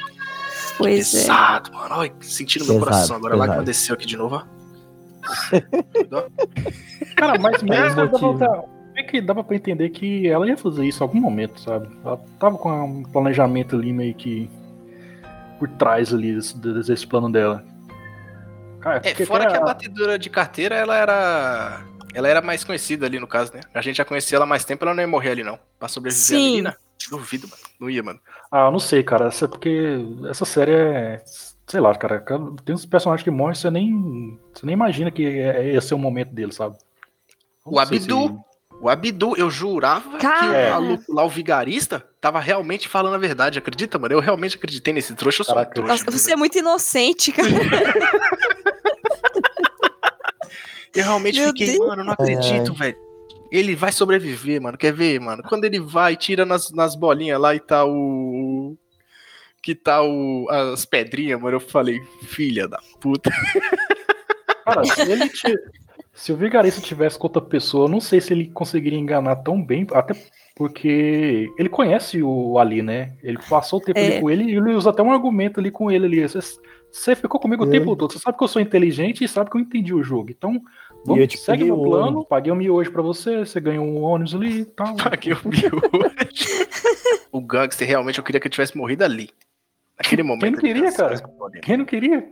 [0.79, 1.21] Pois que é.
[1.21, 1.95] pesado, mano.
[2.01, 3.35] Ai, sentindo pesado, meu coração agora.
[3.35, 3.53] Pesado.
[3.53, 4.56] Lá que desceu aqui de novo, ó.
[7.17, 8.65] Cara, mas mesmo é pra,
[8.97, 11.89] é que dava pra entender que ela ia fazer isso em algum momento, sabe?
[12.05, 14.51] Ela tava com um planejamento ali meio que
[15.59, 17.65] por trás ali desse, desse plano dela.
[18.81, 21.85] Cara, é, fora que a batedora de carteira, ela era
[22.15, 23.61] ela era mais conhecida ali no caso, né?
[23.75, 25.59] A gente já conhecia ela há mais tempo, ela não ia morrer ali, não.
[25.79, 26.35] Pra sobreviver Sim.
[26.35, 26.77] a menina.
[27.11, 27.63] Duvido, mano.
[27.79, 28.19] Não ia, mano.
[28.51, 29.27] Ah, não sei, cara.
[29.27, 29.99] Essa, é porque
[30.29, 31.23] essa série é.
[31.67, 32.25] Sei lá, cara.
[32.65, 34.39] Tem uns personagens que morrem, você nem.
[34.53, 36.77] Você nem imagina que é, ia ser o momento dele, sabe?
[37.65, 38.29] Não o Abdu.
[38.29, 38.47] Se...
[38.79, 40.39] O Abdu, eu jurava Cara.
[40.39, 43.59] que o maluco lá, o vigarista, tava realmente falando a verdade.
[43.59, 44.15] Acredita, mano?
[44.15, 45.41] Eu realmente acreditei nesse trouxa.
[45.41, 46.05] Eu sou Caraca, um trouxa.
[46.05, 47.49] Nossa, você é muito inocente, cara.
[50.95, 51.87] Eu realmente Meu fiquei, Deus.
[51.87, 52.75] mano, não acredito, é.
[52.75, 52.97] velho.
[53.53, 54.79] Ele vai sobreviver, mano.
[54.79, 55.43] Quer ver, mano?
[55.43, 58.77] Quando ele vai, tira nas, nas bolinhas lá e tá o.
[59.67, 61.57] Que tá o, as pedrinhas, mano.
[61.57, 63.33] Eu falei, filha da puta.
[64.65, 65.59] Cara, se ele te,
[66.15, 69.61] se o Vigarista tivesse com outra pessoa, eu não sei se ele conseguiria enganar tão
[69.61, 70.15] bem, até
[70.55, 73.17] porque ele conhece o Ali, né?
[73.25, 74.07] Ele passou o tempo é.
[74.07, 76.23] ali com ele e ele usa até um argumento ali com ele ali.
[76.23, 76.39] Você
[76.93, 77.67] Você ficou comigo é.
[77.67, 78.13] o tempo todo.
[78.13, 80.31] Você sabe que eu sou inteligente e sabe que eu entendi o jogo.
[80.31, 80.61] Então,
[81.05, 82.25] vamos, segue meu plano.
[82.25, 84.95] Paguei um miojo pra você, você ganhou um ônibus ali e tal.
[84.95, 85.81] Paguei um miojo.
[87.33, 89.29] o Gangster, realmente, eu queria que ele tivesse morrido ali.
[89.99, 90.61] Naquele momento.
[90.61, 91.23] Quem não queria, cara?
[91.63, 92.29] Quem não queria?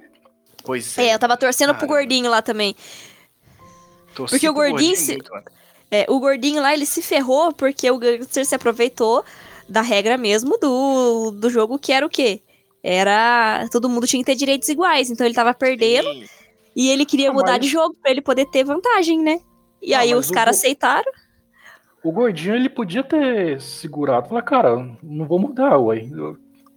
[0.64, 1.06] Pois é.
[1.06, 1.78] É, eu tava torcendo cara.
[1.78, 2.74] pro gordinho lá também.
[4.14, 5.18] Torci porque o gordinho, gordinho se...
[5.90, 9.24] é, o gordinho lá, ele se ferrou porque o Gangster se aproveitou
[9.68, 12.42] da regra mesmo do, do jogo, que era o quê?
[12.82, 13.66] Era.
[13.70, 15.10] Todo mundo tinha que ter direitos iguais.
[15.10, 16.26] Então ele tava perdendo Sim.
[16.76, 17.62] e ele queria ah, mudar mas...
[17.62, 19.40] de jogo pra ele poder ter vantagem, né?
[19.80, 21.10] E ah, aí os caras aceitaram.
[22.02, 26.06] O gordinho ele podia ter segurado, falar, cara, não vou mudar, ué.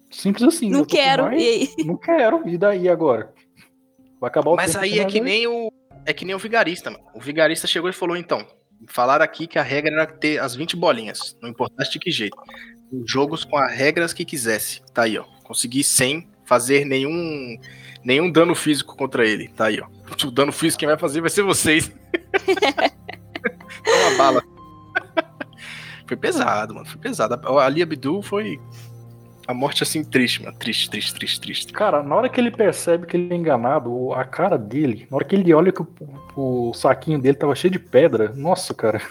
[0.10, 0.70] Simples assim.
[0.70, 1.24] Não quero.
[1.24, 1.70] Mais, e aí?
[1.86, 2.48] Não quero.
[2.48, 3.34] E daí agora?
[4.20, 5.72] Vai acabar o Mas aí é que nem o.
[6.06, 7.04] É que nem o vigarista, mano.
[7.14, 8.46] O vigarista chegou e falou, então.
[8.88, 11.36] Falaram aqui que a regra era ter as 20 bolinhas.
[11.42, 12.38] Não importasse de que jeito.
[13.06, 14.82] Jogos com as regras que quisesse.
[14.94, 15.24] Tá aí, ó.
[15.44, 17.58] Consegui sem fazer nenhum
[18.04, 19.50] nenhum dano físico contra ele.
[19.50, 19.88] Tá aí, ó.
[20.26, 21.92] O dano físico quem vai fazer vai ser vocês.
[23.86, 24.44] Uma bala.
[26.08, 26.86] foi pesado, mano.
[26.86, 27.34] Foi pesado.
[27.36, 28.60] A Ali Abdul foi
[29.48, 30.58] a morte assim triste, mano.
[30.58, 31.74] Triste, triste, triste, triste.
[31.74, 35.26] Cara, na hora que ele percebe que ele é enganado, a cara dele, na hora
[35.26, 35.88] que ele olha que o,
[36.36, 39.02] o saquinho dele tava cheio de pedra, nossa, cara.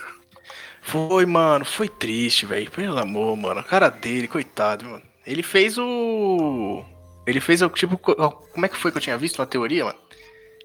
[0.83, 2.71] Foi, mano, foi triste, velho.
[2.71, 3.59] Pelo amor, mano.
[3.59, 5.03] A cara dele, coitado, mano.
[5.27, 6.85] Ele fez o.
[7.27, 7.99] Ele fez o tipo.
[7.99, 9.99] Como é que foi que eu tinha visto uma teoria, mano?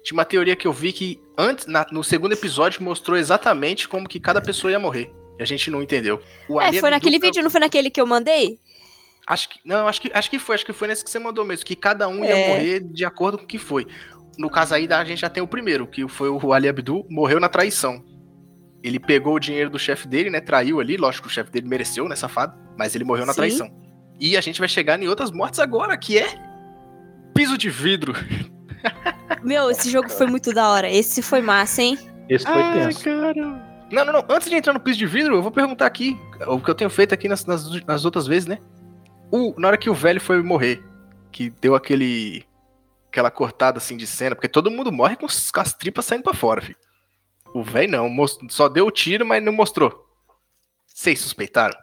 [0.04, 4.08] Tinha uma teoria que eu vi que antes, na, no segundo episódio, mostrou exatamente como
[4.08, 5.10] que cada pessoa ia morrer.
[5.40, 6.22] E a gente não entendeu.
[6.48, 8.60] O é, foi naquele vídeo, não foi naquele que eu mandei?
[9.26, 9.60] Acho que.
[9.64, 11.76] Não, acho que, acho que foi, acho que foi nesse que você mandou mesmo, que
[11.76, 12.48] cada um ia é.
[12.48, 13.86] morrer de acordo com o que foi.
[14.38, 17.38] No caso aí, a gente já tem o primeiro, que foi o Ali Abdul, morreu
[17.38, 18.02] na traição.
[18.82, 20.40] Ele pegou o dinheiro do chefe dele, né?
[20.40, 22.58] Traiu ali, lógico que o chefe dele mereceu, né, safado?
[22.76, 23.36] Mas ele morreu na Sim.
[23.36, 23.70] traição.
[24.18, 26.26] E a gente vai chegar em outras mortes agora, que é
[27.34, 28.14] piso de vidro.
[29.42, 30.90] Meu, esse jogo foi muito da hora.
[30.90, 31.98] Esse foi massa, hein?
[32.28, 33.04] Esse foi Ai, tenso.
[33.04, 33.84] Cara.
[33.90, 34.24] Não, não, não.
[34.28, 36.90] Antes de entrar no piso de vidro, eu vou perguntar aqui, o que eu tenho
[36.90, 38.58] feito aqui nas, nas, nas outras vezes, né?
[39.32, 40.84] O, na hora que o velho foi morrer,
[41.32, 42.44] que deu aquele.
[43.08, 46.34] aquela cortada assim de cena, porque todo mundo morre com, com as tripas saindo pra
[46.34, 46.76] fora, filho.
[47.54, 50.06] O velho não, só deu o tiro, mas não mostrou.
[50.86, 51.76] Vocês suspeitaram?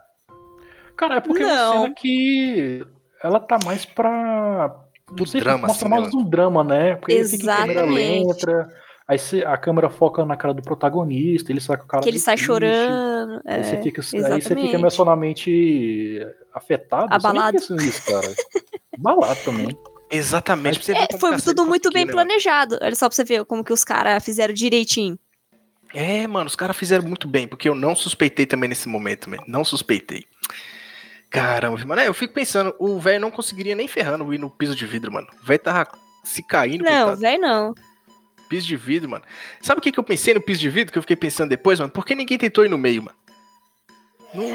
[0.96, 1.50] Cara, é porque não.
[1.50, 2.86] é uma cena que
[3.22, 4.76] ela tá mais pra.
[5.10, 6.20] Do drama, mostra assim, mais né?
[6.20, 6.94] um drama, né?
[6.94, 7.40] Porque Exatamente.
[7.40, 8.72] fica em câmera lenta,
[9.10, 12.02] aí a câmera foca na cara do protagonista, ele sai com a cara.
[12.02, 13.42] Que ele sai triste, chorando.
[13.44, 17.12] Aí, é, você fica, aí você fica emocionalmente afetado.
[17.12, 17.58] Abalado.
[17.58, 18.34] Você nisso, cara.
[18.96, 19.76] Abalado também.
[20.10, 20.80] Exatamente.
[20.88, 22.78] Mas, é, foi tudo muito bem né, planejado.
[22.80, 25.18] Olha só pra você ver como que os caras fizeram direitinho.
[25.92, 29.42] É, mano, os caras fizeram muito bem, porque eu não suspeitei também nesse momento, mano.
[29.46, 30.24] Não suspeitei.
[31.28, 34.74] Caramba, mano, é, eu fico pensando, o velho não conseguiria nem ferrando ir no piso
[34.74, 35.28] de vidro, mano.
[35.42, 35.88] O velho tava
[36.24, 36.84] se caindo.
[36.84, 37.74] Não, velho não.
[38.50, 39.24] Piso de vidro, mano.
[39.62, 41.78] Sabe o que, que eu pensei no piso de vidro que eu fiquei pensando depois,
[41.78, 41.92] mano?
[41.92, 43.16] Por que ninguém tentou ir no meio, mano?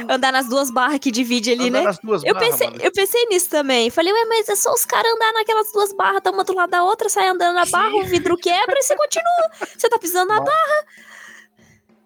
[0.09, 1.85] Andar nas duas barras que divide ali, andar né?
[1.85, 2.81] Nas duas eu, barras, pensei, mano.
[2.83, 3.89] eu pensei nisso também.
[3.89, 6.69] Falei, ué, mas é só os caras andar naquelas duas barras, tá uma do lado
[6.69, 8.01] da outra, sai andando na barra, Sim.
[8.01, 9.51] o vidro quebra e você continua.
[9.77, 10.85] Você tá pisando na barra.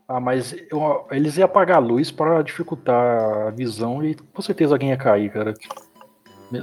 [0.07, 4.75] Ah, mas eu, eles iam apagar a luz para dificultar a visão e com certeza
[4.75, 5.55] alguém ia cair, cara.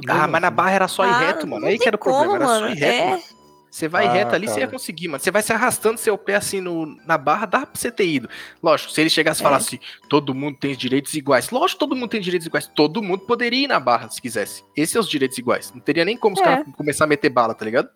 [0.08, 1.66] ah, mas na barra era só ir ah, reto, mano.
[1.66, 3.24] Aí que era o problema, era só ir reto.
[3.32, 3.35] É.
[3.70, 4.54] Você vai ah, reto ali, cara.
[4.54, 5.22] você ia conseguir, mano.
[5.22, 8.28] Você vai se arrastando seu pé assim no, na barra, dá pra você ter ido.
[8.62, 9.44] Lógico, se ele chegasse e é.
[9.44, 11.50] falasse, todo mundo tem direitos iguais.
[11.50, 12.66] Lógico, todo mundo tem direitos iguais.
[12.66, 14.64] Todo mundo poderia ir na barra se quisesse.
[14.74, 15.72] Esses são os direitos iguais.
[15.74, 16.44] Não teria nem como os é.
[16.44, 17.90] caras começar a meter bala, tá ligado?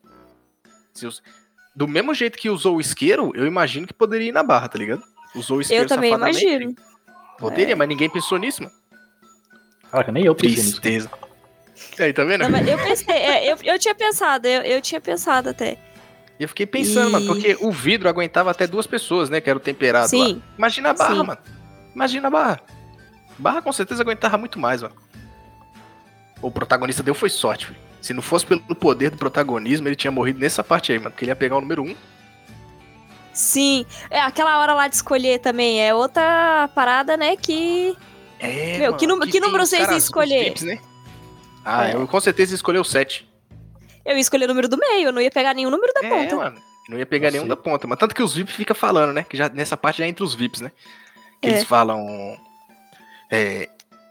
[1.03, 1.23] Os...
[1.75, 4.79] Do mesmo jeito que usou o isqueiro, eu imagino que poderia ir na barra, tá
[4.79, 5.03] ligado?
[5.35, 6.75] Usou o isqueiro Eu também imagino.
[7.39, 7.77] Poderia, é.
[7.77, 8.75] mas ninguém pensou nisso, mano.
[9.91, 11.09] Caraca, nem eu pensei Tristeza.
[11.09, 11.30] nisso.
[11.99, 12.49] Aí, tá vendo?
[12.49, 15.79] Não, eu pensei, é, eu, eu tinha pensado, eu, eu tinha pensado até.
[16.39, 17.13] E eu fiquei pensando, e...
[17.13, 19.41] mano, porque o vidro aguentava até duas pessoas, né?
[19.41, 20.35] Que era o temperado Sim.
[20.35, 20.43] lá.
[20.57, 21.23] Imagina a barra, Sim.
[21.23, 21.41] mano.
[21.95, 22.61] Imagina a barra.
[23.39, 24.95] Barra com certeza aguentava muito mais, mano.
[26.41, 27.79] O protagonista deu foi sorte, filho.
[28.01, 31.11] Se não fosse pelo poder do protagonismo, ele tinha morrido nessa parte aí, mano.
[31.11, 31.95] Porque ele ia pegar o número um
[33.33, 37.37] Sim, é aquela hora lá de escolher também é outra parada, né?
[37.37, 37.97] Que.
[38.39, 38.79] É.
[38.79, 40.55] Meu, mano, que, que, que número vocês iam escolher?
[40.63, 40.79] Né?
[41.65, 41.95] Ah, é.
[41.95, 43.29] eu com certeza escolhi o 7.
[44.05, 46.09] Eu ia escolher o número do meio, eu não ia pegar nenhum número da é,
[46.09, 46.37] ponta.
[46.37, 49.25] Mano, não ia pegar nenhum da ponta, mas tanto que os VIPs fica falando, né?
[49.29, 50.73] Que já nessa parte já é entre os VIPs, né?
[51.41, 51.53] Que é.
[51.53, 52.39] eles falam.
[53.31, 53.69] É,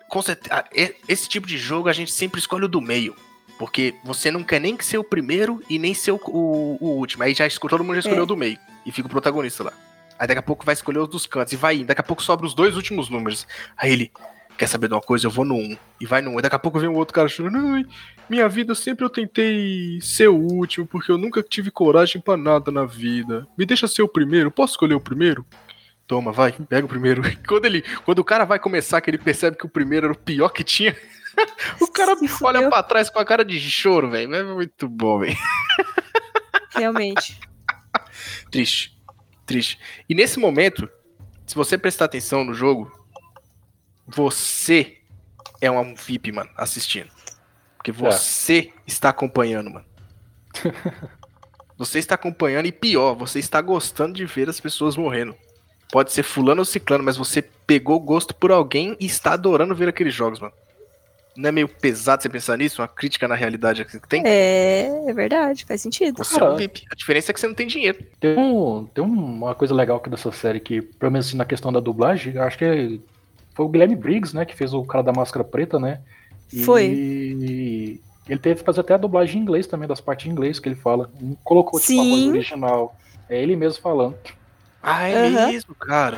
[0.08, 0.64] com certeza,
[1.08, 3.16] esse tipo de jogo a gente sempre escolhe o do meio.
[3.60, 7.24] Porque você não quer nem ser o primeiro e nem ser o, o, o último.
[7.24, 8.24] Aí já todo mundo já escolheu é.
[8.24, 8.58] o do meio.
[8.86, 9.74] E fica o protagonista lá.
[10.18, 11.88] Aí daqui a pouco vai escolher os dos cantos e vai indo.
[11.88, 13.46] Daqui a pouco sobra os dois últimos números.
[13.76, 14.12] Aí ele.
[14.60, 15.26] Quer saber de uma coisa?
[15.26, 15.78] Eu vou no 1.
[16.02, 16.40] E vai no 1.
[16.40, 17.88] E daqui a pouco vem um outro cara chorando.
[18.30, 22.70] Minha vida sempre eu tentei ser o último, porque eu nunca tive coragem para nada
[22.70, 23.48] na vida.
[23.58, 24.52] Me deixa ser o primeiro.
[24.52, 25.46] Posso escolher o primeiro?
[26.06, 27.22] Toma, vai, pega o primeiro.
[27.48, 30.18] Quando, ele, quando o cara vai começar, que ele percebe que o primeiro era o
[30.18, 30.96] pior que tinha,
[31.80, 34.36] o cara olha pra trás com a cara de choro, velho.
[34.36, 35.38] É muito bom, velho.
[36.72, 37.40] Realmente.
[38.52, 38.98] Triste.
[39.46, 39.80] Triste.
[40.10, 40.90] E nesse momento,
[41.46, 42.99] se você prestar atenção no jogo,
[44.16, 44.98] você
[45.62, 47.10] é um VIP, mano, assistindo.
[47.78, 48.82] Porque você é.
[48.88, 49.86] está acompanhando, mano.
[51.78, 55.36] você está acompanhando e pior, você está gostando de ver as pessoas morrendo.
[55.92, 59.90] Pode ser fulano ou ciclano, mas você pegou gosto por alguém e está adorando ver
[59.90, 60.54] aqueles jogos, mano.
[61.36, 62.82] Não é meio pesado você pensar nisso?
[62.82, 64.24] Uma crítica na realidade que tem?
[64.26, 66.18] É, é verdade, faz sentido.
[66.18, 66.86] Você é um VIP.
[66.92, 68.04] A diferença é que você não tem dinheiro.
[68.20, 71.72] Tem, um, tem uma coisa legal aqui dessa série que, pelo menos assim, na questão
[71.72, 73.00] da dublagem, acho que
[73.60, 76.00] foi o Guilherme Briggs, né, que fez o cara da máscara preta, né?
[76.54, 76.86] E foi.
[76.86, 80.70] ele teve que fazer até a dublagem em inglês também, das partes em inglês que
[80.70, 81.12] ele fala.
[81.44, 82.00] Colocou tipo, Sim.
[82.00, 82.96] a voz original.
[83.28, 84.16] É ele mesmo falando.
[84.82, 85.48] Ah, é uhum.
[85.52, 86.18] mesmo, cara.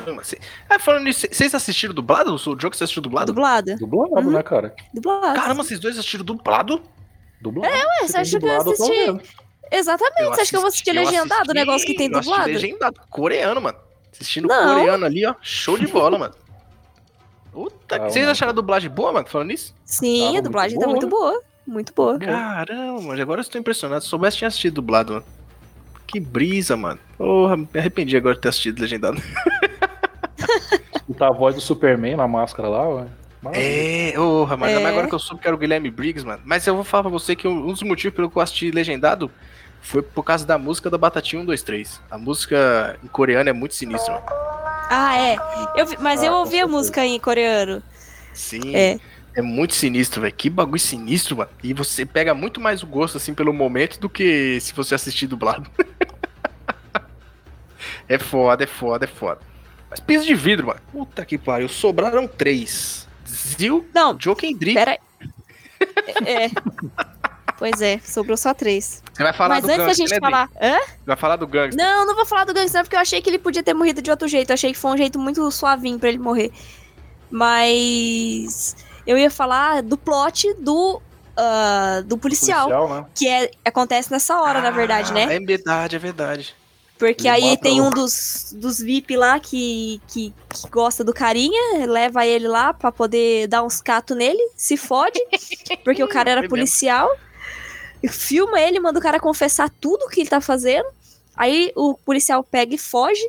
[0.70, 2.32] Ah, falando nisso, vocês assistiram dublado?
[2.32, 3.32] O jogo que você assistiu dublado?
[3.32, 3.76] Dublado.
[3.76, 4.30] Dublado, uhum.
[4.30, 4.72] né, cara?
[4.94, 5.34] Dublado.
[5.34, 6.80] Caramba, vocês dois assistiram dublado?
[7.40, 7.74] Dublado.
[7.74, 9.32] É, ué, você acha que eu assisti...
[9.68, 12.44] Exatamente, eu você acha que eu vou assistir legendado o negócio que tem dublado?
[12.44, 13.78] legendado, coreano, mano.
[14.12, 14.76] Assistindo Não.
[14.76, 15.34] coreano ali, ó.
[15.42, 16.34] Show de bola, mano.
[17.52, 19.74] Puta, ah, vocês acharam a dublagem boa, mano, falando nisso?
[19.84, 21.42] Sim, Tava a dublagem muito tá muito boa.
[21.66, 22.18] Muito boa.
[22.18, 24.02] Caramba, agora eu estou impressionado.
[24.02, 25.26] Se soubesse, tinha assistido dublado, mano.
[26.06, 26.98] Que brisa, mano.
[27.16, 29.22] Porra, me arrependi agora de ter assistido legendado.
[30.94, 33.06] Escutar a voz do Superman na máscara lá, ué.
[33.54, 34.86] É, porra, mas é.
[34.86, 36.42] agora que eu soube que era o Guilherme Briggs, mano.
[36.44, 39.30] Mas eu vou falar pra você que um dos motivos pelo que eu assisti legendado
[39.80, 42.00] foi por causa da música da Batatinha 123.
[42.10, 44.26] A música em coreano é muito sinistra, mano.
[44.94, 45.36] Ah, é.
[45.74, 47.82] Eu, mas ah, eu ouvi a música em coreano.
[48.34, 48.76] Sim.
[48.76, 49.00] É.
[49.34, 50.34] É muito sinistro, velho.
[50.34, 51.50] Que bagulho sinistro, mano.
[51.62, 55.26] E você pega muito mais o gosto, assim, pelo momento do que se você assistir
[55.26, 55.70] dublado.
[58.06, 59.40] é foda, é foda, é foda.
[59.88, 60.80] Mas piso de vidro, mano.
[60.92, 61.70] Puta que pariu.
[61.70, 63.08] Sobraram três.
[63.26, 64.74] Zil, Não, Jokendry.
[64.74, 64.98] Pera
[66.26, 66.50] É.
[67.62, 69.00] Pois é, sobrou só três.
[69.12, 70.50] Você vai falar Mas do antes da gente né, falar.
[70.60, 70.80] Hã?
[71.06, 71.76] Vai falar do gangster.
[71.76, 74.10] Não, não vou falar do gangster, porque eu achei que ele podia ter morrido de
[74.10, 74.50] outro jeito.
[74.50, 76.50] Eu achei que foi um jeito muito suavinho para ele morrer.
[77.30, 78.74] Mas
[79.06, 83.06] eu ia falar do plot do uh, do policial, policial né?
[83.14, 85.32] que é, acontece nessa hora, ah, na verdade, né?
[85.32, 86.56] É verdade, é verdade.
[86.98, 91.86] Porque ele aí tem um dos, dos VIP lá que, que, que, gosta do carinha,
[91.86, 95.20] leva ele lá pra poder dar uns catos nele, se fode,
[95.84, 97.08] porque o cara era policial.
[98.08, 100.86] Filma ele, manda o cara confessar tudo que ele tá fazendo.
[101.36, 103.26] Aí o policial pega e foge,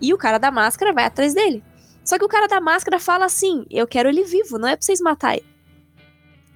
[0.00, 1.62] e o cara da máscara vai atrás dele.
[2.04, 4.84] Só que o cara da máscara fala assim: Eu quero ele vivo, não é pra
[4.84, 5.46] vocês matar ele.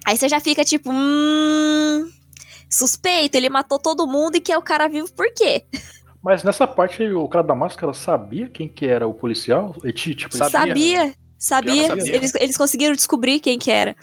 [0.05, 2.09] Aí você já fica tipo, hum.
[2.69, 5.63] Suspeito, ele matou todo mundo e quer o cara vivo por quê?
[6.21, 9.75] Mas nessa parte o cara da máscara sabia quem que era o policial?
[9.83, 10.49] Ele, tipo, sabia.
[10.49, 11.87] Sabia, sabia.
[11.87, 12.15] sabia.
[12.15, 13.95] Eles, eles conseguiram descobrir quem que era.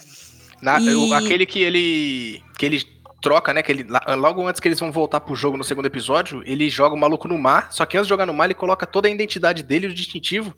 [0.61, 1.13] Na, e...
[1.13, 2.43] Aquele que ele.
[2.57, 2.83] que ele
[3.27, 3.61] troca, né?
[3.61, 3.85] Que ele,
[4.17, 7.27] logo antes que eles vão voltar pro jogo no segundo episódio, ele joga o maluco
[7.27, 7.67] no mar.
[7.71, 10.55] Só que antes de jogar no mar, ele coloca toda a identidade dele, o distintivo,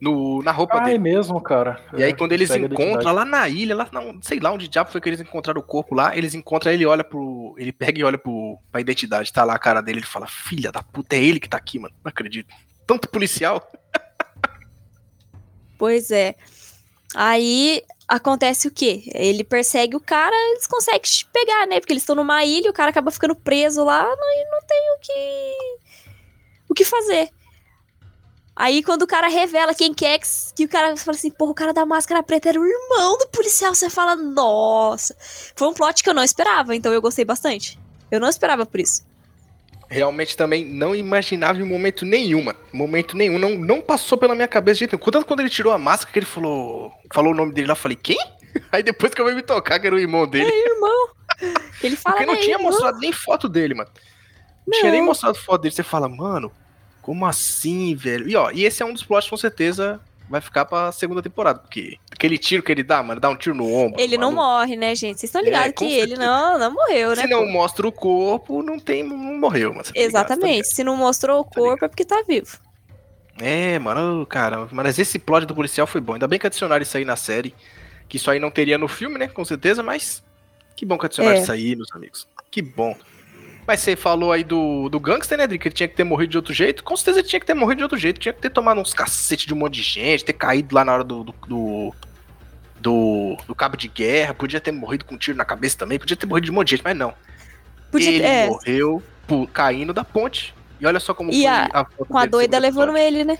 [0.00, 0.96] no, na roupa ah, dele.
[0.96, 1.78] é mesmo, cara.
[1.96, 5.00] E aí, quando eles encontram lá na ilha, lá não sei lá onde diabo foi
[5.00, 7.54] que eles encontraram o corpo lá, eles encontram ele olha pro.
[7.58, 9.32] Ele pega e olha pro, pra identidade.
[9.32, 11.78] Tá lá a cara dele, ele fala: Filha da puta, é ele que tá aqui,
[11.78, 11.94] mano.
[12.02, 12.48] Não acredito.
[12.86, 13.70] Tanto policial.
[15.78, 16.34] Pois é.
[17.14, 19.04] Aí acontece o quê?
[19.14, 21.00] Ele persegue o cara, eles conseguem
[21.32, 21.80] pegar, né?
[21.80, 24.98] Porque eles estão numa ilha, o cara acaba ficando preso lá e não tem o
[25.00, 25.78] que.
[26.68, 27.30] o que fazer.
[28.54, 30.18] Aí quando o cara revela quem que é,
[30.54, 33.28] que o cara fala assim, porra, o cara da máscara preta era o irmão do
[33.28, 35.14] policial, você fala, nossa.
[35.54, 37.78] Foi um plot que eu não esperava, então eu gostei bastante.
[38.10, 39.04] Eu não esperava por isso.
[39.88, 42.58] Realmente também não imaginava em momento nenhum, mano.
[42.72, 45.10] Momento nenhum, não, não passou pela minha cabeça de jeito nenhum.
[45.10, 47.76] Tanto quando ele tirou a máscara, que ele falou, falou o nome dele lá, eu
[47.76, 48.18] falei, quem?
[48.72, 50.50] Aí depois que eu vi me tocar, que era o irmão dele.
[50.50, 51.08] É, irmão.
[51.82, 52.70] Ele fala, Porque não é, tinha irmão.
[52.70, 53.90] mostrado nem foto dele, mano.
[54.66, 55.74] Não, não tinha nem mostrado foto dele.
[55.74, 56.50] Você fala, mano,
[57.00, 58.28] como assim, velho?
[58.28, 61.60] E ó, e esse é um dos plots com certeza vai ficar pra segunda temporada,
[61.60, 64.00] porque aquele tiro que ele dá, mano, dá um tiro no ombro.
[64.00, 65.20] Ele não morre, né, gente?
[65.20, 66.02] Vocês estão ligados é, que certeza.
[66.04, 67.22] ele não, não morreu, né?
[67.22, 70.46] Se não mostra o corpo, não tem, não morreu, mas tá Exatamente.
[70.46, 72.58] Ligado, tá Se não mostrou o tá corpo tá é porque tá vivo.
[73.38, 76.14] É, mano, cara, mas esse plot do policial foi bom.
[76.14, 77.54] Ainda bem que adicionaram isso aí na série,
[78.08, 80.24] que isso aí não teria no filme, né, com certeza, mas
[80.74, 81.42] que bom que adicionaram é.
[81.42, 82.26] isso aí, meus amigos.
[82.50, 82.96] Que bom.
[83.66, 85.58] Mas você falou aí do, do gangster, né, Dri?
[85.58, 86.84] Que ele tinha que ter morrido de outro jeito.
[86.84, 88.20] Com certeza ele tinha que ter morrido de outro jeito.
[88.20, 90.92] Tinha que ter tomado uns cacetes de um monte de gente, ter caído lá na
[90.94, 91.94] hora do, do, do,
[92.80, 96.16] do, do cabo de guerra, podia ter morrido com um tiro na cabeça também, podia
[96.16, 97.12] ter morrido de um monte de gente, mas não.
[97.90, 100.54] Podia, ele é, morreu por, caindo da ponte.
[100.78, 103.38] E olha só como E foi a- foto com a doida levando ele, né?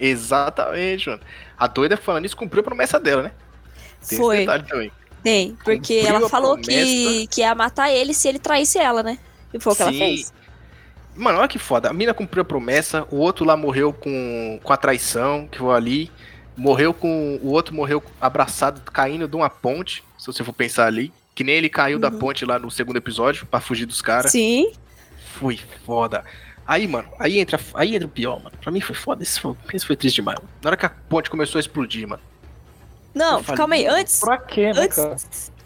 [0.00, 1.22] Exatamente, mano.
[1.56, 3.32] A doida falando isso cumpriu a promessa dela, né?
[4.08, 4.46] Tem Foi.
[5.22, 9.02] Tem, porque Cumpriu ela a falou que, que ia matar ele se ele traísse ela,
[9.02, 9.18] né?
[9.52, 9.98] E foi o que ela Sim.
[9.98, 10.32] fez.
[11.16, 11.88] Mano, olha que foda.
[11.90, 15.74] A mina cumpriu a promessa, o outro lá morreu com, com a traição, que foi
[15.74, 16.12] ali.
[16.56, 17.38] Morreu com.
[17.42, 21.12] O outro morreu abraçado, caindo de uma ponte, se você for pensar ali.
[21.34, 22.18] Que nem ele caiu da Uhum.
[22.18, 24.32] ponte lá no segundo episódio, pra fugir dos caras.
[24.32, 24.72] Sim.
[25.38, 26.24] Foi foda.
[26.66, 28.56] Aí, mano, aí entra, aí entra o pior, mano.
[28.60, 29.22] Pra mim foi foda.
[29.22, 30.36] Isso foi, isso foi triste demais.
[30.38, 30.50] mano.
[30.62, 32.22] Na hora que a ponte começou a explodir, mano.
[33.14, 33.86] Não, falei, calma aí.
[33.86, 34.20] Antes.
[34.20, 35.16] Pra quê, né, cara?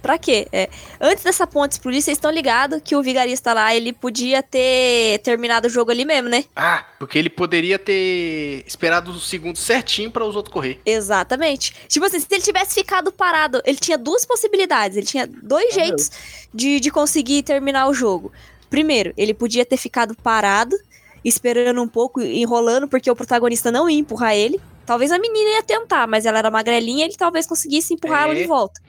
[0.02, 0.48] Pra quê?
[0.52, 0.68] É,
[1.00, 5.68] antes dessa ponte explodir, vocês estão ligados que o vigarista lá, ele podia ter terminado
[5.68, 6.44] o jogo ali mesmo, né?
[6.56, 10.80] Ah, porque ele poderia ter esperado os segundos certinho pra os outros correr.
[10.84, 11.72] Exatamente.
[11.86, 15.74] Tipo assim, se ele tivesse ficado parado, ele tinha duas possibilidades, ele tinha dois Ah,
[15.74, 16.10] jeitos
[16.52, 18.32] de, de conseguir terminar o jogo.
[18.68, 20.76] Primeiro, ele podia ter ficado parado,
[21.24, 24.60] esperando um pouco, enrolando, porque o protagonista não ia empurrar ele.
[24.84, 28.36] Talvez a menina ia tentar, mas ela era magrelinha, ele talvez conseguisse empurrar ela É.
[28.42, 28.80] de volta.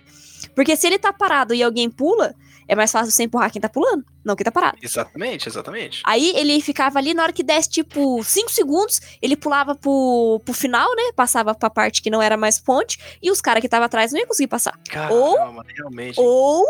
[0.55, 2.35] Porque se ele tá parado e alguém pula,
[2.67, 4.77] é mais fácil você empurrar quem tá pulando, não quem tá parado.
[4.81, 6.01] Exatamente, exatamente.
[6.05, 10.53] Aí ele ficava ali, na hora que desse, tipo, 5 segundos, ele pulava pro, pro
[10.53, 11.11] final, né?
[11.15, 14.19] Passava pra parte que não era mais ponte, e os caras que estavam atrás não
[14.19, 14.79] iam conseguir passar.
[14.89, 16.19] Caramba, mano, realmente.
[16.19, 16.65] Ou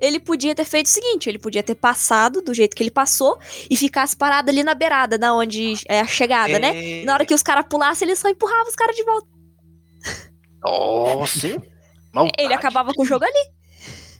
[0.00, 3.38] ele podia ter feito o seguinte: ele podia ter passado do jeito que ele passou
[3.68, 7.00] e ficasse parado ali na beirada, da onde é a chegada, né?
[7.00, 7.04] É...
[7.04, 9.26] Na hora que os caras pulassem, ele só empurrava os caras de volta.
[10.62, 11.62] Nossa?
[12.18, 12.42] Maldade.
[12.44, 13.50] Ele acabava com o jogo ali.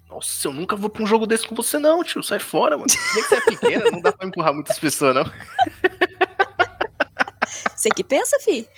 [0.08, 2.22] Nossa, eu nunca vou pra um jogo desse com você, não, tio.
[2.22, 2.88] Sai fora, mano.
[2.88, 5.24] Se bem que você é pequena, não dá pra empurrar muitas pessoas, não.
[7.76, 8.68] Você que pensa, fi?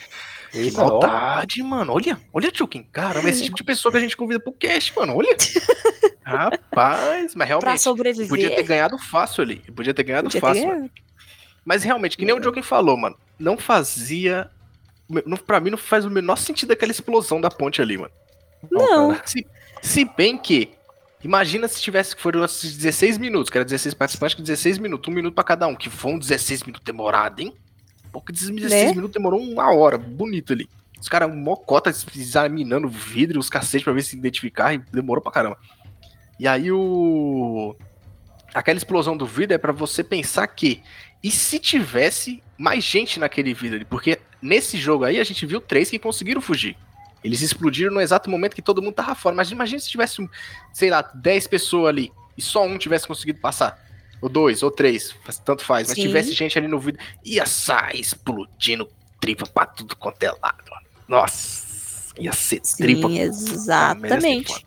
[0.52, 1.92] Que maldade, mano.
[1.94, 2.82] Olha, olha, tio Kim.
[2.82, 5.16] Caramba, esse tipo de pessoa que a gente convida pro cast, mano.
[5.16, 5.34] Olha.
[6.22, 7.80] Rapaz, mas Pra realmente.
[7.80, 8.28] sobreviver.
[8.28, 9.56] Podia ter ganhado fácil ali.
[9.74, 10.62] Podia ter ganhado Podia ter fácil.
[10.62, 10.80] ganhado.
[10.80, 10.90] mano.
[11.64, 13.16] Mas realmente, que nem o Joaquim falou, mano.
[13.38, 14.50] Não fazia.
[15.08, 18.12] Não, pra mim, não faz o menor sentido aquela explosão da ponte ali, mano.
[18.70, 19.16] Não.
[19.24, 19.46] Se,
[19.82, 20.70] se bem que.
[21.22, 25.06] Imagina se tivesse que foram esses 16 minutos, que era 16 participantes, que 16 minutos,
[25.12, 27.54] um minuto pra cada um, que foi um 16 minutos demorado, hein?
[28.10, 28.94] Porque 16 Né?
[28.94, 30.68] minutos demorou uma hora, bonito ali.
[30.98, 35.30] Os caras, mocota, examinando o vidro, os cacetes pra ver se identificar, e demorou pra
[35.32, 35.58] caramba.
[36.38, 37.76] E aí o.
[38.54, 40.82] Aquela explosão do vidro é pra você pensar que.
[41.22, 43.84] E se tivesse mais gente naquele vidro ali?
[43.84, 46.76] Porque nesse jogo aí a gente viu três que conseguiram fugir.
[47.22, 49.34] Eles explodiram no exato momento que todo mundo tava fora.
[49.34, 50.28] Mas imagina se tivesse,
[50.72, 53.78] sei lá, 10 pessoas ali e só um tivesse conseguido passar.
[54.20, 55.14] Ou dois, ou três,
[55.44, 55.88] tanto faz.
[55.88, 56.02] Mas Sim.
[56.02, 58.88] tivesse gente ali no vidro, ia sair explodindo
[59.18, 60.64] tripa pra tudo quanto é lado.
[61.08, 63.08] Nossa, ia ser tripa.
[63.08, 64.66] Sim, exatamente.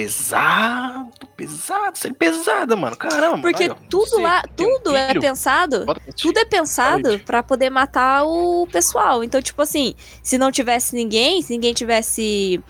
[0.00, 2.96] Pesado, pesado, série pesada, mano.
[2.96, 3.42] Caramba.
[3.42, 5.84] Porque aí, ó, tudo você lá, tem um tudo é pensado
[6.16, 7.22] tudo é pensado Saúde.
[7.24, 9.22] pra poder matar o pessoal.
[9.22, 12.62] Então, tipo assim, se não tivesse ninguém, se ninguém tivesse.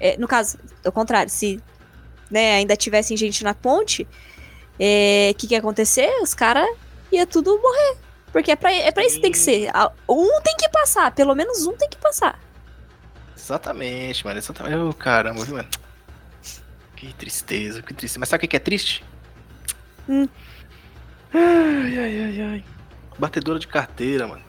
[0.00, 1.62] é, no caso, ao contrário, se
[2.28, 6.10] né, ainda tivesse gente na ponte, o que, que ia acontecer?
[6.20, 6.68] Os caras
[7.12, 7.96] ia tudo morrer.
[8.32, 9.70] Porque é pra, é pra isso que tem que ser.
[10.08, 12.40] Um tem que passar, pelo menos um tem que passar.
[13.36, 14.38] Exatamente, mano.
[14.38, 14.76] Exatamente.
[14.76, 15.68] Ô, caramba, viu, mano?
[17.02, 18.20] Que tristeza, que tristeza.
[18.20, 19.02] Mas sabe o que é triste?
[20.08, 20.28] Hum.
[21.34, 22.64] Ai, ai, ai, ai.
[23.18, 24.42] Batedora de carteira, mano.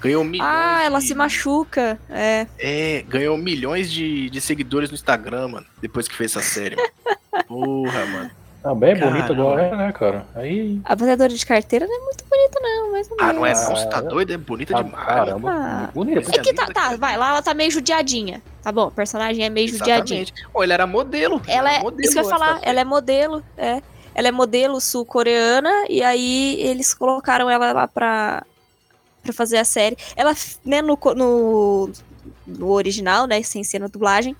[0.00, 0.48] Ganhou milhões.
[0.50, 1.98] Ah, ela de- se machuca.
[2.08, 2.46] É.
[2.58, 5.66] É, ganhou milhões de, de seguidores no Instagram, mano.
[5.82, 6.88] Depois que fez essa série, mano.
[7.46, 8.30] Porra, mano.
[8.64, 9.32] Ah, bem bonita Caramba.
[9.32, 10.26] igual é, né, cara?
[10.34, 10.80] Aí.
[10.84, 13.76] A batedora de carteira não é muito bonita, não, mas Ah, não é Ah, não?
[13.76, 14.32] Você tá doido?
[14.32, 15.06] É bonita ah, demais.
[15.06, 15.90] caramba, Ah.
[15.94, 16.30] bonita.
[16.36, 18.42] É que tá, tá, vai, lá ela tá meio judiadinha.
[18.62, 20.22] Tá bom, o personagem é meio judiadinho.
[20.22, 20.48] Exatamente.
[20.52, 21.40] Ô, ele era modelo.
[21.46, 23.80] Ela era é, modelo isso que eu ia falar, ela é modelo, é.
[24.14, 28.42] Ela é modelo sul-coreana e aí eles colocaram ela lá pra,
[29.22, 29.96] pra fazer a série.
[30.16, 31.90] Ela, né, no, no,
[32.48, 34.34] no original, né, sem ser na dublagem,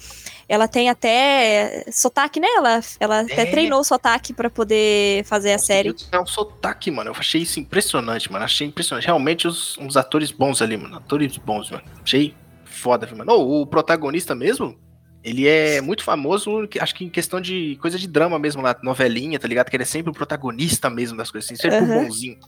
[0.48, 2.48] ela tem até sotaque, né?
[2.56, 3.46] Ela, ela até É.
[3.46, 5.94] treinou o sotaque pra poder fazer a série.
[6.10, 7.10] É um sotaque, mano.
[7.10, 8.44] Eu achei isso impressionante, mano.
[8.44, 9.04] Achei impressionante.
[9.04, 10.96] Realmente, os, uns atores bons ali, mano.
[10.96, 11.82] Atores bons, mano.
[12.02, 13.32] Achei foda, viu, mano.
[13.32, 14.78] Ô, o protagonista mesmo,
[15.22, 18.74] ele é muito famoso, que- acho que em questão de coisa de drama mesmo lá,
[18.82, 19.68] novelinha, tá ligado?
[19.68, 22.04] Que ele é sempre o protagonista mesmo das coisas, assim, sempre o Aham.
[22.04, 22.38] bonzinho.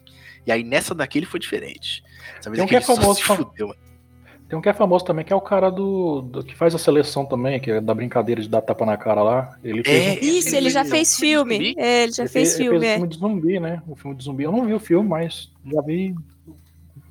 [0.47, 2.03] E aí nessa daqui ele foi diferente.
[2.39, 3.81] Essa vez Tem um que é famoso, se fudeu, mano.
[4.51, 6.79] Tem um que é famoso também, que é o cara do, do- que faz a
[6.79, 9.57] seleção também, que é da brincadeira de dar tapa na cara lá.
[9.63, 11.75] Ele fez É, um- Isso, ele já Ele fez filme.
[11.79, 12.97] É, ele já ele fez ele filme, fez o é.
[12.97, 13.83] filme de zumbi, né?
[13.87, 14.43] O filme de zumbi.
[14.45, 16.15] Eu não vi o filme, mas já vi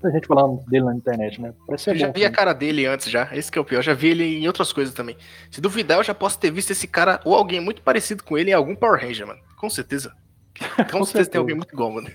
[0.03, 1.53] A gente falando dele na internet, né?
[1.66, 3.30] Parece eu já vi a cara dele antes já.
[3.34, 3.80] Esse que é o pior.
[3.80, 5.16] Eu já vi ele em outras coisas também.
[5.49, 8.52] Se duvidar, eu já posso ter visto esse cara ou alguém muito parecido com ele
[8.52, 9.40] em algum Power Ranger, mano.
[9.57, 10.14] Com certeza.
[10.60, 12.10] Com, com certeza, certeza tem alguém muito igual, mano.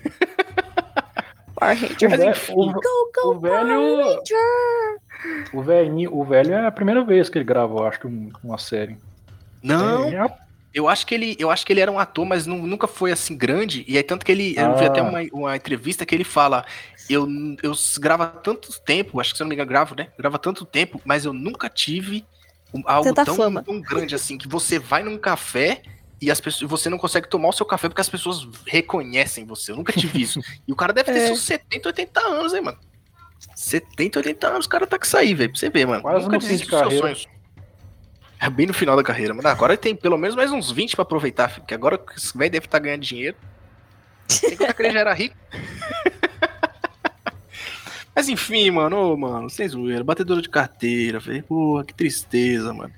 [1.55, 2.09] Power Ranger.
[2.09, 2.81] Mas, enfim, o, go,
[3.15, 4.21] go, o velho.
[5.53, 8.07] O velhinho, o velho é a primeira vez que ele gravou, acho que
[8.43, 8.97] uma série.
[9.61, 10.09] Não.
[10.09, 10.27] É,
[10.73, 13.11] eu acho que ele, eu acho que ele era um ator, mas não, nunca foi
[13.11, 13.85] assim grande.
[13.87, 14.63] E aí tanto que ele, ah.
[14.63, 16.65] eu vi até uma, uma entrevista que ele fala,
[17.09, 17.27] eu,
[17.63, 20.09] eu gravo tanto tempo, acho que se eu não me engano, gravo, né?
[20.17, 22.25] Grava tanto tempo, mas eu nunca tive
[22.85, 25.81] algo tão, tão, grande assim que você vai num café
[26.21, 29.71] e as pessoas, você não consegue tomar o seu café porque as pessoas reconhecem você.
[29.71, 30.39] Eu nunca tive isso.
[30.67, 31.27] e o cara deve ter é.
[31.27, 32.77] seus 70, 80 anos, hein, mano.
[33.65, 35.49] 70, 80 anos, o cara tá com isso aí, velho.
[35.49, 36.03] Pra você ver, mano.
[36.03, 37.27] Quase nunca seus sonhos.
[38.39, 39.47] É bem no final da carreira, mano.
[39.47, 42.77] Agora tem pelo menos mais uns 20 pra aproveitar, porque agora esse velho deve estar
[42.79, 43.35] tá ganhando dinheiro.
[44.27, 45.35] Que ele já era rico.
[48.15, 51.43] Mas enfim, mano, ô, mano, sem zoeira, batedora de carteira, velho.
[51.43, 52.93] Porra, que tristeza, mano.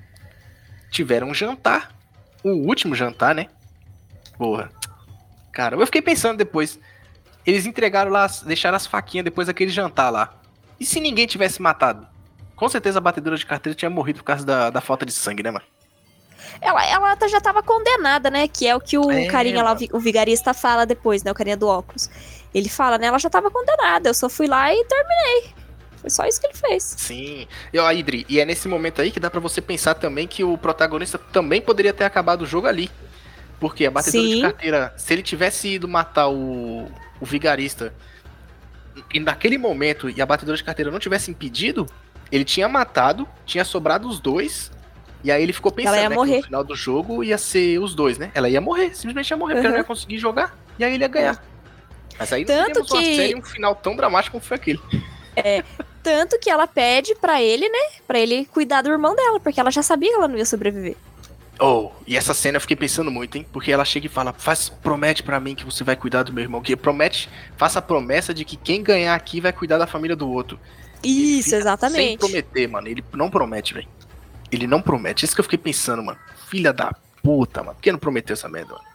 [0.91, 1.95] Tiveram um jantar.
[2.43, 3.47] O último jantar, né?
[4.37, 4.69] Porra.
[5.53, 6.77] Cara, eu fiquei pensando depois.
[7.45, 10.37] Eles entregaram lá, deixaram as faquinhas depois daquele jantar lá.
[10.79, 12.07] E se ninguém tivesse matado?
[12.55, 15.43] Com certeza a batedora de carteira tinha morrido por causa da, da falta de sangue,
[15.43, 15.65] né, mano?
[16.61, 18.47] Ela, ela tá, já tava condenada, né?
[18.47, 21.31] Que é o que o é, carinha lá, o vigarista fala depois, né?
[21.31, 22.09] O carinha do óculos.
[22.53, 23.07] Ele fala, né?
[23.07, 24.09] Ela já tava condenada.
[24.09, 25.53] Eu só fui lá e terminei.
[25.97, 26.95] Foi só isso que ele fez.
[26.97, 27.47] Sim.
[27.71, 30.43] E ó, Idri, e é nesse momento aí que dá para você pensar também que
[30.43, 32.89] o protagonista também poderia ter acabado o jogo ali.
[33.59, 34.35] Porque a batedora Sim.
[34.35, 36.87] de carteira, se ele tivesse ido matar o,
[37.19, 37.93] o vigarista
[39.13, 41.87] e naquele momento e a batedora de carteira não tivesse impedido,
[42.31, 44.71] ele tinha matado, tinha sobrado os dois,
[45.23, 48.17] e aí ele ficou pensando né, que no final do jogo ia ser os dois,
[48.17, 48.31] né?
[48.33, 49.57] Ela ia morrer, simplesmente ia morrer, uhum.
[49.57, 51.35] porque ela não ia conseguir jogar, e aí ele ia ganhar.
[51.35, 51.57] É.
[52.19, 52.93] Mas aí tanto que...
[52.93, 54.79] uma série um final tão dramático como foi aquele.
[55.35, 55.63] É,
[56.01, 57.99] tanto que ela pede para ele, né?
[58.07, 60.95] Para ele cuidar do irmão dela, porque ela já sabia que ela não ia sobreviver.
[61.59, 63.45] Oh, e essa cena eu fiquei pensando muito, hein?
[63.51, 66.43] Porque ela chega e fala: faz, promete para mim que você vai cuidar do meu
[66.43, 66.61] irmão.
[66.61, 70.29] Que promete, faça a promessa de que quem ganhar aqui vai cuidar da família do
[70.29, 70.59] outro.
[71.03, 72.09] Isso, exatamente.
[72.09, 72.87] Sem prometer, mano.
[72.87, 73.87] Ele não promete, velho.
[74.51, 75.25] Ele não promete.
[75.25, 76.19] Isso que eu fiquei pensando, mano.
[76.47, 76.93] Filha da
[77.23, 77.75] puta, mano.
[77.75, 78.85] Por que não prometeu essa merda, mano?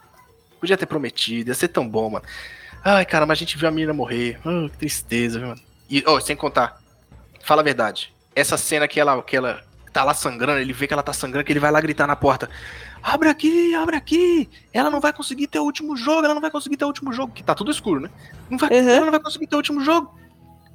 [0.59, 2.25] Podia ter prometido, ia ser tão bom, mano.
[2.83, 4.39] Ai, cara, mas a gente viu a menina morrer.
[4.45, 5.61] Oh, que tristeza, viu, mano?
[5.89, 6.81] E, oh, sem contar.
[7.43, 8.13] Fala a verdade.
[8.35, 9.61] Essa cena que ela, que ela
[9.93, 12.15] tá lá sangrando, ele vê que ela tá sangrando, que ele vai lá gritar na
[12.15, 12.49] porta.
[13.01, 14.49] Abre aqui, abre aqui.
[14.73, 17.13] Ela não vai conseguir ter o último jogo, ela não vai conseguir ter o último
[17.13, 17.31] jogo.
[17.31, 18.09] Que tá tudo escuro, né?
[18.49, 18.89] Não vai, uhum.
[18.89, 20.17] Ela não vai conseguir ter o último jogo.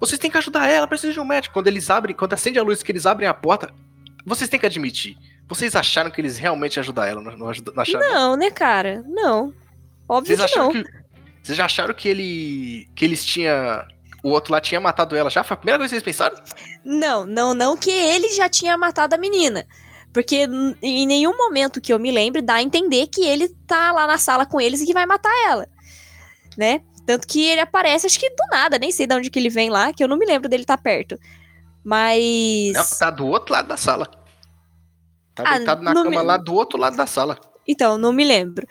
[0.00, 1.52] Vocês têm que ajudar ela, precisa de um médico.
[1.52, 3.74] Quando eles abrem, quando acende a luz que eles abrem a porta,
[4.24, 5.16] vocês têm que admitir.
[5.48, 7.22] Vocês acharam que eles realmente ajudaram ela?
[7.22, 8.12] Não, não, acharam?
[8.12, 9.02] não né, cara?
[9.08, 9.52] Não.
[10.08, 10.70] Óbvio vocês que não.
[10.70, 10.84] Que,
[11.42, 12.88] vocês já acharam que ele.
[12.94, 13.84] que eles tinham.
[14.28, 15.42] O outro lá tinha matado ela já?
[15.42, 16.36] Foi a primeira vez que vocês pensaram?
[16.84, 19.66] Não, não, não que ele já tinha matado a menina.
[20.12, 20.46] Porque
[20.82, 24.18] em nenhum momento que eu me lembre dá a entender que ele tá lá na
[24.18, 25.66] sala com eles e que vai matar ela.
[26.56, 26.82] Né?
[27.06, 29.70] Tanto que ele aparece, acho que do nada, nem sei de onde que ele vem
[29.70, 31.18] lá, que eu não me lembro dele estar tá perto.
[31.82, 32.74] Mas.
[32.74, 34.10] Não, tá do outro lado da sala.
[35.34, 36.22] Tá ah, deitado na cama me...
[36.22, 37.38] lá do outro lado da sala.
[37.66, 38.66] Então, não me lembro.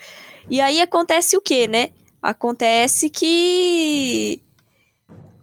[0.49, 1.89] E aí acontece o quê, né?
[2.21, 4.41] Acontece que.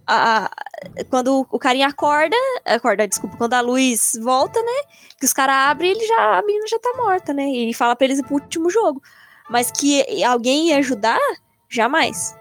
[0.07, 0.51] A,
[1.09, 4.83] quando o carinha acorda, acorda, desculpa, quando a luz volta, né?
[5.19, 7.45] Que os caras abrem, ele já, a menina já tá morta, né?
[7.49, 9.03] E fala pra eles ir pro último jogo.
[9.49, 11.21] Mas que alguém ia ajudar,
[11.69, 12.37] jamais.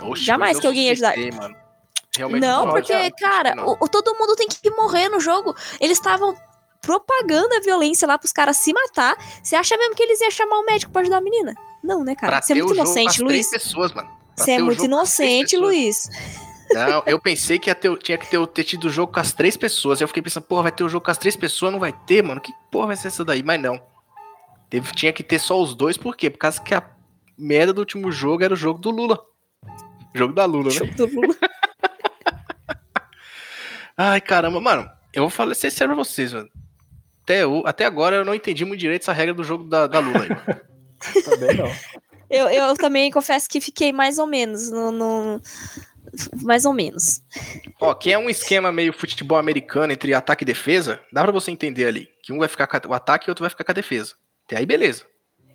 [0.00, 1.14] Oxe, Jamais que alguém ia ajudar.
[2.18, 3.76] Não, não porque, cara, não.
[3.80, 5.54] O, todo mundo tem que morrer no jogo.
[5.80, 6.36] Eles estavam
[6.80, 9.16] propagando a violência lá pros caras se matar.
[9.42, 11.54] Você acha mesmo que eles iam chamar o médico pra ajudar a menina?
[11.82, 12.42] Não, né, cara?
[12.42, 13.50] Você é muito inocente, Luiz.
[13.50, 14.10] pessoas, mano.
[14.36, 16.08] Você é muito inocente, Luiz.
[16.74, 19.56] Não, eu pensei que ter, tinha que ter, ter tido o jogo com as três
[19.56, 20.00] pessoas.
[20.00, 21.72] Eu fiquei pensando, porra, vai ter o jogo com as três pessoas?
[21.72, 22.40] Não vai ter, mano?
[22.40, 23.42] Que porra vai ser essa daí?
[23.42, 23.80] Mas não.
[24.70, 26.30] Teve, tinha que ter só os dois, por quê?
[26.30, 26.82] Por causa que a
[27.36, 29.20] merda do último jogo era o jogo do Lula.
[30.14, 30.70] Jogo da Lula, né?
[30.70, 31.36] Jogo do Lula.
[33.96, 34.90] Ai, caramba, mano.
[35.12, 36.48] Eu vou falar ser sério pra vocês, mano.
[37.22, 40.22] Até, até agora eu não entendi muito direito essa regra do jogo da, da Lula
[40.22, 40.28] aí.
[41.22, 41.70] também não.
[42.30, 45.40] Eu, eu também confesso que fiquei mais ou menos no, no,
[46.42, 47.22] mais ou menos.
[47.80, 51.50] Ó, que é um esquema meio futebol americano entre ataque e defesa, dá pra você
[51.50, 52.08] entender ali.
[52.22, 54.14] Que um vai ficar com o ataque e outro vai ficar com a defesa.
[54.46, 55.04] Até aí, beleza.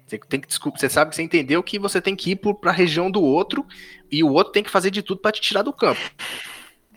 [0.07, 2.71] Você tem que desculpa, você sabe que você entendeu que você tem que ir para
[2.71, 3.65] a região do outro
[4.09, 5.99] e o outro tem que fazer de tudo para te tirar do campo.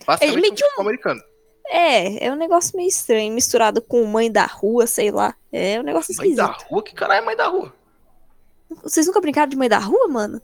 [0.07, 1.21] Basicamente é, um americano.
[1.67, 5.35] É, é um negócio meio estranho, misturado com mãe da rua, sei lá.
[5.53, 6.39] É um negócio esquisito.
[6.39, 6.83] Mãe da rua?
[6.85, 7.75] Que caralho é mãe da rua?
[8.83, 10.41] Vocês nunca brincaram de mãe da rua, mano?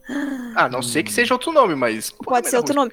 [0.56, 2.10] Ah, não sei que seja outro nome, mas.
[2.10, 2.90] Pode ser outro nome.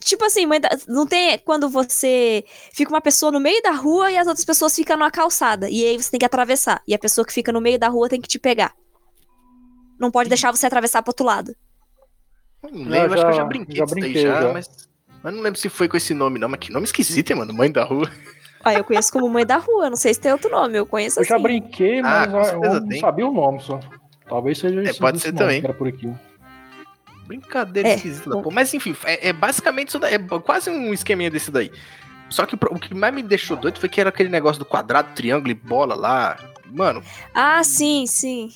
[0.00, 0.68] Tipo assim, mãe da...
[0.88, 4.74] não tem quando você fica uma pessoa no meio da rua e as outras pessoas
[4.74, 5.70] ficam numa calçada.
[5.70, 6.82] E aí você tem que atravessar.
[6.88, 8.74] E a pessoa que fica no meio da rua tem que te pegar.
[9.98, 11.54] Não pode deixar você atravessar pro outro lado.
[12.72, 14.52] Não lembro, já, acho que eu já brinquei já brinquei, já, já.
[14.52, 14.68] Mas,
[15.22, 16.48] mas não lembro se foi com esse nome, não.
[16.48, 17.54] Mas que nome esquisito, hein, mano?
[17.54, 18.10] Mãe da rua.
[18.64, 21.18] Ah, eu conheço como Mãe da Rua, não sei se tem outro nome, eu conheço
[21.18, 21.34] eu assim.
[21.34, 23.78] Eu já brinquei, mas ah, eu não sabia o nome só.
[24.28, 25.62] Talvez seja é, Pode ser também.
[25.62, 26.12] por aqui.
[27.26, 28.50] Brincadeira é, esquisita, pô.
[28.50, 31.70] Mas enfim, é, é, basicamente isso daí, é quase um esqueminha desse daí.
[32.28, 35.14] Só que o que mais me deixou doido foi que era aquele negócio do quadrado,
[35.14, 36.38] triângulo e bola lá.
[36.66, 37.02] Mano.
[37.34, 38.50] Ah, sim, sim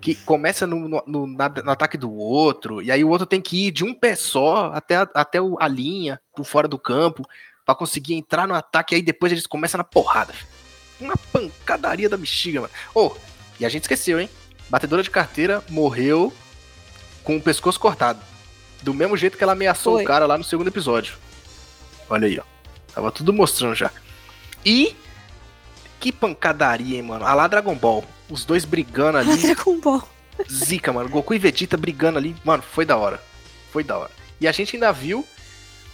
[0.00, 3.66] que começa no, no, no, no, ataque do outro, e aí o outro tem que
[3.66, 7.28] ir de um pé só até, a, até a linha, por fora do campo,
[7.64, 10.32] para conseguir entrar no ataque, e aí depois eles começam na porrada.
[11.00, 12.72] Uma pancadaria da bexiga, mano.
[12.94, 13.12] Oh,
[13.58, 14.28] e a gente esqueceu, hein?
[14.68, 16.32] Batedora de carteira morreu
[17.24, 18.20] com o pescoço cortado.
[18.82, 20.02] Do mesmo jeito que ela ameaçou Foi.
[20.04, 21.16] o cara lá no segundo episódio.
[22.08, 22.42] Olha aí, ó.
[22.94, 23.90] Tava tudo mostrando já.
[24.64, 24.94] E
[25.98, 27.26] que pancadaria, hein, mano.
[27.26, 28.04] A lá Dragon Ball.
[28.28, 29.36] Os dois brigando ali.
[29.36, 30.08] Dragon Ball.
[30.50, 31.08] Zica, mano.
[31.08, 32.36] Goku e Vegeta brigando ali.
[32.44, 33.22] Mano, foi da hora.
[33.72, 34.10] Foi da hora.
[34.40, 35.26] E a gente ainda viu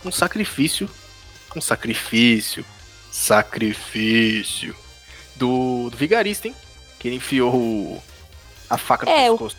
[0.04, 0.88] um sacrifício.
[1.56, 2.64] Um sacrifício.
[3.10, 4.74] Sacrifício.
[5.36, 6.54] Do, do Vigarista, hein?
[6.98, 8.02] Que ele enfiou o,
[8.68, 9.56] a faca no é, pescoço.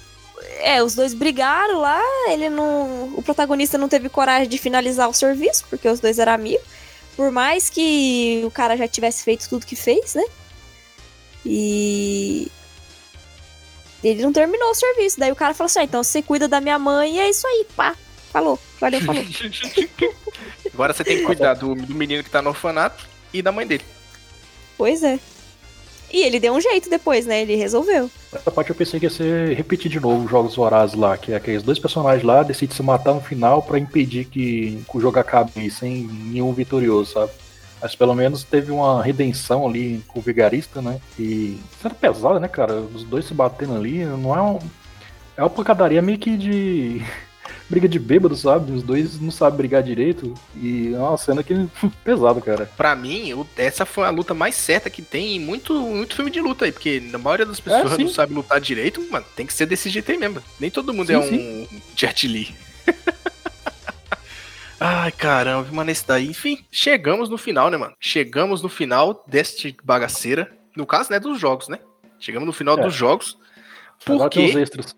[0.59, 2.01] É, os dois brigaram lá.
[2.29, 3.13] Ele não.
[3.15, 6.65] O protagonista não teve coragem de finalizar o serviço, porque os dois eram amigos.
[7.15, 10.23] Por mais que o cara já tivesse feito tudo que fez, né?
[11.45, 12.51] E.
[14.03, 15.19] Ele não terminou o serviço.
[15.19, 17.47] Daí o cara falou assim: ah, então você cuida da minha mãe e é isso
[17.47, 17.95] aí, pá.
[18.31, 19.23] Falou, valeu, falou.
[20.73, 23.65] Agora você tem que cuidar do, do menino que tá no orfanato e da mãe
[23.65, 23.85] dele.
[24.77, 25.17] Pois é.
[26.15, 27.41] E ele deu um jeito depois, né?
[27.41, 28.09] Ele resolveu.
[28.31, 31.33] Essa parte eu pensei que ia ser repetir de novo os Jogos Vorazes lá, que
[31.33, 35.19] é aqueles dois personagens lá decidem se matar no final para impedir que, o jogo
[35.19, 37.33] acabe sem nenhum vitorioso, sabe?
[37.81, 41.01] Mas pelo menos teve uma redenção ali com o Vigarista, né?
[41.19, 42.75] E sendo pesado, né, cara?
[42.75, 44.59] Os dois se batendo ali, não é um.
[45.35, 47.01] É uma pancadaria meio que de
[47.69, 48.71] briga de bêbado, sabe?
[48.71, 50.33] Os dois não sabem brigar direito.
[50.55, 51.53] E é uma cena que
[52.03, 52.69] pesado, cara.
[52.77, 56.41] Pra mim, essa foi a luta mais certa que tem em muito, muito filme de
[56.41, 56.71] luta aí.
[56.71, 59.25] Porque na maioria das pessoas é, não sabe lutar direito, mano.
[59.35, 60.41] Tem que ser desse jeito aí mesmo.
[60.59, 62.55] Nem todo mundo sim, é um Jet Li.
[64.79, 66.27] Ai, caramba, mano, esse daí.
[66.27, 67.93] Enfim, chegamos no final, né, mano?
[67.99, 70.51] Chegamos no final deste bagaceira.
[70.75, 71.79] No caso, né, dos jogos, né?
[72.19, 72.81] Chegamos no final é.
[72.81, 73.37] dos jogos.
[74.05, 74.41] Porque...
[74.41, 74.95] extras.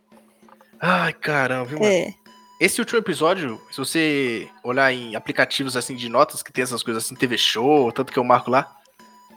[0.79, 1.91] Ai, caramba, viu, mano?
[1.91, 2.13] É.
[2.59, 7.05] Esse último episódio, se você olhar em aplicativos assim de notas que tem essas coisas
[7.05, 8.75] assim, TV Show, tanto que eu marco lá,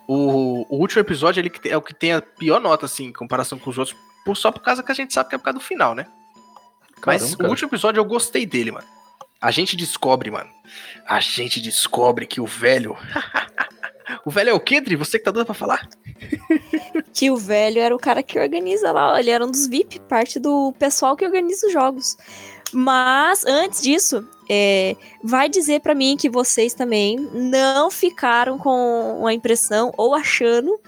[0.09, 3.59] o, o último episódio ele é o que tem a pior nota, assim, em comparação
[3.59, 5.59] com os outros, por, só por causa que a gente sabe que é por causa
[5.59, 6.07] do final, né?
[7.01, 7.49] Caramba, Mas cara.
[7.49, 8.87] o último episódio eu gostei dele, mano.
[9.41, 10.51] A gente descobre, mano.
[11.07, 12.97] A gente descobre que o velho.
[14.25, 14.97] o velho é o Dri?
[14.97, 15.89] Você que tá dando pra falar?
[17.15, 19.19] que o velho era o cara que organiza lá.
[19.19, 22.19] Ele era um dos VIP, parte do pessoal que organiza os jogos.
[22.73, 29.33] Mas antes disso, é, vai dizer para mim que vocês também não ficaram com a
[29.33, 30.79] impressão ou achando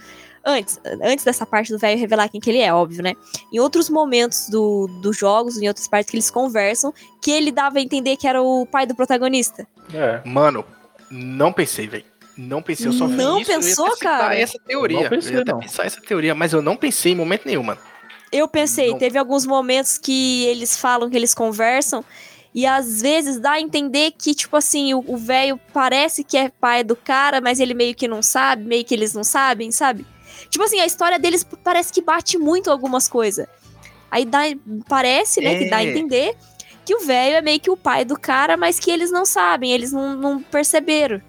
[0.45, 3.15] antes, antes dessa parte do velho revelar quem que ele é, óbvio, né?
[3.53, 7.79] Em outros momentos do, dos jogos, em outras partes que eles conversam, que ele dava
[7.79, 9.67] a entender que era o pai do protagonista.
[9.93, 10.21] É.
[10.25, 10.65] Mano,
[11.11, 12.05] não pensei, velho.
[12.37, 14.35] Não pensei, eu só vi Não isso, pensou, cara?
[14.35, 15.03] essa teoria.
[15.03, 15.59] Não pensei, eu ia não.
[15.59, 17.81] pensar essa teoria, mas eu não pensei em momento nenhum, mano.
[18.33, 18.99] Eu pensei, não.
[18.99, 22.03] teve alguns momentos que eles falam, que eles conversam,
[22.55, 26.83] e às vezes dá a entender que, tipo assim, o velho parece que é pai
[26.83, 30.07] do cara, mas ele meio que não sabe, meio que eles não sabem, sabe?
[30.51, 33.47] Tipo assim, a história deles parece que bate muito algumas coisas.
[34.11, 34.41] Aí dá,
[34.89, 35.59] parece, né, é.
[35.59, 35.91] que dá a é.
[35.91, 36.37] entender
[36.85, 39.73] que o velho é meio que o pai do cara, mas que eles não sabem,
[39.73, 41.23] eles não, não perceberam.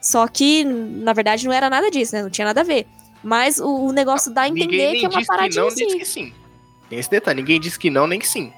[0.00, 2.22] Só que, na verdade, não era nada disso, né?
[2.22, 2.86] Não tinha nada a ver.
[3.22, 5.98] Mas o, o negócio dá a entender que é uma paradinha que não, assim.
[5.98, 6.32] Que sim.
[6.88, 8.52] Tem esse detalhe, ninguém disse que não, nem que sim.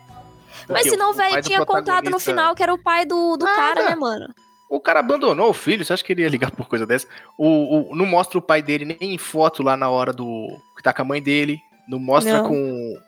[0.66, 3.44] Porque Mas senão o velho tinha contado no final que era o pai do, do
[3.44, 4.32] cara, né, mano?
[4.70, 7.06] O cara abandonou o filho, você acha que ele ia ligar por coisa dessa?
[7.36, 10.48] O, o, não mostra o pai dele nem em foto lá na hora do.
[10.74, 11.60] que tá com a mãe dele.
[11.86, 12.48] Não mostra não.
[12.48, 12.98] com.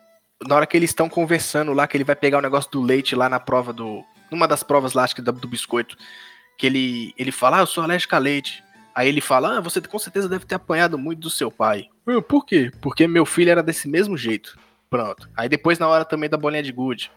[0.47, 3.15] Na hora que eles estão conversando lá, que ele vai pegar o negócio do leite
[3.15, 4.03] lá na prova do.
[4.29, 5.97] Numa das provas lá, acho que do, do biscoito.
[6.55, 8.63] Que ele, ele fala, ah, eu sou alérgico a leite.
[8.95, 11.89] Aí ele fala: Ah, você com certeza deve ter apanhado muito do seu pai.
[12.07, 12.71] Eu, Por quê?
[12.81, 14.57] Porque meu filho era desse mesmo jeito.
[14.89, 15.29] Pronto.
[15.35, 17.11] Aí depois, na hora também da bolinha de gude,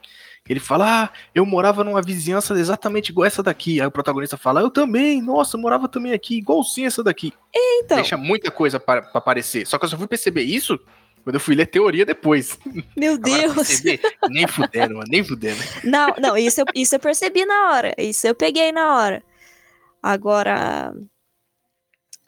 [0.48, 3.80] ele fala: Ah, eu morava numa vizinhança exatamente igual essa daqui.
[3.80, 7.32] Aí o protagonista fala: Eu também, nossa, eu morava também aqui, igualzinho essa daqui.
[7.54, 7.96] Então.
[7.96, 9.64] Deixa muita coisa para aparecer.
[9.64, 10.80] Só que eu só fui perceber isso
[11.22, 12.58] Quando eu fui ler teoria depois.
[12.96, 13.54] Meu Deus!
[13.54, 14.00] Perceber,
[14.30, 14.46] nem
[14.88, 15.60] mano, nem fudendo.
[15.84, 17.94] Não, não, isso eu, isso eu percebi na hora.
[17.98, 19.22] Isso eu peguei na hora.
[20.02, 20.94] Agora,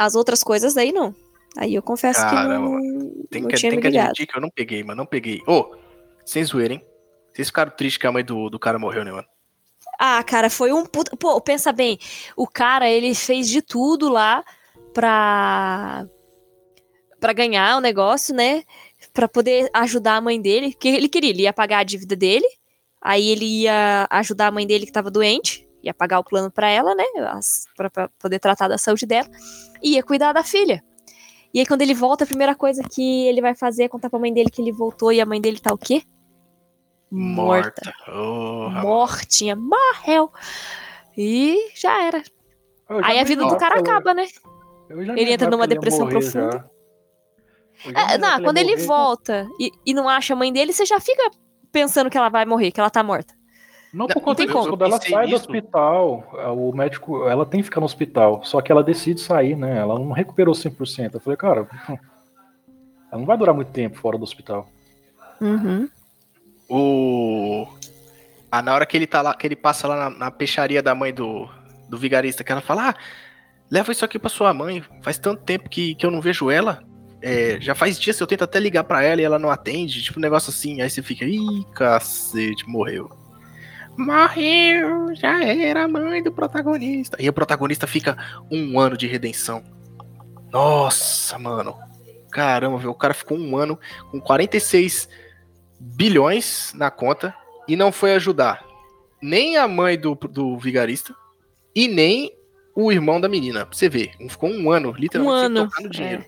[0.00, 1.14] as outras coisas aí não.
[1.58, 4.34] Aí eu confesso Caramba, que não, Tem não que, tinha tem me que admitir que
[4.34, 4.96] eu não peguei, mano.
[4.96, 5.42] Não peguei.
[5.46, 5.76] Ô,
[6.24, 6.82] sem zoeira, hein?
[7.34, 9.26] Vocês ficaram tristes que a mãe do, do cara morreu, né, mano?
[9.98, 11.14] Ah, cara, foi um puta...
[11.18, 11.98] Pô, pensa bem,
[12.34, 14.42] o cara, ele fez de tudo lá
[14.94, 16.06] pra...
[17.20, 18.64] pra ganhar o negócio, né?
[19.12, 22.46] Pra poder ajudar a mãe dele, que ele queria, ele ia pagar a dívida dele,
[23.02, 26.68] aí ele ia ajudar a mãe dele que tava doente, ia pagar o plano pra
[26.68, 27.04] ela, né?
[27.76, 29.28] pra poder tratar da saúde dela,
[29.82, 30.82] e ia cuidar da filha.
[31.52, 34.18] E aí, quando ele volta, a primeira coisa que ele vai fazer é contar pra
[34.18, 36.02] mãe dele que ele voltou e a mãe dele tá o quê?
[37.10, 37.92] Morta.
[38.08, 38.84] Ô, rapaz.
[38.84, 39.56] Mortinha.
[39.56, 40.30] Morreu.
[41.16, 42.22] E já era.
[43.02, 44.26] Aí a vida do cara acaba, né?
[44.90, 46.70] ele entra numa depressão profunda.
[47.84, 51.00] É, não, quando ele morrer, volta e, e não acha a mãe dele, você já
[51.00, 51.30] fica
[51.72, 53.34] pensando que ela vai morrer, que ela tá morta.
[53.92, 55.36] Não Não, por conta disso, quando ela sai do nisso.
[55.36, 59.56] hospital, é, o médico, ela tem que ficar no hospital, só que ela decide sair,
[59.56, 59.78] né?
[59.78, 61.14] Ela não recuperou 100%.
[61.14, 61.98] Eu falei, cara, hum,
[63.10, 64.68] ela não vai durar muito tempo fora do hospital.
[65.40, 65.88] Uhum.
[66.68, 67.66] O.
[68.50, 70.94] Ah, na hora que ele tá lá, que ele passa lá na, na peixaria da
[70.94, 71.48] mãe do,
[71.88, 72.94] do vigarista, que ela fala: Ah,
[73.70, 74.84] leva isso aqui pra sua mãe.
[75.02, 76.82] Faz tanto tempo que, que eu não vejo ela.
[77.22, 80.02] É, já faz dias que eu tento até ligar pra ela e ela não atende.
[80.02, 80.80] Tipo, um negócio assim.
[80.80, 83.19] Aí você fica, ih, cacete, morreu.
[83.96, 87.16] Morreu, já era a mãe do protagonista.
[87.20, 88.16] E o protagonista fica
[88.50, 89.62] um ano de redenção.
[90.50, 91.76] Nossa, mano.
[92.30, 92.90] Caramba, velho.
[92.90, 93.78] O cara ficou um ano
[94.10, 95.08] com 46
[95.78, 97.34] bilhões na conta
[97.68, 98.64] e não foi ajudar
[99.22, 101.14] nem a mãe do, do vigarista
[101.74, 102.32] e nem
[102.74, 103.66] o irmão da menina.
[103.66, 106.24] Pra você ver, ficou um ano, literalmente, Um ano, tocar no dinheiro.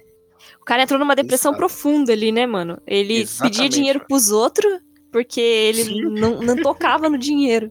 [0.61, 1.59] O cara entrou numa depressão Exato.
[1.59, 2.81] profunda ali, né, mano?
[2.87, 4.09] Ele Exatamente, pedia dinheiro mano.
[4.09, 4.81] pros outros
[5.13, 6.03] porque ele Sim.
[6.19, 7.71] não, não tocava no dinheiro.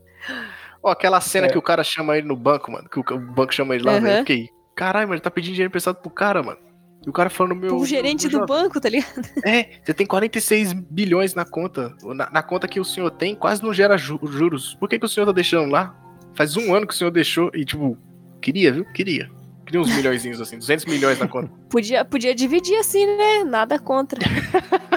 [0.81, 1.49] Ó, aquela cena É.
[1.49, 4.01] que o cara chama ele no banco, mano, que o, banco chama ele lá, Aham.
[4.01, 6.59] velho, eu fiquei, caralho, mano, ele tá pedindo dinheiro emprestado pro cara, mano.
[7.05, 7.77] E o cara falando, meu...
[7.77, 9.27] o gerente meu do jovem, banco, tá ligado?
[9.43, 11.95] É, você tem 46 bilhões na conta.
[12.03, 14.76] Na, na conta que o senhor tem, quase não gera ju- juros.
[14.76, 15.95] Por que, que o senhor tá deixando lá?
[16.35, 17.97] Faz um ano que o senhor deixou e, tipo,
[18.39, 18.85] queria, viu?
[18.85, 19.31] Queria.
[19.65, 21.51] Queria uns milhões assim, 200 milhões na conta.
[21.72, 23.43] Podia, podia dividir assim, né?
[23.45, 24.19] Nada contra.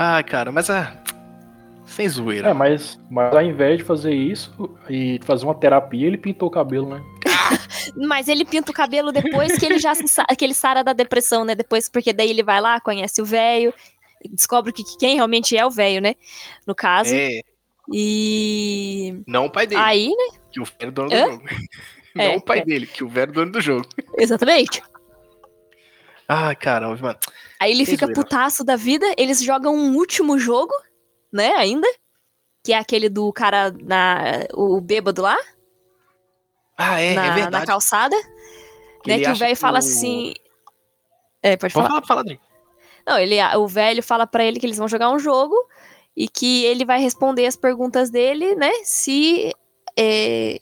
[0.00, 0.96] Ai, cara, mas ah,
[1.84, 2.50] sem zoeira.
[2.50, 6.52] É, mas, mas ao invés de fazer isso e fazer uma terapia, ele pintou o
[6.52, 7.02] cabelo, né?
[7.96, 9.94] Mas ele pinta o cabelo depois que ele já
[10.36, 11.54] que ele sara da depressão, né?
[11.54, 13.72] Depois, porque daí ele vai lá, conhece o velho,
[14.30, 16.14] descobre que, que quem realmente é o velho, né?
[16.66, 17.14] No caso.
[17.14, 17.40] É,
[17.90, 20.38] E não o pai dele, aí, né?
[20.52, 21.24] que o velho é dono Hã?
[21.24, 21.44] do jogo.
[22.14, 22.64] Não É, o pai é.
[22.64, 23.86] dele, que o velho é dono do jogo.
[24.16, 24.82] Exatamente.
[26.28, 27.18] Ai, caramba, mano.
[27.60, 29.06] Aí ele fica putaço da vida.
[29.16, 30.72] Eles jogam um último jogo,
[31.32, 31.54] né?
[31.56, 31.86] Ainda.
[32.64, 34.44] Que é aquele do cara na.
[34.54, 35.36] O bêbado lá,
[36.76, 37.66] Ah, é, na, é na verdade.
[37.66, 38.16] calçada.
[39.02, 39.20] Que né?
[39.24, 40.34] Que o velho que fala o- assim.
[41.42, 42.06] É, pode Pode falar.
[42.06, 42.24] falar.
[43.06, 45.54] Não, ele, o velho fala pra ele que eles vão jogar um jogo
[46.16, 48.70] e que ele vai responder as perguntas dele, né?
[48.84, 49.52] Se
[49.96, 50.58] é,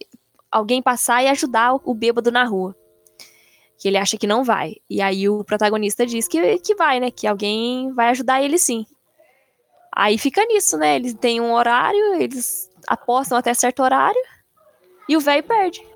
[0.51, 2.77] alguém passar e ajudar o bêbado na rua.
[3.79, 4.77] Que ele acha que não vai.
[4.89, 7.11] E aí o protagonista diz que, que vai, né?
[7.11, 8.87] Que alguém vai ajudar ele sim.
[9.95, 10.97] Aí fica nisso, né?
[10.97, 14.21] Eles têm um horário, eles apostam até certo horário
[15.09, 15.87] e o velho perde.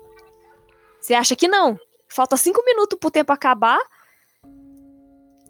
[0.99, 1.79] Você acha que não?
[2.07, 3.79] Falta cinco minutos pro tempo acabar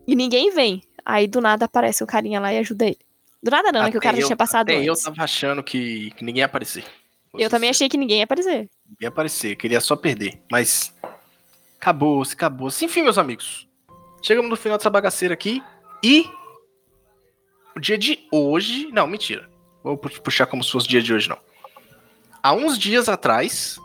[0.07, 0.83] e ninguém vem.
[1.05, 2.99] Aí do nada aparece o carinha lá e ajuda ele.
[3.41, 3.89] Do nada não, né?
[3.91, 5.03] Que o Até cara já eu- tinha passado Até eu antes.
[5.03, 6.83] tava achando que, que ninguém ia aparecer.
[7.33, 8.69] Eu também achei que ninguém ia aparecer.
[8.99, 10.39] ia aparecer, queria só perder.
[10.51, 10.93] Mas
[11.81, 12.69] acabou, se acabou.
[12.81, 13.67] Enfim, meus amigos.
[14.21, 15.63] Chegamos no final dessa bagaceira aqui.
[16.03, 16.29] E
[17.75, 18.87] o dia de hoje.
[18.91, 19.49] Não, mentira.
[19.83, 21.39] Vou pu- puxar como se fosse o dia de hoje, não.
[22.43, 23.77] Há uns dias atrás.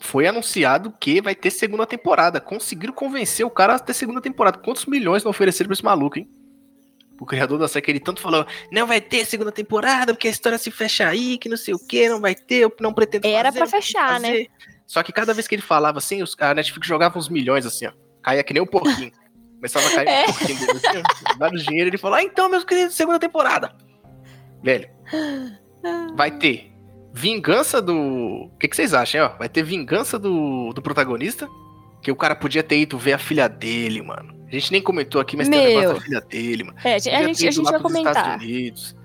[0.00, 2.40] Foi anunciado que vai ter segunda temporada.
[2.40, 4.56] Conseguiram convencer o cara a ter segunda temporada.
[4.58, 6.30] Quantos milhões não ofereceram pra esse maluco, hein?
[7.20, 10.30] O criador da série que ele tanto falou: não vai ter segunda temporada, porque a
[10.30, 13.26] história se fecha aí, que não sei o que, não vai ter, eu não pretendo
[13.26, 14.46] Era fazer, pra não pretendo fechar, né?
[14.88, 17.86] Só que cada vez que ele falava assim, os- a Netflix jogava uns milhões assim,
[17.86, 17.92] ó.
[18.22, 19.12] Caía que nem um porquinho.
[19.54, 20.22] Começava a cair É.
[20.22, 21.90] um porquinho dele, assim, vários dinheiro.
[21.90, 23.72] Ele falou: ah, então, meus queridos, segunda temporada.
[24.62, 24.88] Velho,
[26.16, 26.72] vai ter
[27.12, 27.94] vingança do.
[27.96, 29.38] O que, que vocês acham, hein, ó?
[29.38, 31.48] Vai ter vingança do, do protagonista.
[32.00, 34.38] Que o cara podia ter ido ver a filha dele, mano.
[34.46, 35.80] A gente nem comentou aqui, mas tem o Meu.
[35.80, 36.78] negócio da filha dele, mano.
[36.84, 38.16] É, a gente, a gente vai comentar.
[38.16, 38.96] Estados Unidos.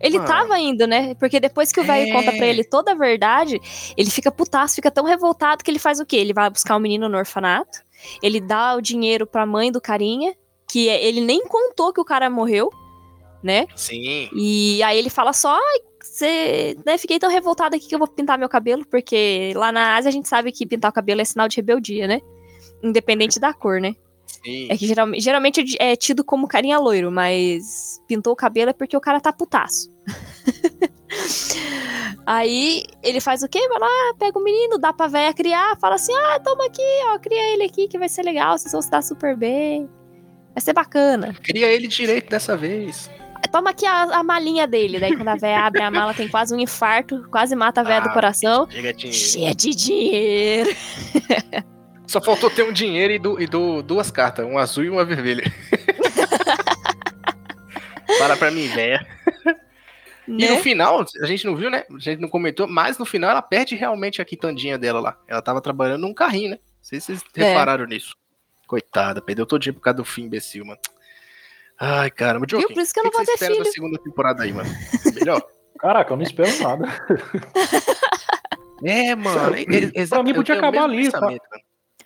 [0.00, 0.28] Ele Mano.
[0.28, 1.14] tava indo, né?
[1.14, 2.12] Porque depois que o velho É.
[2.12, 3.60] conta pra ele toda a verdade,
[3.96, 6.16] ele fica putaço, fica tão revoltado que ele faz o quê?
[6.16, 7.80] Ele vai buscar o menino no orfanato,
[8.22, 10.34] ele dá o dinheiro pra mãe do carinha,
[10.70, 12.70] que é, ele nem contou que o cara morreu,
[13.42, 13.66] né?
[13.74, 14.28] Sim.
[14.34, 15.58] E aí ele fala só,
[16.00, 19.96] você, né, fiquei tão revoltada aqui que eu vou pintar meu cabelo, porque lá na
[19.96, 22.20] Ásia a gente sabe que pintar o cabelo é sinal de rebeldia, né?
[22.82, 23.94] Independente da cor, né?
[24.44, 24.68] Sim.
[24.70, 28.96] É que geralmente, geralmente é tido como carinha loiro, mas pintou o cabelo é porque
[28.96, 29.90] o cara tá putaço.
[32.26, 33.66] Aí ele faz o quê?
[33.68, 37.18] Vai lá, pega o menino, dá pra véia criar, fala assim: ah, toma aqui, ó,
[37.18, 39.88] cria ele aqui que vai ser legal, vocês vão se dar super bem.
[40.54, 41.34] Vai ser bacana.
[41.42, 43.10] Cria ele direito dessa vez.
[43.52, 44.98] Toma aqui a, a malinha dele.
[44.98, 48.00] Daí quando a véia abre a mala, tem quase um infarto, quase mata a véia
[48.00, 48.68] do Ah, coração.
[48.68, 49.18] Chega dinheiro.
[49.18, 50.70] Cheia de dinheiro.
[52.08, 55.04] Só faltou ter um dinheiro e, du- e du- duas cartas, uma azul e uma
[55.04, 55.44] vermelha.
[58.18, 59.04] Para pra mim, velho.
[60.26, 60.62] E no Né?
[60.62, 61.84] final, a gente não viu, né?
[61.94, 65.16] A gente não comentou, mas no final ela perde realmente a quitandinha dela lá.
[65.28, 66.56] Ela tava trabalhando num carrinho, né?
[66.56, 67.44] Não sei se vocês É.
[67.44, 68.16] repararam nisso.
[68.66, 70.80] Coitada, perdeu todinho por causa do fim imbecil, mano.
[71.80, 72.46] Ai, caramba.
[72.48, 72.74] Joaquim, Viu?
[72.74, 73.64] Por isso que eu não vou você ter filho.
[73.64, 74.68] da segunda temporada aí, mano?
[75.14, 75.40] Melhor?
[75.78, 77.06] Caraca, eu não espero nada.
[78.84, 79.54] É, mano.
[79.54, 81.20] é- é- Pra mim podia acabar ali, tá?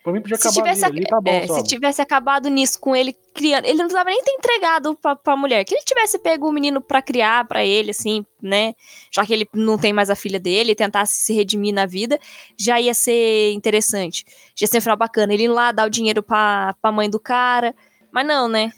[0.02, 2.80] Pra mim podia Se acabar tivesse, ali, ali tá bom, é, se tivesse acabado nisso
[2.80, 5.64] com ele criando, ele não precisava nem ter entregado pra, pra mulher.
[5.64, 8.74] Que ele tivesse pego o menino pra criar pra ele, assim, né?
[9.12, 12.18] Já que ele não tem mais a filha dele, tentasse se redimir na vida,
[12.58, 14.24] já ia ser interessante.
[14.56, 15.32] Já ia ser um final bacana.
[15.32, 17.72] Ele ir lá dar o dinheiro pra, pra mãe do cara.
[18.10, 18.72] Mas não, né?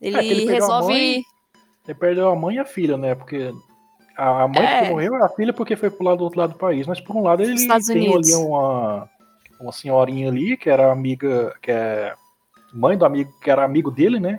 [0.00, 0.92] Ele, É, ele resolve.
[0.94, 1.22] mãe-
[1.86, 3.14] Ele perdeu a mãe e a filha, né?
[3.14, 3.52] Porque
[4.16, 4.82] a a mãe É.
[4.84, 6.86] que morreu é a filha porque foi pro lado do outro lado do país.
[6.86, 8.32] Mas por um lado ele Estados tem Unidos.
[8.34, 9.08] ali uma,
[9.60, 12.14] uma senhorinha ali que era amiga, que é
[12.72, 14.38] mãe do amigo, que era amigo dele, né?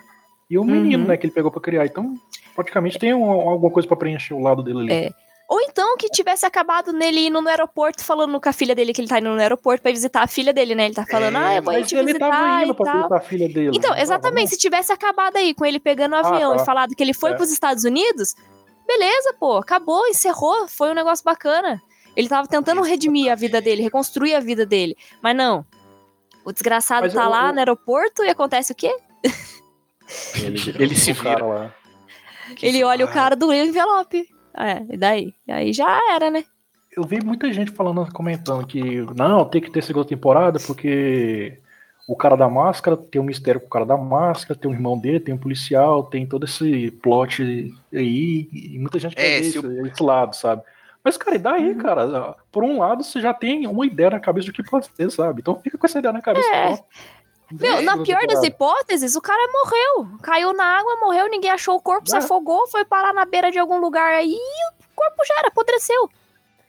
[0.49, 1.09] E o menino, Uhum.
[1.09, 1.85] né, que ele pegou pra criar.
[1.85, 2.13] Então,
[2.55, 4.93] praticamente tem um- alguma coisa pra preencher o lado dele ali.
[4.93, 5.11] É.
[5.49, 9.01] Ou então que tivesse acabado nele indo no aeroporto, falando com a filha dele que
[9.01, 10.85] ele tá indo no aeroporto pra visitar a filha dele, né?
[10.85, 13.17] Ele tá falando, É, ah, eu vou te ele visitar tava indo e pra visitar
[13.17, 13.71] a filha dele.
[13.77, 16.61] Então, tava, exatamente, se tivesse acabado aí com ele pegando o Ah, avião tá.
[16.61, 17.33] e falado que ele foi É.
[17.33, 18.33] pros Estados Unidos,
[18.87, 21.81] beleza, pô, acabou, encerrou, foi um negócio bacana.
[22.15, 25.65] Ele tava tentando redimir a vida dele, reconstruir a vida dele, mas não.
[26.43, 28.93] O desgraçado Mas tá eu- lá eu- no aeroporto e acontece o quê?
[30.35, 31.45] Ele, Ele se o cara vira.
[31.45, 31.75] lá.
[32.55, 33.13] Que ele olha o zoado.
[33.13, 34.27] cara do envelope.
[34.57, 35.33] É, e daí?
[35.47, 36.43] E aí já era, né?
[36.95, 38.81] Eu vi muita gente falando, comentando que
[39.15, 41.57] não, tem que ter segunda temporada porque
[42.05, 44.99] o cara da máscara tem um mistério com o cara da máscara, tem um irmão
[44.99, 47.41] dele, tem um policial, tem todo esse plot
[47.93, 50.63] aí, e muita gente quer É, ver se esse, esse lado, sabe?
[51.03, 52.35] Mas, cara, e daí, cara?
[52.51, 55.41] Por um lado, você já tem uma ideia na cabeça do que pode ser, sabe?
[55.41, 56.47] Então fica com essa ideia na cabeça.
[56.53, 56.79] É.
[57.51, 60.17] Meu, Tem na pior das hipóteses, o cara morreu.
[60.21, 62.19] Caiu na água, morreu, ninguém achou o corpo, se É.
[62.19, 66.09] afogou, foi parar na beira de algum lugar aí e o corpo já era, apodreceu.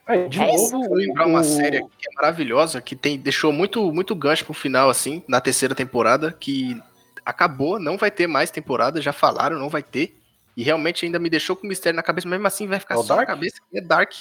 [0.05, 0.73] É, de É isso.
[0.73, 4.43] novo, Vou lembrar uma série aqui que é maravilhosa, que tem, deixou muito, muito gancho
[4.43, 6.77] pro final, assim, na terceira temporada, que
[7.25, 10.17] acabou, não vai ter mais temporada, já falaram, não vai ter.
[10.55, 13.03] E realmente ainda me deixou com mistério na cabeça, mesmo assim vai ficar É só
[13.03, 13.27] na Dark?
[13.27, 14.11] cabeça, que é Dark.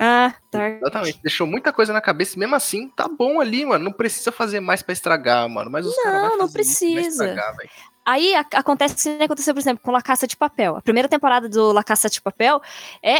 [0.00, 0.68] Ah, tá.
[0.70, 3.84] Exatamente, deixou muita coisa na cabeça, e mesmo assim, tá bom ali, mano.
[3.86, 5.68] Não precisa fazer mais pra estragar, mano.
[5.70, 7.00] Mas os Não, não precisa.
[7.00, 7.70] estragar, velho.
[8.06, 10.76] Aí a- acontece o que aconteceu, por exemplo, com La Caça de Papel.
[10.76, 12.62] A primeira temporada do La Caça de Papel
[13.02, 13.18] é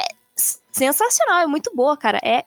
[0.70, 2.19] sensacional, é muito boa, cara.
[2.23, 2.44] É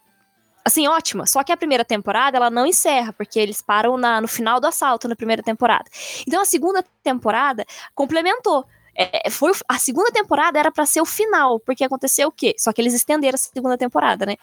[0.64, 1.26] assim, ótima.
[1.26, 4.68] Só que a primeira temporada ela não encerra, porque eles param na- no final do
[4.68, 5.86] assalto na primeira temporada.
[6.26, 8.66] Então a segunda temporada complementou.
[8.96, 12.56] É, foi, o- a segunda temporada era pra ser o final, porque aconteceu o quê?
[12.58, 14.36] Só que eles estenderam a segunda temporada, né?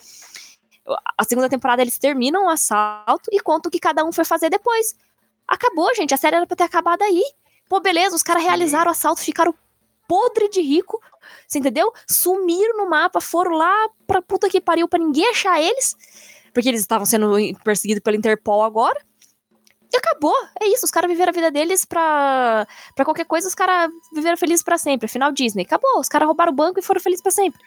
[1.19, 4.49] A segunda temporada eles terminam o assalto e contam o que cada um foi fazer
[4.49, 4.95] depois.
[5.47, 6.15] Acabou, gente.
[6.15, 7.23] A série era pra ter acabado aí.
[7.69, 9.55] Pô, beleza, os caras realizaram o assalto, ficaram
[10.07, 10.99] podre de rico.
[11.47, 11.93] Você entendeu?
[12.07, 15.95] Sumiram no mapa, foram lá pra puta que pariu pra ninguém achar eles.
[16.55, 18.99] Porque eles estavam sendo perseguidos pela Interpol agora.
[19.93, 20.35] E acabou.
[20.61, 20.85] É isso.
[20.85, 24.77] Os caras viveram a vida deles pra, pra qualquer coisa, os caras viveram felizes pra
[24.79, 25.07] sempre.
[25.07, 25.63] Afinal, Disney.
[25.63, 25.99] Acabou.
[25.99, 27.61] Os caras roubaram o banco e foram felizes pra sempre.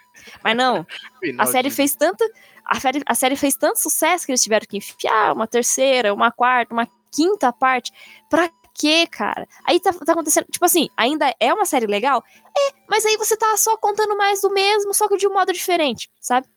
[0.44, 0.86] Mas não.
[1.40, 2.24] A série de- fez tanto.
[2.66, 6.32] A série, a série fez tanto sucesso que eles tiveram que enfiar uma terceira, uma
[6.32, 7.92] quarta, uma quinta parte.
[8.30, 9.48] Pra quê, cara?
[9.66, 10.46] Aí tá, tá acontecendo.
[10.50, 12.24] Tipo assim, ainda é uma série legal?
[12.56, 15.52] É, mas aí você tá só contando mais do mesmo, só que de um modo
[15.52, 16.48] diferente, sabe?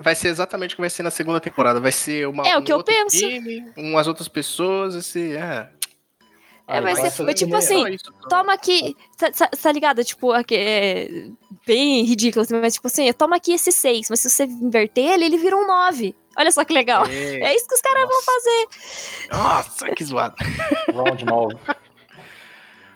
[0.00, 1.80] Vai ser exatamente o que vai ser na segunda temporada.
[1.80, 3.16] Vai ser uma, É o um que eu penso.
[3.18, 5.36] time, umas outras pessoas, esse.
[5.36, 5.68] É,
[6.66, 7.10] É, vai ser.
[7.34, 8.28] tipo nem- assim, só.
[8.28, 8.96] toma aqui.
[9.18, 10.02] Tá, tá- tá ligado?
[10.04, 11.08] Tipo, aqui, é
[11.66, 15.24] bem ridículo, assim, mas tipo assim, toma aqui esse 6, mas se você inverter ele,
[15.26, 16.14] ele vira um 9.
[16.36, 17.06] Olha só que legal.
[17.06, 18.68] É, É isso que os caras vão fazer.
[19.30, 20.34] Nossa, que zoado.
[20.92, 21.56] Round 9.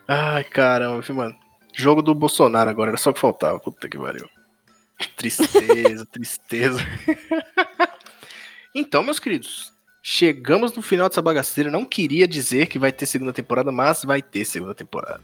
[0.07, 1.37] Ai, caramba, filho, mano.
[1.73, 3.61] Jogo do Bolsonaro agora, era só o que faltava.
[3.61, 4.29] Puta que pariu.
[5.17, 6.79] Tristeza, tristeza.
[8.75, 9.73] então, meus queridos,
[10.11, 11.71] Chegamos no final dessa bagaceira.
[11.71, 15.21] Não queria dizer que vai ter segunda temporada, mas vai ter segunda temporada.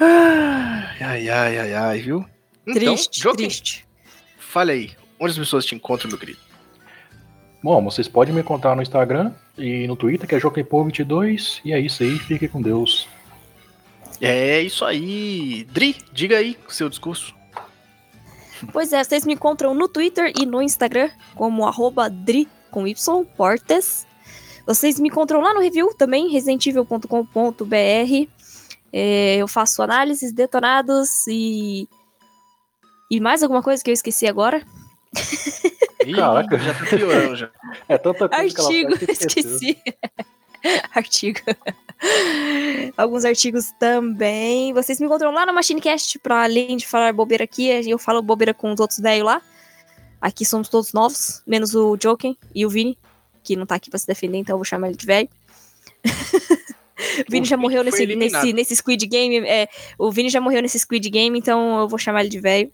[0.00, 2.26] Ai, ai, ai, ai, viu?
[2.66, 3.86] Então, triste, Joaquim, triste.
[4.38, 4.90] Fale aí,
[5.20, 6.40] onde as pessoas te encontram, meu querido?
[7.62, 11.78] Bom, vocês podem me encontrar no Instagram e no Twitter, que é JoaquimPo22, e é
[11.78, 13.06] isso aí, fique com Deus.
[14.20, 15.64] É isso aí.
[15.70, 17.32] Dri, diga aí o seu discurso.
[18.72, 23.24] Pois é, vocês me encontram no Twitter e no Instagram como arroba Dri com Y,
[23.36, 24.06] Portes.
[24.66, 28.28] Vocês me encontram lá no review também, residentível.com.br.
[28.92, 31.88] É, eu faço análises, detonados e.
[33.10, 34.62] E mais alguma coisa que eu esqueci agora?
[36.06, 37.50] Ih, Caraca, já tá piorando já.
[37.88, 39.78] É tanta coisa Artigo, que ela esqueci.
[40.94, 41.40] Artigo.
[42.96, 44.72] Alguns artigos também.
[44.72, 48.52] Vocês me encontram lá no MachineCast, para além de falar bobeira aqui, eu falo bobeira
[48.52, 49.42] com os outros velhos lá.
[50.20, 52.98] Aqui somos todos novos, menos o Joken e o Vini,
[53.42, 55.28] que não tá aqui pra se defender, então eu vou chamar ele de velho.
[57.28, 59.38] O Vini já morreu nesse, nesse, nesse Squid Game.
[59.46, 59.68] É,
[59.98, 62.72] o Vini já morreu nesse Squid Game, então eu vou chamar ele de velho.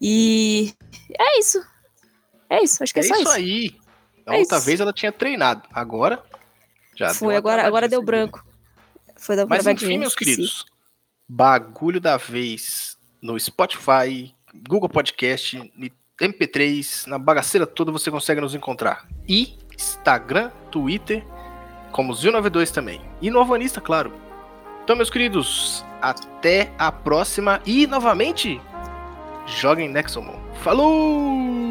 [0.00, 0.72] E
[1.18, 1.60] é isso.
[2.48, 3.22] É isso, acho que é, é só isso.
[3.22, 3.74] isso aí.
[4.26, 4.66] A é outra isso.
[4.66, 5.62] vez ela tinha treinado.
[5.72, 6.22] Agora
[6.98, 8.44] já Foi, agora, agora deu branco.
[9.16, 10.66] Foi da Mas enfim, meus queridos.
[11.28, 14.34] Bagulho da vez no Spotify,
[14.68, 15.72] Google Podcast,
[16.20, 19.06] MP3, na bagaceira toda você consegue nos encontrar.
[19.28, 21.24] E Instagram, Twitter
[21.92, 23.00] como Zil92 também.
[23.20, 24.12] E no Alvanista, claro.
[24.82, 28.60] Então, meus queridos, até a próxima e novamente
[29.46, 30.36] joguem Nexomon.
[30.62, 31.38] Falou!
[31.38, 31.67] Falou!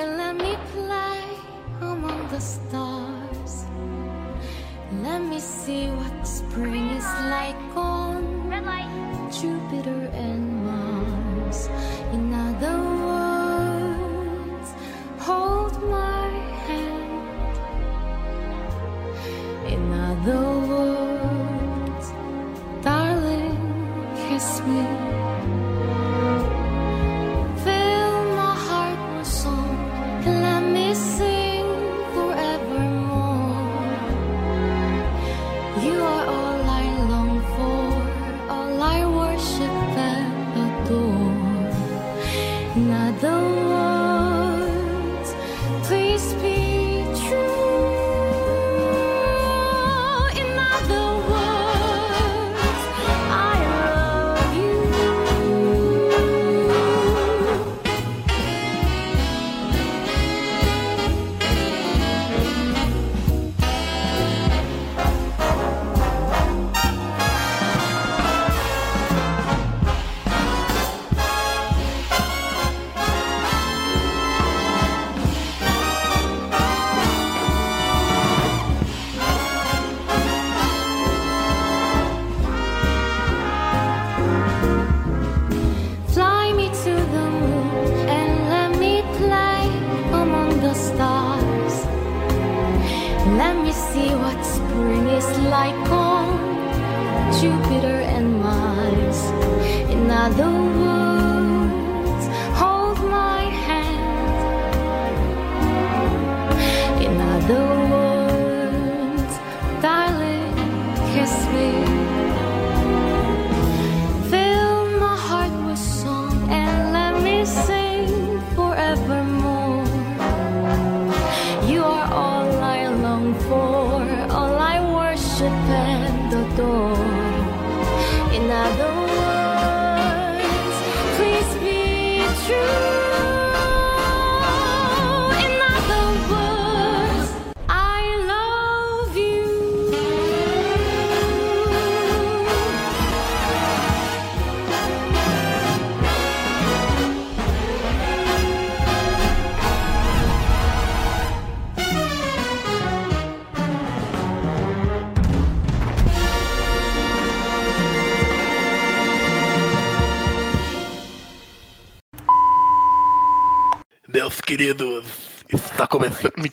[0.00, 1.22] And let me play
[1.82, 3.64] among the stars.
[5.02, 8.10] Let me see what spring is like on
[9.30, 10.09] Jupiter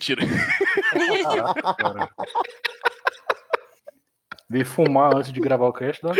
[0.07, 0.25] Mentira.
[4.65, 6.13] Fumar antes de gravar o cast, dá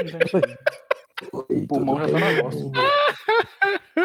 [1.31, 2.55] O pulmão já tá na voz.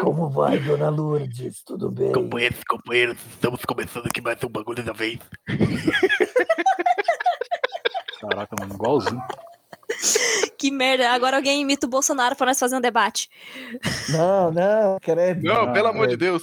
[0.01, 1.61] Como vai, dona Lourdes?
[1.63, 2.13] Tudo bem?
[2.13, 5.19] Companheiros, companheiros, estamos começando aqui mais um bagulho da vez.
[8.21, 9.21] Caraca, mano, igualzinho.
[10.57, 11.11] Que merda.
[11.11, 13.29] Agora alguém imita o Bolsonaro pra nós fazer um debate.
[14.09, 15.43] Não, não, credo.
[15.43, 16.41] Não, pelo amor de Deus.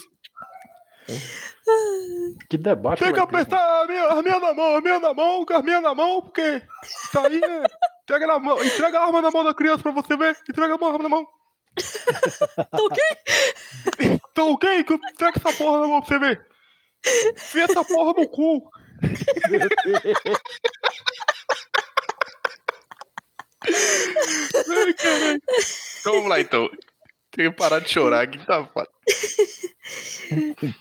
[2.48, 3.04] Que debate.
[3.04, 5.80] Tem que apertar a minha, a minha na mão, a minha na mão, a minha
[5.80, 7.64] na mão, porque isso aí é.
[8.02, 10.36] Entrega, na mão, entrega a arma na mão da criança pra você ver.
[10.48, 11.26] Entrega a arma na mão.
[12.56, 13.02] Tá ok?
[14.34, 14.80] Tá ok?
[14.80, 16.46] Entrega essa porra na mão pra você ver.
[17.36, 18.68] Enfia essa porra no cu.
[24.68, 25.42] Ai, caralho.
[26.00, 26.68] Então vamos lá então.
[27.30, 28.88] Tem que parar de chorar aqui, tá foda.